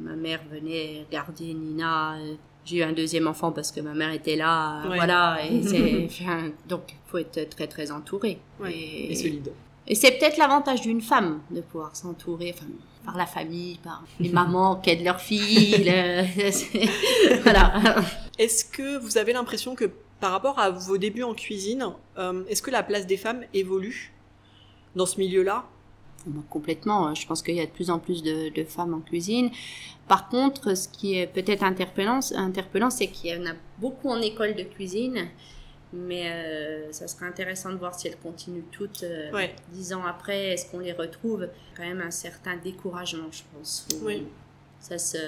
ma, 0.00 0.16
mère 0.16 0.40
venait 0.50 1.04
regarder 1.08 1.54
Nina. 1.54 2.16
j'ai 2.64 2.78
eu 2.78 2.82
un 2.82 2.92
deuxième 2.92 3.26
enfant 3.26 3.52
parce 3.52 3.70
que 3.72 3.80
ma 3.80 3.94
mère 3.94 4.12
était 4.12 4.36
là, 4.36 4.82
voilà. 4.86 5.38
Et 5.48 6.06
enfin, 6.10 6.50
donc, 6.68 6.94
faut 7.06 7.18
être 7.18 7.48
très 7.50 7.66
très 7.66 7.90
entouré. 7.90 8.38
et, 8.66 9.14
solide. 9.14 9.50
Et 9.86 9.94
c'est 9.94 10.12
peut-être 10.12 10.36
l'avantage 10.36 10.82
d'une 10.82 11.00
femme 11.00 11.40
de 11.50 11.62
pouvoir 11.62 11.96
s'entourer, 11.96 12.54
enfin, 12.54 12.70
par 13.04 13.16
la 13.16 13.26
famille, 13.26 13.78
par 13.82 14.04
les 14.20 14.28
mamans 14.30 14.76
qui 14.76 14.90
aident 14.90 15.04
leurs 15.04 15.20
filles. 15.20 15.82
voilà. 17.42 18.02
Est-ce 18.38 18.64
que 18.64 18.98
vous 18.98 19.18
avez 19.18 19.32
l'impression 19.32 19.74
que 19.74 19.90
par 20.20 20.32
rapport 20.32 20.58
à 20.58 20.70
vos 20.70 20.98
débuts 20.98 21.22
en 21.22 21.34
cuisine, 21.34 21.86
euh, 22.18 22.44
est-ce 22.48 22.62
que 22.62 22.70
la 22.70 22.82
place 22.82 23.06
des 23.06 23.16
femmes 23.16 23.44
évolue 23.54 24.12
dans 24.94 25.06
ce 25.06 25.18
milieu-là? 25.18 25.64
Complètement. 26.50 27.14
Je 27.14 27.26
pense 27.26 27.42
qu'il 27.42 27.54
y 27.54 27.60
a 27.60 27.66
de 27.66 27.70
plus 27.70 27.88
en 27.88 27.98
plus 27.98 28.22
de, 28.22 28.64
femmes 28.64 28.92
en 28.92 29.00
cuisine. 29.00 29.50
Par 30.06 30.28
contre, 30.28 30.76
ce 30.76 30.86
qui 30.86 31.18
est 31.18 31.26
peut-être 31.26 31.64
interpellant, 31.64 32.20
interpellant 32.36 32.90
c'est 32.90 33.06
qu'il 33.06 33.30
y 33.30 33.34
en 33.34 33.46
a 33.46 33.54
beaucoup 33.78 34.10
en 34.10 34.20
école 34.20 34.54
de 34.54 34.64
cuisine. 34.64 35.28
Mais 35.92 36.30
euh, 36.30 36.92
ça 36.92 37.08
serait 37.08 37.26
intéressant 37.26 37.70
de 37.70 37.76
voir 37.76 37.98
si 37.98 38.06
elles 38.06 38.18
continuent 38.18 38.62
toutes 38.70 39.02
euh, 39.02 39.46
dix 39.72 39.92
ans 39.92 40.04
après. 40.04 40.52
Est-ce 40.52 40.70
qu'on 40.70 40.78
les 40.78 40.92
retrouve? 40.92 41.48
Quand 41.76 41.82
même 41.82 42.00
un 42.00 42.12
certain 42.12 42.56
découragement, 42.56 43.26
je 43.32 43.42
pense. 43.52 43.88
oui. 44.02 44.26
Ça 44.80 44.98
se, 44.98 45.18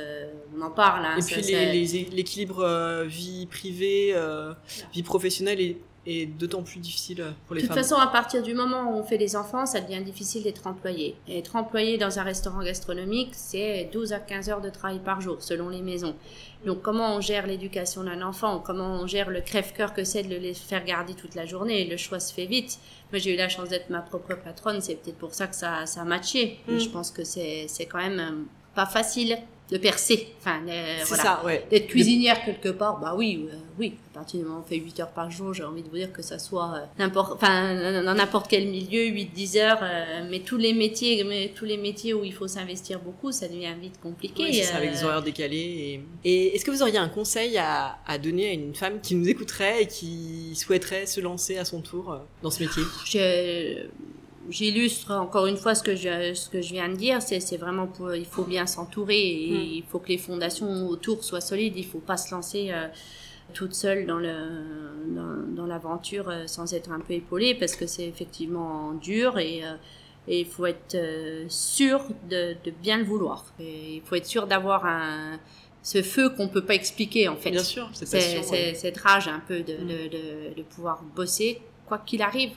on 0.56 0.62
en 0.62 0.70
parle. 0.70 1.04
Hein, 1.04 1.18
et 1.18 1.22
puis 1.22 2.10
l'équilibre 2.10 2.60
euh, 2.60 3.04
vie 3.04 3.46
privée, 3.46 4.14
vie 4.92 5.02
professionnelle 5.02 5.60
est 5.60 5.76
et 6.04 6.26
d'autant 6.26 6.62
plus 6.62 6.80
difficile 6.80 7.24
pour 7.46 7.54
les 7.54 7.62
femmes. 7.62 7.70
De 7.70 7.74
toute 7.74 7.88
façon, 7.88 8.00
à 8.00 8.08
partir 8.08 8.42
du 8.42 8.54
moment 8.54 8.90
où 8.90 8.98
on 8.98 9.04
fait 9.04 9.18
des 9.18 9.36
enfants, 9.36 9.66
ça 9.66 9.80
devient 9.80 10.02
difficile 10.02 10.42
d'être 10.42 10.66
employé. 10.66 11.14
Et 11.28 11.38
être 11.38 11.54
employé 11.54 11.96
dans 11.96 12.18
un 12.18 12.24
restaurant 12.24 12.62
gastronomique, 12.62 13.30
c'est 13.32 13.88
12 13.92 14.12
à 14.12 14.18
15 14.18 14.50
heures 14.50 14.60
de 14.60 14.70
travail 14.70 14.98
par 14.98 15.20
jour, 15.20 15.36
selon 15.40 15.68
les 15.68 15.80
maisons. 15.80 16.16
Donc, 16.66 16.82
comment 16.82 17.14
on 17.14 17.20
gère 17.20 17.46
l'éducation 17.46 18.02
d'un 18.02 18.20
enfant? 18.22 18.58
Comment 18.58 19.00
on 19.00 19.06
gère 19.06 19.30
le 19.30 19.40
crève-cœur 19.40 19.94
que 19.94 20.02
c'est 20.02 20.24
de 20.24 20.34
le 20.34 20.52
faire 20.54 20.84
garder 20.84 21.14
toute 21.14 21.36
la 21.36 21.46
journée? 21.46 21.86
Le 21.86 21.96
choix 21.96 22.18
se 22.18 22.34
fait 22.34 22.46
vite. 22.46 22.78
Moi, 23.12 23.20
j'ai 23.20 23.34
eu 23.34 23.36
la 23.36 23.48
chance 23.48 23.68
d'être 23.68 23.90
ma 23.90 24.00
propre 24.00 24.34
patronne, 24.34 24.80
c'est 24.80 24.96
peut-être 24.96 25.18
pour 25.18 25.34
ça 25.34 25.46
que 25.46 25.54
ça, 25.54 25.86
ça 25.86 26.00
a 26.00 26.04
matché. 26.04 26.58
Mm. 26.66 26.78
Je 26.78 26.88
pense 26.88 27.12
que 27.12 27.22
c'est 27.22 27.68
quand 27.88 27.98
même 27.98 28.18
euh, 28.18 28.44
pas 28.74 28.86
facile 28.86 29.38
de 29.72 29.78
percer. 29.78 30.28
Enfin, 30.38 30.60
euh, 30.68 30.98
voilà. 31.06 31.42
D'être 31.70 31.86
cuisinière 31.86 32.44
quelque 32.44 32.68
part, 32.68 33.00
bah 33.00 33.14
oui, 33.16 33.48
euh, 33.50 33.56
oui. 33.78 33.94
À 34.10 34.18
partir 34.18 34.38
du 34.38 34.44
moment 34.44 34.58
où 34.58 34.62
on 34.62 34.68
fait 34.68 34.76
8 34.76 35.00
heures 35.00 35.10
par 35.10 35.30
jour, 35.30 35.54
j'ai 35.54 35.64
envie 35.64 35.82
de 35.82 35.88
vous 35.88 35.96
dire 35.96 36.12
que 36.12 36.20
ça 36.20 36.38
soit 36.38 36.74
euh, 36.74 36.84
n'importe, 36.98 37.32
enfin, 37.32 38.02
dans 38.02 38.14
n'importe 38.14 38.48
quel 38.50 38.66
milieu, 38.66 39.00
8-10 39.00 39.58
heures, 39.58 39.80
mais 40.28 40.40
tous 40.40 40.58
les 40.58 40.74
métiers, 40.74 41.24
mais 41.24 41.52
tous 41.54 41.64
les 41.64 41.78
métiers 41.78 42.12
où 42.12 42.22
il 42.22 42.34
faut 42.34 42.48
s'investir 42.48 43.00
beaucoup, 43.00 43.32
ça 43.32 43.48
devient 43.48 43.72
vite 43.80 43.98
compliqué. 44.02 44.42
Oui, 44.42 44.62
ça, 44.62 44.76
avec 44.76 44.92
des 44.92 45.04
horaires 45.04 45.22
décalés. 45.22 46.02
Et, 46.22 46.30
et 46.30 46.54
est-ce 46.54 46.66
que 46.66 46.70
vous 46.70 46.82
auriez 46.82 46.98
un 46.98 47.08
conseil 47.08 47.56
à, 47.56 47.96
à, 48.06 48.18
donner 48.18 48.50
à 48.50 48.52
une 48.52 48.74
femme 48.74 49.00
qui 49.00 49.14
nous 49.14 49.26
écouterait 49.26 49.84
et 49.84 49.86
qui 49.86 50.54
souhaiterait 50.54 51.06
se 51.06 51.20
lancer 51.20 51.56
à 51.56 51.64
son 51.64 51.80
tour 51.80 52.18
dans 52.42 52.50
ce 52.50 52.62
métier? 52.62 52.82
J'illustre 54.48 55.12
encore 55.12 55.46
une 55.46 55.56
fois 55.56 55.74
ce 55.74 55.82
que 55.82 55.94
je, 55.94 56.34
ce 56.34 56.48
que 56.48 56.60
je 56.62 56.72
viens 56.72 56.88
de 56.88 56.94
dire, 56.94 57.20
c'est 57.22 57.56
vraiment 57.56 57.86
pour, 57.86 58.14
il 58.14 58.24
faut 58.24 58.44
bien 58.44 58.66
s'entourer 58.66 59.18
et 59.18 59.50
mm. 59.50 59.74
il 59.74 59.84
faut 59.88 59.98
que 59.98 60.08
les 60.08 60.18
fondations 60.18 60.88
autour 60.88 61.22
soient 61.24 61.40
solides, 61.40 61.76
il 61.76 61.86
faut 61.86 61.98
pas 61.98 62.16
se 62.16 62.34
lancer 62.34 62.68
euh, 62.70 62.88
toute 63.54 63.74
seule 63.74 64.06
dans 64.06 64.18
le, 64.18 64.34
dans, 65.54 65.66
l'aventure 65.66 66.28
euh, 66.28 66.46
sans 66.46 66.74
être 66.74 66.90
un 66.90 67.00
peu 67.00 67.14
épaulée 67.14 67.54
parce 67.54 67.76
que 67.76 67.86
c'est 67.86 68.06
effectivement 68.06 68.92
dur 68.94 69.38
et, 69.38 69.64
euh, 69.64 69.74
et 70.28 70.40
il 70.40 70.46
faut 70.46 70.66
être 70.66 70.96
sûr 71.48 72.00
de, 72.30 72.54
de, 72.64 72.70
bien 72.70 72.98
le 72.98 73.04
vouloir. 73.04 73.44
Et 73.58 73.96
il 73.96 74.02
faut 74.02 74.14
être 74.14 74.26
sûr 74.26 74.46
d'avoir 74.46 74.86
un, 74.86 75.40
ce 75.82 76.00
feu 76.02 76.30
qu'on 76.30 76.48
peut 76.48 76.64
pas 76.64 76.74
expliquer 76.74 77.28
en 77.28 77.36
fait. 77.36 77.50
Bien 77.50 77.64
sûr, 77.64 77.90
c'est 77.92 78.74
cette 78.74 78.98
rage 78.98 79.28
un 79.28 79.40
peu 79.40 79.62
de, 79.62 79.74
mm. 79.74 79.86
de, 79.86 80.08
de, 80.08 80.54
de 80.56 80.62
pouvoir 80.62 81.02
bosser 81.16 81.60
quoi 81.86 81.98
qu'il 81.98 82.22
arrive 82.22 82.52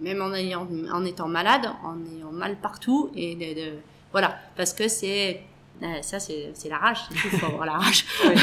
même 0.00 0.20
en, 0.22 0.32
ayant, 0.34 0.68
en 0.92 1.04
étant 1.04 1.28
malade, 1.28 1.66
en 1.84 1.96
ayant 2.16 2.32
mal 2.32 2.56
partout. 2.60 3.10
Et 3.14 3.34
de, 3.34 3.72
voilà, 4.12 4.36
parce 4.56 4.72
que 4.72 4.88
c'est 4.88 5.42
euh, 5.82 5.86
ça, 6.02 6.20
c'est 6.20 6.68
la 6.68 6.78
rage. 6.78 6.98
Il 7.10 7.38
faut 7.38 7.46
avoir 7.46 7.66
la 7.66 7.72
rage. 7.72 8.04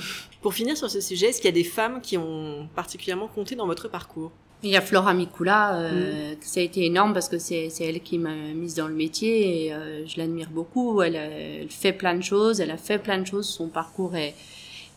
Pour 0.42 0.54
finir 0.54 0.76
sur 0.76 0.90
ce 0.90 1.00
sujet, 1.00 1.28
est-ce 1.28 1.40
qu'il 1.40 1.46
y 1.46 1.52
a 1.52 1.62
des 1.62 1.64
femmes 1.64 2.00
qui 2.00 2.16
ont 2.16 2.68
particulièrement 2.74 3.28
compté 3.28 3.54
dans 3.54 3.66
votre 3.66 3.88
parcours? 3.88 4.32
Il 4.62 4.70
y 4.70 4.76
a 4.76 4.82
Flora 4.82 5.14
Mikula, 5.14 5.74
euh, 5.74 6.34
mm. 6.34 6.36
ça 6.42 6.60
a 6.60 6.62
été 6.62 6.84
énorme 6.84 7.14
parce 7.14 7.28
que 7.28 7.38
c'est 7.38 7.72
elle 7.80 8.00
qui 8.00 8.18
m'a 8.18 8.34
mise 8.54 8.74
dans 8.74 8.88
le 8.88 8.94
métier 8.94 9.66
et 9.66 9.72
euh, 9.72 10.06
je 10.06 10.18
l'admire 10.18 10.50
beaucoup. 10.50 11.00
Elle, 11.00 11.16
elle, 11.16 11.70
fait 11.70 11.92
plein 11.92 12.14
de 12.14 12.22
choses, 12.22 12.60
elle 12.60 12.70
a 12.70 12.76
fait 12.76 12.98
plein 12.98 13.18
de 13.18 13.26
choses, 13.26 13.48
son 13.48 13.68
parcours 13.68 14.16
est, 14.16 14.34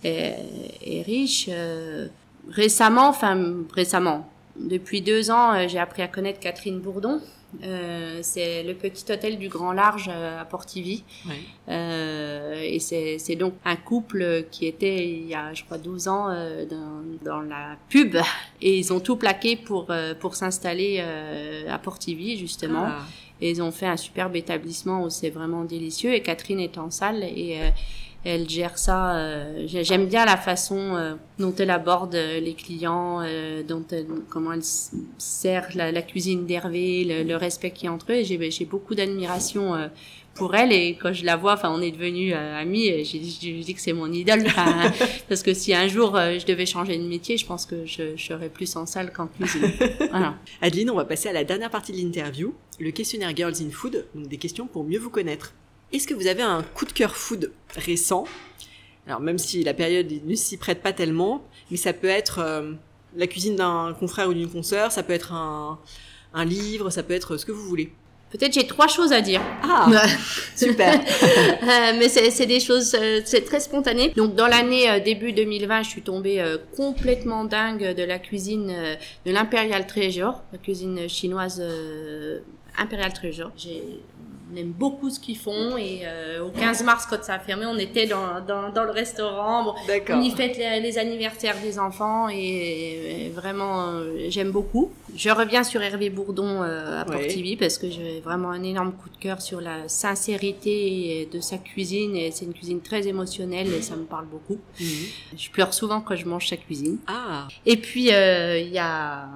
est, 0.04 0.36
est 0.86 1.02
riche. 1.04 1.50
récemment, 2.50 3.08
enfin 3.08 3.54
récemment, 3.74 4.30
depuis 4.56 5.02
deux 5.02 5.32
ans, 5.32 5.54
euh, 5.54 5.68
j'ai 5.68 5.80
appris 5.80 6.02
à 6.02 6.08
connaître 6.08 6.40
Catherine 6.40 6.80
Bourdon. 6.80 7.22
Euh, 7.64 8.20
c'est 8.22 8.64
le 8.64 8.74
petit 8.74 9.12
hôtel 9.12 9.38
du 9.38 9.48
Grand 9.48 9.74
Large 9.74 10.10
euh, 10.10 10.42
à 10.42 10.46
Portivy. 10.46 11.04
Euh, 11.70 12.62
et 12.62 12.80
c'est 12.80 13.36
donc 13.36 13.54
un 13.66 13.76
couple 13.76 14.46
qui 14.50 14.66
était 14.66 15.08
il 15.08 15.28
y 15.28 15.36
a, 15.36 15.54
je 15.54 15.64
crois, 15.64 15.78
12 15.78 16.08
ans 16.08 16.30
euh, 16.30 16.66
dans, 16.66 17.04
dans, 17.24 17.42
la 17.42 17.78
pub. 17.90 18.18
Et 18.62 18.78
ils 18.78 18.94
ont 18.94 19.00
tout 19.00 19.18
plaqué 19.18 19.56
pour, 19.56 19.92
pour 20.20 20.36
s'installer 20.36 21.04
à 21.70 21.78
Portivy, 21.80 22.38
justement. 22.38 22.86
Ah. 22.88 23.06
Et 23.42 23.50
ils 23.50 23.62
ont 23.62 23.72
fait 23.72 23.88
un 23.88 23.98
superbe 23.98 24.36
établissement 24.36 25.04
où 25.04 25.10
c'est 25.10 25.30
vraiment 25.30 25.66
délicieux. 25.66 26.14
Et 26.14 26.22
Catherine 26.22 26.60
est 26.60 26.78
en 26.78 26.90
salle 26.90 27.24
et 27.24 27.60
elle 28.26 28.50
gère 28.50 28.78
ça. 28.78 29.16
Euh, 29.16 29.64
J'aime 29.68 30.08
bien 30.08 30.26
la 30.26 30.38
façon 30.38 30.96
euh, 30.96 31.16
dont 31.40 31.54
elle 31.58 31.70
aborde 31.70 32.16
euh, 32.16 32.40
les 32.40 32.54
clients, 32.54 33.22
euh, 33.22 33.64
dont 33.64 33.84
elle, 33.92 34.08
comment 34.30 34.54
elle 34.54 34.64
sert 35.18 35.70
la, 35.76 36.02
cuisine 36.02 36.46
d'Hervé, 36.46 37.04
le, 37.04 37.24
le, 37.24 37.36
respect 37.36 37.72
qui 37.72 37.86
est 37.86 37.90
entre 37.90 38.12
eux. 38.12 38.24
J'ai 38.24 38.66
beaucoup 38.66 38.96
d'admiration 38.96 39.90
pour 40.36 40.56
elle 40.56 40.72
et 40.72 40.98
quand 41.00 41.14
je 41.14 41.26
la 41.26 41.36
vois, 41.36 41.54
enfin, 41.54 41.72
on 41.74 41.82
est 41.82 41.92
devenus 41.92 42.34
amis. 42.34 43.04
J'ai 43.04 43.20
dit 43.20 43.74
que 43.74 43.82
c'est 43.82 43.94
mon 43.94 44.12
idole, 44.12 44.46
parce 45.30 45.44
que 45.44 45.54
si 45.54 45.74
un 45.74 45.88
jour 45.88 46.16
je 46.16 46.46
devais 46.46 46.66
changer 46.66 46.98
de 46.98 47.04
métier, 47.04 47.38
je 47.38 47.46
pense 47.46 47.66
que 47.66 47.86
je, 47.86 48.16
je 48.16 48.24
serais 48.24 48.50
plus 48.50 48.76
en 48.76 48.86
salle 48.86 49.12
qu'en 49.12 49.28
cuisine. 49.28 49.72
Voilà. 50.12 50.36
Adeline, 50.62 50.92
on 50.92 50.96
va 50.96 51.06
passer 51.06 51.30
à 51.30 51.34
la 51.34 51.44
dernière 51.44 51.70
partie 51.70 51.92
de 51.92 51.98
l'interview, 51.98 52.54
le 52.80 52.92
questionnaire 52.92 53.36
Girls 53.36 53.56
in 53.62 53.70
Food, 53.72 54.06
donc 54.16 54.28
des 54.28 54.38
questions 54.38 54.68
pour 54.68 54.84
mieux 54.84 55.00
vous 55.00 55.10
connaître. 55.10 55.54
Est-ce 55.94 56.08
que 56.08 56.16
vous 56.16 56.26
avez 56.26 56.42
un 56.42 56.64
coup 56.64 56.86
de 56.86 56.92
cœur 56.92 57.16
food 57.16 57.52
récent? 57.76 58.26
Alors 59.06 59.20
même 59.20 59.38
si 59.38 59.64
la 59.64 59.76
période 59.76 60.08
ne 60.26 60.36
s'y 60.36 60.58
prête 60.58 60.82
pas 60.82 60.92
tellement, 60.92 61.44
mais 61.70 61.78
ça 61.78 61.94
peut 61.94 62.08
être 62.08 62.40
euh, 62.40 62.72
la 63.16 63.28
cuisine 63.28 63.56
d'un 63.56 63.96
confrère 64.00 64.30
ou 64.30 64.34
d'une 64.34 64.50
consoeur, 64.50 64.92
ça 64.92 65.04
peut 65.04 65.14
être 65.14 65.34
un, 65.34 65.78
livre, 66.46 66.90
ça 66.90 67.04
peut 67.04 67.14
être 67.14 67.38
ce 67.38 67.46
que 67.46 67.52
vous 67.52 67.64
voulez. 67.64 67.94
Peut-être 68.32 68.54
j'ai 68.54 68.66
trois 68.66 68.88
choses 68.88 69.14
à 69.14 69.22
dire. 69.22 69.42
Ah, 69.62 69.88
super. 70.56 70.96
euh, 70.96 71.94
mais 72.00 72.10
c'est 72.10 72.48
des 72.48 72.60
choses, 72.60 72.96
euh, 73.00 73.22
c'est 73.24 73.46
très 73.46 73.60
spontané. 73.60 74.10
Donc 74.16 74.34
dans 74.34 74.48
l'année 74.48 74.90
euh, 74.90 75.00
début 75.00 75.32
2020, 75.32 75.84
je 75.84 75.90
suis 75.90 76.02
tombée 76.02 76.44
complètement 76.76 77.46
dingue 77.46 77.94
de 77.94 78.04
la 78.04 78.18
cuisine 78.18 78.74
de 79.28 79.32
l'Imperial 79.32 79.86
Treasure, 79.86 80.42
la 80.52 80.58
cuisine 80.58 81.08
chinoise 81.08 81.62
Imperial 82.80 83.14
Treasure. 83.14 83.52
J'ai 83.56 83.84
on 84.54 84.58
aime 84.58 84.72
beaucoup 84.72 85.10
ce 85.10 85.20
qu'ils 85.20 85.38
font 85.38 85.78
et 85.78 86.02
euh, 86.04 86.44
au 86.44 86.50
15 86.50 86.84
mars 86.84 87.06
quand 87.10 87.24
ça 87.24 87.36
a 87.36 87.40
fermé 87.40 87.66
on 87.66 87.78
était 87.78 88.06
dans, 88.06 88.42
dans, 88.46 88.72
dans 88.72 88.84
le 88.84 88.92
restaurant. 88.92 89.64
Bon, 89.64 89.74
on 90.10 90.22
y 90.22 90.32
fête 90.32 90.58
les, 90.58 90.98
anniversaires 90.98 91.60
des 91.62 91.80
enfants 91.80 92.30
et, 92.30 93.32
vraiment 93.34 93.88
euh, 93.88 94.26
j'aime 94.30 94.52
beaucoup. 94.52 94.92
Je 95.16 95.30
reviens 95.30 95.64
sur 95.64 95.82
Hervé 95.82 96.10
Bourdon 96.10 96.62
euh, 96.62 97.02
à 97.02 97.06
Portivy 97.06 97.56
parce 97.56 97.78
que 97.78 97.90
j'ai 97.90 98.20
vraiment 98.22 98.52
un 98.52 98.64
énorme 98.64 98.94
coup 98.94 99.10
de 99.10 99.18
cœur 99.18 99.42
sur 99.42 99.62
la 99.62 99.88
sincérité 99.88 101.28
de 101.32 101.40
sa 101.40 101.58
cuisine 101.58 102.16
et 102.16 102.32
c'est 102.32 102.46
une 102.46 102.54
cuisine 102.54 102.82
très 102.82 103.08
émotionnelle 103.08 103.74
et 103.74 103.82
ça 103.82 103.96
me 103.96 104.04
parle 104.04 104.26
beaucoup. 104.26 104.60
Mhm. 104.80 105.38
je 105.38 105.50
pleure 105.50 105.74
souvent 105.74 106.02
quand 106.02 106.16
je 106.16 106.26
mange 106.26 106.48
sa 106.48 106.58
cuisine. 106.58 106.98
Ah. 107.08 107.48
et 107.66 107.78
puis 107.78 108.10
il 108.10 108.70
y 108.70 108.80
a 108.80 109.28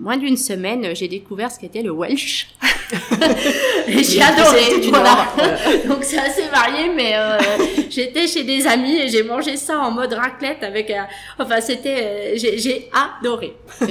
moins 0.00 0.16
d'une 0.16 0.36
semaine, 0.36 0.94
j'ai 0.94 1.08
découvert 1.08 1.50
ce 1.50 1.58
qu'était 1.58 1.82
le 1.82 1.92
Welsh. 1.92 2.48
et 3.88 4.02
j'ai 4.02 4.22
adoré. 4.22 4.80
Voilà. 4.88 5.28
Donc 5.88 5.98
c'est 6.02 6.18
assez 6.18 6.48
varié, 6.48 6.90
mais 6.94 7.12
euh, 7.14 7.38
j'étais 7.90 8.26
chez 8.26 8.44
des 8.44 8.66
amis 8.66 8.96
et 8.96 9.08
j'ai 9.08 9.22
mangé 9.22 9.56
ça 9.56 9.78
en 9.78 9.90
mode 9.90 10.12
raclette 10.12 10.62
avec. 10.62 10.90
un... 10.90 11.06
enfin, 11.38 11.60
c'était. 11.60 12.34
Euh, 12.34 12.34
j'ai 12.36 12.90
adoré. 12.92 13.54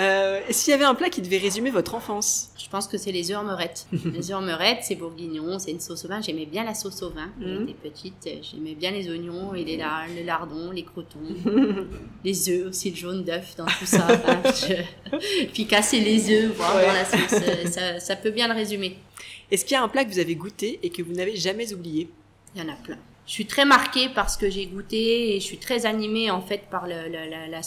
Euh, 0.00 0.40
S'il 0.50 0.70
y 0.70 0.74
avait 0.74 0.84
un 0.84 0.94
plat 0.94 1.10
qui 1.10 1.20
devait 1.20 1.38
résumer 1.38 1.70
votre 1.70 1.94
enfance 1.94 2.50
Je 2.58 2.68
pense 2.68 2.88
que 2.88 2.96
c'est 2.96 3.12
les 3.12 3.30
œufs 3.30 3.36
en 3.36 3.44
meurette. 3.44 3.86
les 3.92 4.30
œufs 4.30 4.38
en 4.38 4.40
meurette, 4.40 4.78
c'est 4.82 4.94
bourguignon, 4.94 5.58
c'est 5.58 5.70
une 5.70 5.80
sauce 5.80 6.04
au 6.06 6.08
vin. 6.08 6.20
J'aimais 6.22 6.46
bien 6.46 6.64
la 6.64 6.74
sauce 6.74 7.02
au 7.02 7.10
vin. 7.10 7.28
Quand 7.38 7.46
mhm. 7.46 7.66
j'étais 7.68 7.90
petite, 7.90 8.28
j'aimais 8.42 8.74
bien 8.74 8.90
les 8.92 9.10
oignons 9.10 9.54
et 9.54 9.64
les 9.64 9.76
le 9.76 10.24
lardon, 10.24 10.70
les 10.70 10.84
crotons, 10.84 11.18
les 12.24 12.50
œufs 12.50 12.68
aussi, 12.68 12.90
le 12.90 12.96
jaune 12.96 13.24
d'œuf 13.24 13.56
dans 13.56 13.66
tout 13.66 13.86
ça. 13.86 14.06
Puis 15.52 15.66
casser 15.66 16.00
les 16.00 16.30
œufs, 16.30 16.52
voir 16.54 16.74
dans 16.74 16.92
la 16.92 17.04
sauce, 17.04 17.40
euh, 17.42 17.66
ça, 17.66 18.00
ça 18.00 18.16
peut 18.16 18.30
bien 18.30 18.48
le 18.48 18.54
résumer. 18.54 18.96
Est-ce 19.50 19.64
qu'il 19.64 19.74
y 19.74 19.78
a 19.78 19.82
un 19.82 19.88
plat 19.88 20.04
que 20.04 20.10
vous 20.10 20.18
avez 20.18 20.34
goûté 20.34 20.78
et 20.82 20.90
que 20.90 21.02
vous 21.02 21.12
n'avez 21.12 21.36
jamais 21.36 21.72
oublié? 21.72 22.08
Il 22.54 22.62
y 22.62 22.64
en 22.64 22.72
a 22.72 22.76
plein 22.76 22.98
je 23.30 23.34
suis 23.36 23.46
très 23.46 23.64
marquée 23.64 24.08
par 24.08 24.28
ce 24.28 24.36
que 24.36 24.50
j'ai 24.50 24.66
goûté 24.66 25.36
et 25.36 25.38
je 25.38 25.44
suis 25.44 25.58
très 25.58 25.86
animée 25.86 26.32
en 26.32 26.40
fait 26.40 26.62
par 26.68 26.88
le, 26.88 27.06
la, 27.08 27.28
la, 27.28 27.46
la, 27.46 27.62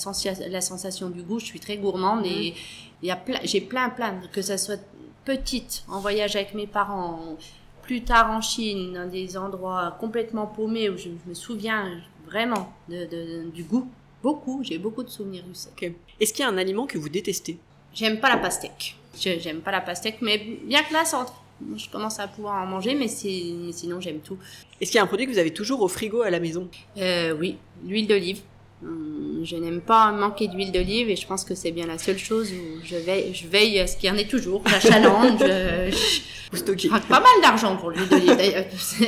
sensation 0.61 1.09
du 1.09 1.24
goût. 1.24 1.39
Je 1.39 1.45
suis 1.45 1.61
très 1.61 1.78
gourmande 1.78 2.26
et 2.26 2.51
mhm. 2.51 2.57
il 3.01 3.07
y 3.07 3.11
a 3.11 3.16
plein, 3.16 3.39
j'ai 3.45 3.61
plein 3.61 3.89
plein 3.89 4.20
que 4.34 4.41
ça 4.41 4.57
soit 4.57 4.82
petite 5.24 5.86
en 5.88 6.01
voyage 6.01 6.36
avec 6.36 6.53
mes 6.53 6.68
parents, 6.68 7.38
plus 7.82 8.03
tard 8.03 8.30
en 8.30 8.41
Chine, 8.41 8.91
dans 8.91 9.09
des 9.09 9.38
endroits 9.38 9.95
complètement 10.01 10.47
paumés 10.47 10.89
où 10.89 10.97
je, 10.97 11.07
me 11.26 11.34
souviens 11.34 11.89
vraiment 12.26 12.74
de, 12.89 13.05
de, 13.05 13.49
du 13.49 13.64
goût. 13.64 13.88
Beaucoup, 14.22 14.66
j'ai 14.66 14.78
beaucoup 14.78 15.03
de 15.03 15.09
souvenirs 15.09 15.45
du 15.45 15.57
okay. 15.72 15.95
Est-ce 16.20 16.34
qu'il 16.34 16.43
y 16.43 16.45
a 16.45 16.51
un 16.51 16.57
aliment 16.57 16.88
que 16.88 16.97
vous 16.97 17.07
détestez? 17.07 17.57
J'aime 17.93 18.20
pas 18.20 18.28
la 18.28 18.38
pastèque. 18.38 18.97
J'aime 19.16 19.61
pas 19.61 19.72
la 19.72 19.80
pastèque, 19.80 20.18
mais 20.20 20.39
bien 20.66 20.84
que 20.84 20.91
là, 20.91 21.05
ça 21.05 21.26
je 21.75 21.89
commence 21.89 22.19
à 22.19 22.27
pouvoir 22.27 22.61
en 22.61 22.65
manger, 22.65 22.95
mais, 22.95 23.07
sinon 23.07 23.99
j'aime 23.99 24.19
tout. 24.19 24.37
Est-ce 24.81 24.91
qu'il 24.91 24.97
y 24.97 25.01
a 25.01 25.03
un 25.03 25.07
produit 25.07 25.25
que 25.25 25.31
vous 25.31 25.39
avez 25.39 25.53
toujours 25.53 25.81
au 25.81 25.87
frigo 25.87 26.21
à 26.21 26.29
la 26.29 26.39
maison? 26.39 26.69
Euh, 26.97 27.35
Oui, 27.39 27.57
l'huile 27.85 28.07
d'olive. 28.07 28.41
Hum, 28.83 29.41
je 29.45 29.55
n'aime 29.55 29.79
pas 29.79 30.11
manquer 30.11 30.49
d'huile 30.49 30.71
d'olive 30.73 31.09
et 31.09 31.15
je 31.15 31.25
pense 31.25 31.45
que 31.45 31.55
c'est 31.55 31.71
bien 31.71 31.87
la 31.87 31.97
seule 31.97 32.17
chose 32.17 32.51
où 32.51 32.83
je 32.83 32.97
veille, 32.97 33.33
je 33.33 33.47
veille 33.47 33.79
à 33.79 33.87
ce 33.87 33.95
qu'il 33.95 34.09
y 34.09 34.11
en 34.11 34.17
ait 34.17 34.27
toujours. 34.27 34.61
La 34.65 34.79
challenge. 34.81 35.39
je, 36.53 36.89
pas 36.89 37.19
mal 37.19 37.41
d'argent 37.41 37.77
pour 37.77 37.91
l'huile 37.91 38.09
d'olive. 38.09 38.35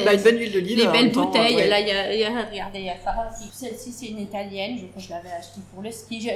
bah, 0.05 0.13
une 0.13 0.21
bonne 0.21 0.39
huile 0.39 0.53
d'olive. 0.53 0.77
Les 0.77 0.87
belles 0.87 1.11
bouteilles. 1.11 1.67
Là, 1.67 1.81
il 1.81 1.87
y 1.87 1.91
a, 1.91 2.15
y 2.15 2.23
a, 2.23 2.45
regardez, 2.49 2.79
il 2.79 2.85
y 2.85 2.89
a 2.89 2.97
ça. 3.03 3.13
Celle-ci, 3.51 3.91
c'est 3.91 4.07
une 4.07 4.21
italienne. 4.21 4.77
Je, 4.77 5.01
je 5.03 5.09
l'avais 5.09 5.31
achetée 5.31 5.61
pour 5.73 5.83
le 5.83 5.91
ski. 5.91 6.21
Je, 6.21 6.29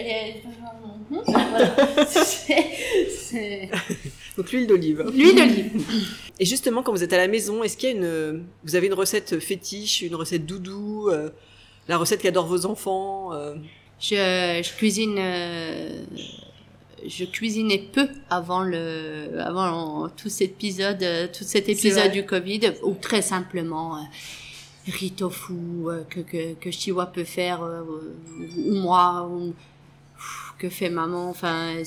Donc 4.40 4.54
l'huile 4.54 4.68
d'olive. 4.68 5.06
L'huile 5.14 5.36
d'olive. 5.36 5.86
Et 6.40 6.46
justement, 6.46 6.82
quand 6.82 6.94
vous 6.94 7.04
êtes 7.04 7.12
à 7.12 7.18
la 7.18 7.28
maison, 7.28 7.62
est-ce 7.62 7.76
qu'il 7.76 7.90
y 7.90 7.92
a 7.92 7.96
une, 7.96 8.46
vous 8.64 8.78
avez 8.78 8.88
une 8.88 8.94
recette 8.94 9.38
fétiche, 9.38 10.02
une 10.02 10.16
recette 10.16 10.46
doudou, 10.46 11.10
euh, 11.10 11.30
la 11.90 11.98
recette 11.98 12.22
qu'adorent 12.22 12.48
vos 12.48 12.66
enfants 12.66 13.34
euh? 13.34 13.56
je, 14.00 14.16
je, 14.64 14.78
cuisine. 14.78 15.18
Euh, 15.20 16.04
je 17.06 17.26
cuisinais 17.26 17.80
peu 17.92 18.08
avant 18.30 18.64
le, 18.64 19.42
avant 19.42 20.08
tout 20.08 20.30
cet 20.30 20.52
épisode, 20.52 21.06
tout 21.38 21.44
cet 21.44 21.68
épisode 21.68 22.14
du 22.14 22.26
Covid, 22.26 22.62
ou 22.84 22.94
très 22.94 23.22
simplement 23.22 23.98
riz 24.88 25.12
tofu 25.12 25.54
que 26.10 26.22
que 26.22 26.54
que 26.54 26.72
Chiwa 26.72 27.08
peut 27.08 27.26
faire 27.26 27.62
ou 28.58 28.74
moi 28.76 29.30
ou 29.30 29.54
que 30.58 30.70
fait 30.70 30.90
maman. 30.90 31.30
Enfin, 31.30 31.84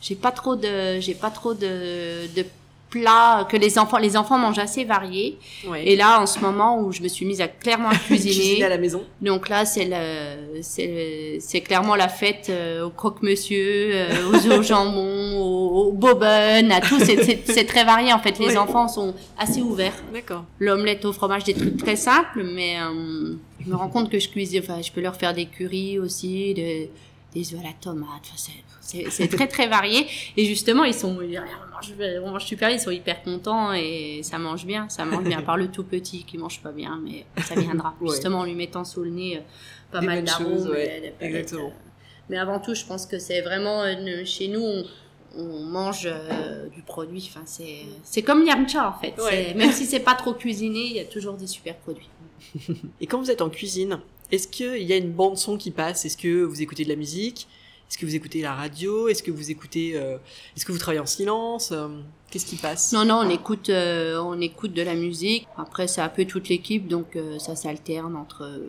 j'ai 0.00 0.14
pas 0.14 0.30
trop 0.30 0.56
de, 0.56 1.00
j'ai 1.00 1.14
pas 1.14 1.30
trop 1.30 1.54
de, 1.54 2.26
de 2.34 2.44
plats 2.90 3.46
que 3.50 3.56
les 3.56 3.78
enfants, 3.78 3.98
les 3.98 4.16
enfants 4.16 4.38
mangent 4.38 4.58
assez 4.58 4.84
variés. 4.84 5.38
Et 5.84 5.96
là, 5.96 6.20
en 6.20 6.26
ce 6.26 6.40
moment 6.40 6.80
où 6.80 6.92
je 6.92 7.02
me 7.02 7.08
suis 7.08 7.26
mise 7.26 7.40
à 7.40 7.48
clairement 7.48 7.90
cuisiner, 8.06 8.64
à 8.64 8.68
la 8.68 8.78
maison. 8.78 9.02
Donc 9.20 9.48
là, 9.48 9.64
c'est 9.64 9.84
le, 9.84 10.62
c'est, 10.62 11.38
c'est 11.40 11.60
clairement 11.60 11.96
la 11.96 12.08
fête 12.08 12.46
euh, 12.50 12.84
au 12.84 12.90
croque-monsieur, 12.90 13.90
euh, 13.92 14.30
aux 14.30 14.58
au 14.58 14.62
jambon, 14.62 15.36
au, 15.38 15.92
au 15.92 16.16
à 16.16 16.80
tout. 16.80 16.98
C'est, 17.00 17.22
c'est, 17.22 17.42
c'est 17.46 17.64
très 17.64 17.84
varié 17.84 18.12
en 18.12 18.18
fait. 18.18 18.38
Les 18.38 18.56
enfants 18.56 18.88
sont 18.88 19.14
assez 19.38 19.60
ouverts. 19.60 19.94
D'accord. 20.12 20.44
L'omelette 20.58 21.04
au 21.04 21.12
fromage, 21.12 21.44
des 21.44 21.54
trucs 21.54 21.76
très 21.76 21.96
simples, 21.96 22.42
mais 22.42 22.76
euh, 22.80 23.34
je 23.60 23.70
me 23.70 23.76
rends 23.76 23.88
compte 23.88 24.10
que 24.10 24.18
je 24.18 24.28
cuisine. 24.28 24.62
Enfin, 24.62 24.80
je 24.82 24.90
peux 24.92 25.00
leur 25.00 25.16
faire 25.16 25.34
des 25.34 25.46
curries 25.46 25.98
aussi, 25.98 26.54
des 26.54 26.90
des 27.38 27.54
œufs 27.54 27.60
à 27.60 27.64
la 27.64 27.72
tomate. 27.72 28.32
C'est 28.80 29.28
très 29.28 29.46
très 29.46 29.68
varié. 29.68 30.06
Et 30.36 30.44
justement, 30.44 30.84
ils 30.84 30.94
sont, 30.94 31.16
on 31.18 32.30
mange, 32.30 32.44
super, 32.44 32.70
ils 32.70 32.80
sont 32.80 32.90
hyper 32.90 33.22
contents 33.22 33.72
et 33.72 34.20
ça 34.22 34.38
mange 34.38 34.64
bien, 34.66 34.88
ça 34.88 35.04
mange 35.04 35.24
bien. 35.24 35.42
Par 35.42 35.56
le 35.56 35.68
tout 35.68 35.84
petit 35.84 36.24
qui 36.24 36.38
mange 36.38 36.60
pas 36.60 36.72
bien, 36.72 37.00
mais 37.02 37.24
ça 37.42 37.54
viendra. 37.54 37.94
Justement, 38.02 38.40
en 38.40 38.44
lui 38.44 38.54
mettant 38.54 38.84
sous 38.84 39.02
le 39.02 39.10
nez 39.10 39.36
euh, 39.36 39.40
pas 39.90 40.00
mal 40.00 40.24
d'arômes. 40.24 40.74
Exactement. 41.20 41.72
Mais 42.28 42.38
avant 42.38 42.60
tout, 42.60 42.74
je 42.74 42.84
pense 42.84 43.06
que 43.06 43.18
c'est 43.18 43.40
vraiment 43.40 43.82
euh, 43.82 44.24
chez 44.24 44.48
nous. 44.48 44.84
On, 45.36 45.62
mange 45.62 46.06
euh, 46.06 46.68
du 46.70 46.82
produit. 46.82 47.30
Enfin, 47.30 47.44
c'est 47.46 48.22
comme 48.22 48.44
Yamcha 48.44 48.88
en 48.88 49.00
fait. 49.00 49.54
Même 49.54 49.72
si 49.72 49.84
c'est 49.84 50.00
pas 50.00 50.14
trop 50.14 50.32
cuisiné, 50.32 50.80
il 50.80 50.96
y 50.96 51.00
a 51.00 51.04
toujours 51.04 51.34
des 51.34 51.46
super 51.46 51.76
produits. 51.76 52.08
Et 53.00 53.06
quand 53.06 53.18
vous 53.18 53.30
êtes 53.30 53.42
en 53.42 53.50
cuisine, 53.50 53.98
est-ce 54.30 54.48
qu'il 54.48 54.82
y 54.82 54.92
a 54.92 54.96
une 54.96 55.12
bande 55.12 55.36
son 55.36 55.56
qui 55.56 55.70
passe? 55.70 56.04
Est-ce 56.04 56.16
que 56.16 56.44
vous 56.44 56.60
écoutez 56.62 56.84
de 56.84 56.88
la 56.88 56.96
musique? 56.96 57.48
Est-ce 57.88 57.96
que 57.96 58.04
vous 58.04 58.14
écoutez 58.14 58.42
la 58.42 58.54
radio? 58.54 59.08
Est-ce 59.08 59.22
que 59.22 59.30
vous 59.30 59.50
écoutez 59.50 59.92
euh, 59.96 60.18
Est-ce 60.54 60.66
que 60.66 60.72
vous 60.72 60.78
travaillez 60.78 61.00
en 61.00 61.06
silence? 61.06 61.72
Euh, 61.72 61.88
Qu'est-ce 62.30 62.44
qui 62.44 62.56
passe? 62.56 62.92
Non, 62.92 63.06
non, 63.06 63.22
on 63.24 63.30
écoute, 63.30 63.70
euh, 63.70 64.20
on 64.20 64.38
écoute 64.42 64.74
de 64.74 64.82
la 64.82 64.94
musique. 64.94 65.48
Après, 65.56 65.88
c'est 65.88 66.02
un 66.02 66.10
peu 66.10 66.26
toute 66.26 66.50
l'équipe, 66.50 66.86
donc 66.86 67.16
ça 67.38 67.56
s'alterne 67.56 68.14
entre 68.16 68.60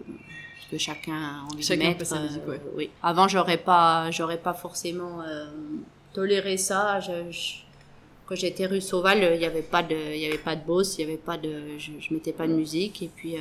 ce 0.63 0.71
que 0.71 0.77
chacun 0.77 1.13
a 1.13 1.53
envie 1.53 1.67
de 1.67 1.75
mettre. 1.75 2.05
Sa 2.05 2.21
musique, 2.21 2.47
ouais. 2.47 2.61
oui. 2.75 2.89
Avant, 3.03 3.27
j'aurais 3.27 3.57
pas, 3.57 4.09
j'aurais 4.11 4.37
pas 4.37 4.53
forcément 4.53 5.21
toléré 6.13 6.55
ça. 6.55 7.01
Je, 7.01 7.11
quand 8.25 8.35
j'étais 8.35 8.67
rue 8.67 8.79
Sauval, 8.79 9.31
il 9.33 9.39
n'y 9.39 9.45
avait 9.45 9.61
pas 9.61 9.83
de, 9.83 10.13
il 10.13 10.21
y 10.21 10.25
avait 10.25 10.37
pas 10.37 10.55
de 10.55 10.65
boss, 10.65 10.97
il 10.97 11.01
y 11.01 11.03
avait 11.03 11.17
pas 11.17 11.37
de, 11.37 11.77
je, 11.77 11.91
je 11.99 12.13
mettais 12.13 12.31
pas 12.31 12.47
de 12.47 12.53
musique 12.53 13.03
et 13.03 13.09
puis 13.13 13.35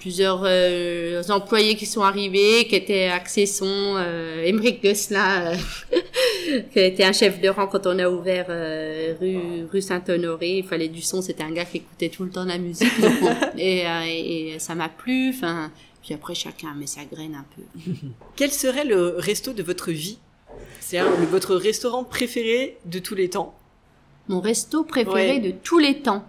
plusieurs 0.00 0.42
euh, 0.44 1.22
employés 1.28 1.76
qui 1.76 1.86
sont 1.86 2.00
arrivés, 2.00 2.66
qui 2.66 2.74
étaient 2.74 3.08
axés 3.08 3.46
son, 3.46 3.66
euh, 3.96 4.42
Emmerich 4.44 4.82
Gosselin, 4.82 5.52
euh, 5.52 5.56
qui 6.72 6.80
était 6.80 7.04
un 7.04 7.12
chef 7.12 7.40
de 7.40 7.48
rang 7.50 7.66
quand 7.66 7.86
on 7.86 7.98
a 7.98 8.08
ouvert 8.08 8.46
euh, 8.48 9.14
rue, 9.20 9.66
rue 9.70 9.82
Saint-Honoré. 9.82 10.58
Il 10.58 10.64
fallait 10.64 10.88
du 10.88 11.02
son, 11.02 11.20
c'était 11.20 11.42
un 11.42 11.52
gars 11.52 11.66
qui 11.66 11.76
écoutait 11.76 12.08
tout 12.08 12.24
le 12.24 12.30
temps 12.30 12.44
la 12.44 12.58
musique. 12.58 12.90
et, 13.58 13.84
et, 13.84 14.58
ça 14.58 14.74
m'a 14.74 14.88
plu. 14.88 15.30
Enfin, 15.30 15.70
puis 16.02 16.14
après, 16.14 16.34
chacun 16.34 16.74
met 16.74 16.86
sa 16.86 17.04
graine 17.04 17.34
un 17.34 17.44
peu. 17.54 17.92
Quel 18.36 18.50
serait 18.50 18.86
le 18.86 19.16
resto 19.18 19.52
de 19.52 19.62
votre 19.62 19.92
vie? 19.92 20.18
C'est 20.80 21.00
votre 21.30 21.54
restaurant 21.54 22.04
préféré 22.04 22.78
de 22.86 22.98
tous 22.98 23.14
les 23.14 23.28
temps? 23.28 23.54
Mon 24.28 24.40
resto 24.40 24.82
préféré 24.82 25.40
de 25.40 25.50
tous 25.50 25.78
les 25.78 26.00
temps 26.00 26.24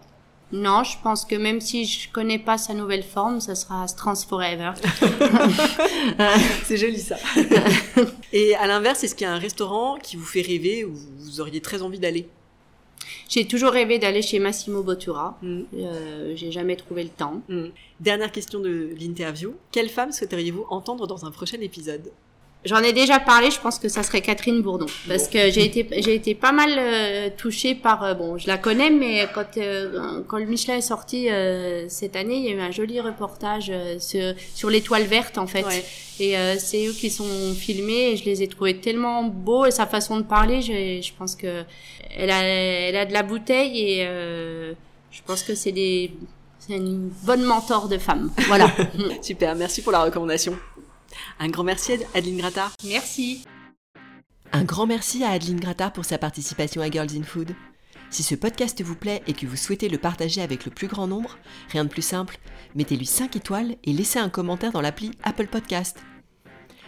non, 0.52 0.84
je 0.84 0.98
pense 1.02 1.24
que 1.26 1.36
même 1.36 1.62
si 1.62 1.86
je 1.86 2.12
connais 2.12 2.40
pas 2.40 2.58
sa 2.58 2.74
nouvelle 2.74 3.04
forme, 3.04 3.40
ça 3.40 3.56
sera 3.56 3.86
Trans 3.88 4.16
Forever. 4.16 4.74
c'est 6.66 6.78
joli 6.78 7.00
ça. 7.00 7.16
Et 8.34 8.56
à 8.56 8.68
l'inverse, 8.68 9.04
est-ce 9.04 9.16
qu'il 9.16 9.26
y 9.26 9.30
a 9.30 9.34
un 9.34 9.40
restaurant 9.40 9.98
qui 9.98 10.18
vous 10.18 10.26
fait 10.26 10.42
rêver 10.42 10.84
ou 10.84 10.94
vous 10.94 11.40
auriez 11.42 11.62
très 11.62 11.82
envie 11.82 12.00
d'aller? 12.00 12.28
J'ai 13.30 13.48
toujours 13.48 13.72
rêvé 13.72 13.98
d'aller 13.98 14.22
chez 14.22 14.40
Massimo 14.40 14.84
Bottura. 14.84 15.38
Mm. 15.42 15.62
Euh, 15.76 16.34
j'ai 16.36 16.52
jamais 16.52 16.76
trouvé 16.76 17.04
le 17.04 17.10
temps. 17.10 17.42
Mm. 17.48 17.68
Dernière 18.02 18.32
question 18.32 18.60
de 18.60 18.90
l'interview. 19.00 19.56
Quelle 19.72 19.90
femme 19.90 20.12
souhaiteriez-vous 20.12 20.66
entendre 20.70 21.08
dans 21.08 21.26
un 21.26 21.32
prochain 21.32 21.60
épisode? 21.62 22.12
J'en 22.64 22.84
ai 22.84 22.94
déjà 22.94 23.20
parlé, 23.20 23.50
je 23.50 23.60
pense 23.60 23.80
que 23.80 23.90
ça 23.90 24.04
serait 24.04 24.22
Catherine 24.22 24.62
Bourdon. 24.62 24.86
Parce 25.08 25.28
que 25.28 25.50
j'ai 25.50 25.66
été, 25.66 25.88
j'ai 26.02 26.14
été 26.14 26.36
pas 26.36 26.52
mal 26.52 26.70
euh, 26.78 27.30
touchée 27.36 27.74
par, 27.74 28.04
euh, 28.04 28.14
bon, 28.14 28.38
je 28.38 28.48
la 28.48 28.60
connais, 28.60 28.92
mais 28.92 29.28
quand, 29.34 29.58
euh, 29.58 30.22
quand 30.28 30.38
le 30.38 30.46
Michelin 30.46 30.78
est 30.78 30.82
sorti 30.82 31.28
cette 31.88 32.16
année, 32.16 32.36
il 32.36 32.44
y 32.44 32.50
a 32.50 32.52
eu 32.52 32.60
un 32.60 32.70
joli 32.70 33.00
reportage 33.00 33.72
sur, 33.98 34.34
sur 34.54 34.70
l'étoile 34.70 35.04
verte, 35.04 35.40
en 35.40 35.48
fait. 35.48 35.66
Et 36.20 36.36
c'est 36.60 36.86
eux 36.86 36.94
qui 36.94 37.10
sont 37.10 37.54
filmés 37.56 38.12
et 38.12 38.18
je 38.18 38.26
les 38.26 38.44
ai 38.44 38.48
trouvés 38.48 38.78
tellement 38.78 39.24
beaux 39.24 39.66
et 39.66 39.72
sa 39.72 39.88
façon 39.88 40.18
de 40.18 40.24
parler, 40.24 40.62
je, 40.62 41.02
je 41.02 41.14
pense 41.18 41.36
que 41.36 41.64
elle 42.16 42.30
a, 42.30 42.44
elle 42.44 42.96
a 42.96 43.06
de 43.06 43.14
la 43.14 43.24
bouteille 43.24 43.80
et 43.80 44.06
je 45.12 45.22
pense 45.26 45.42
que 45.42 45.56
c'est 45.56 45.72
des, 45.72 46.12
c'est 46.60 46.76
une 46.78 47.10
bonne 47.24 47.44
mentor 47.44 47.90
de 47.90 47.98
femme. 47.98 48.30
Voilà. 48.48 48.72
Super, 49.24 49.56
merci 49.56 49.82
pour 49.82 49.92
la 49.92 50.04
recommandation. 50.04 50.56
Un 51.40 51.50
grand 51.50 51.64
merci 51.64 51.94
à 51.94 52.18
Adeline 52.18 52.38
Grattard. 52.38 52.74
Merci. 52.84 53.44
Un 54.52 54.64
grand 54.64 54.86
merci 54.86 55.24
à 55.24 55.30
Adeline 55.30 55.60
Grattard 55.60 55.94
pour 55.94 56.06
sa 56.06 56.18
participation 56.18 56.82
à 56.82 56.90
Girls 56.90 57.16
in 57.18 57.24
Food. 57.24 57.56
Si 58.10 58.24
ce 58.24 58.36
podcast 58.36 58.82
vous 58.84 58.96
plaît 58.96 59.24
et 59.26 59.34
que 59.34 59.46
vous 59.46 59.56
souhaitez 59.56 59.88
le 59.88 59.98
partager 59.98 60.42
avec 60.42 60.66
le 60.66 60.72
plus 60.72 60.88
grand 60.88 61.08
nombre, 61.08 61.38
rien 61.70 61.86
de 61.86 61.90
plus 61.90 62.02
simple, 62.02 62.38
mettez-lui 62.76 63.06
5 63.06 63.38
étoiles 63.38 63.78
et 63.86 63.94
laissez 63.94 64.20
un 64.20 64.30
commentaire 64.30 64.74
dans 64.74 64.82
l'appli 64.82 65.12
Apple 65.24 65.48
Podcast. 65.48 65.98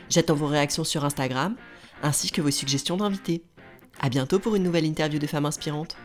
J'attends 0.09 0.35
vos 0.35 0.47
réactions 0.47 0.83
sur 0.83 1.05
Instagram, 1.05 1.55
ainsi 2.01 2.29
que 2.29 2.41
vos 2.41 2.51
suggestions 2.51 2.97
d'invités. 2.97 3.45
À 4.01 4.09
bientôt 4.09 4.39
pour 4.39 4.55
une 4.55 4.63
nouvelle 4.63 4.85
interview 4.85 5.17
de 5.17 5.27
femmes 5.27 5.45
inspirantes. 5.45 5.95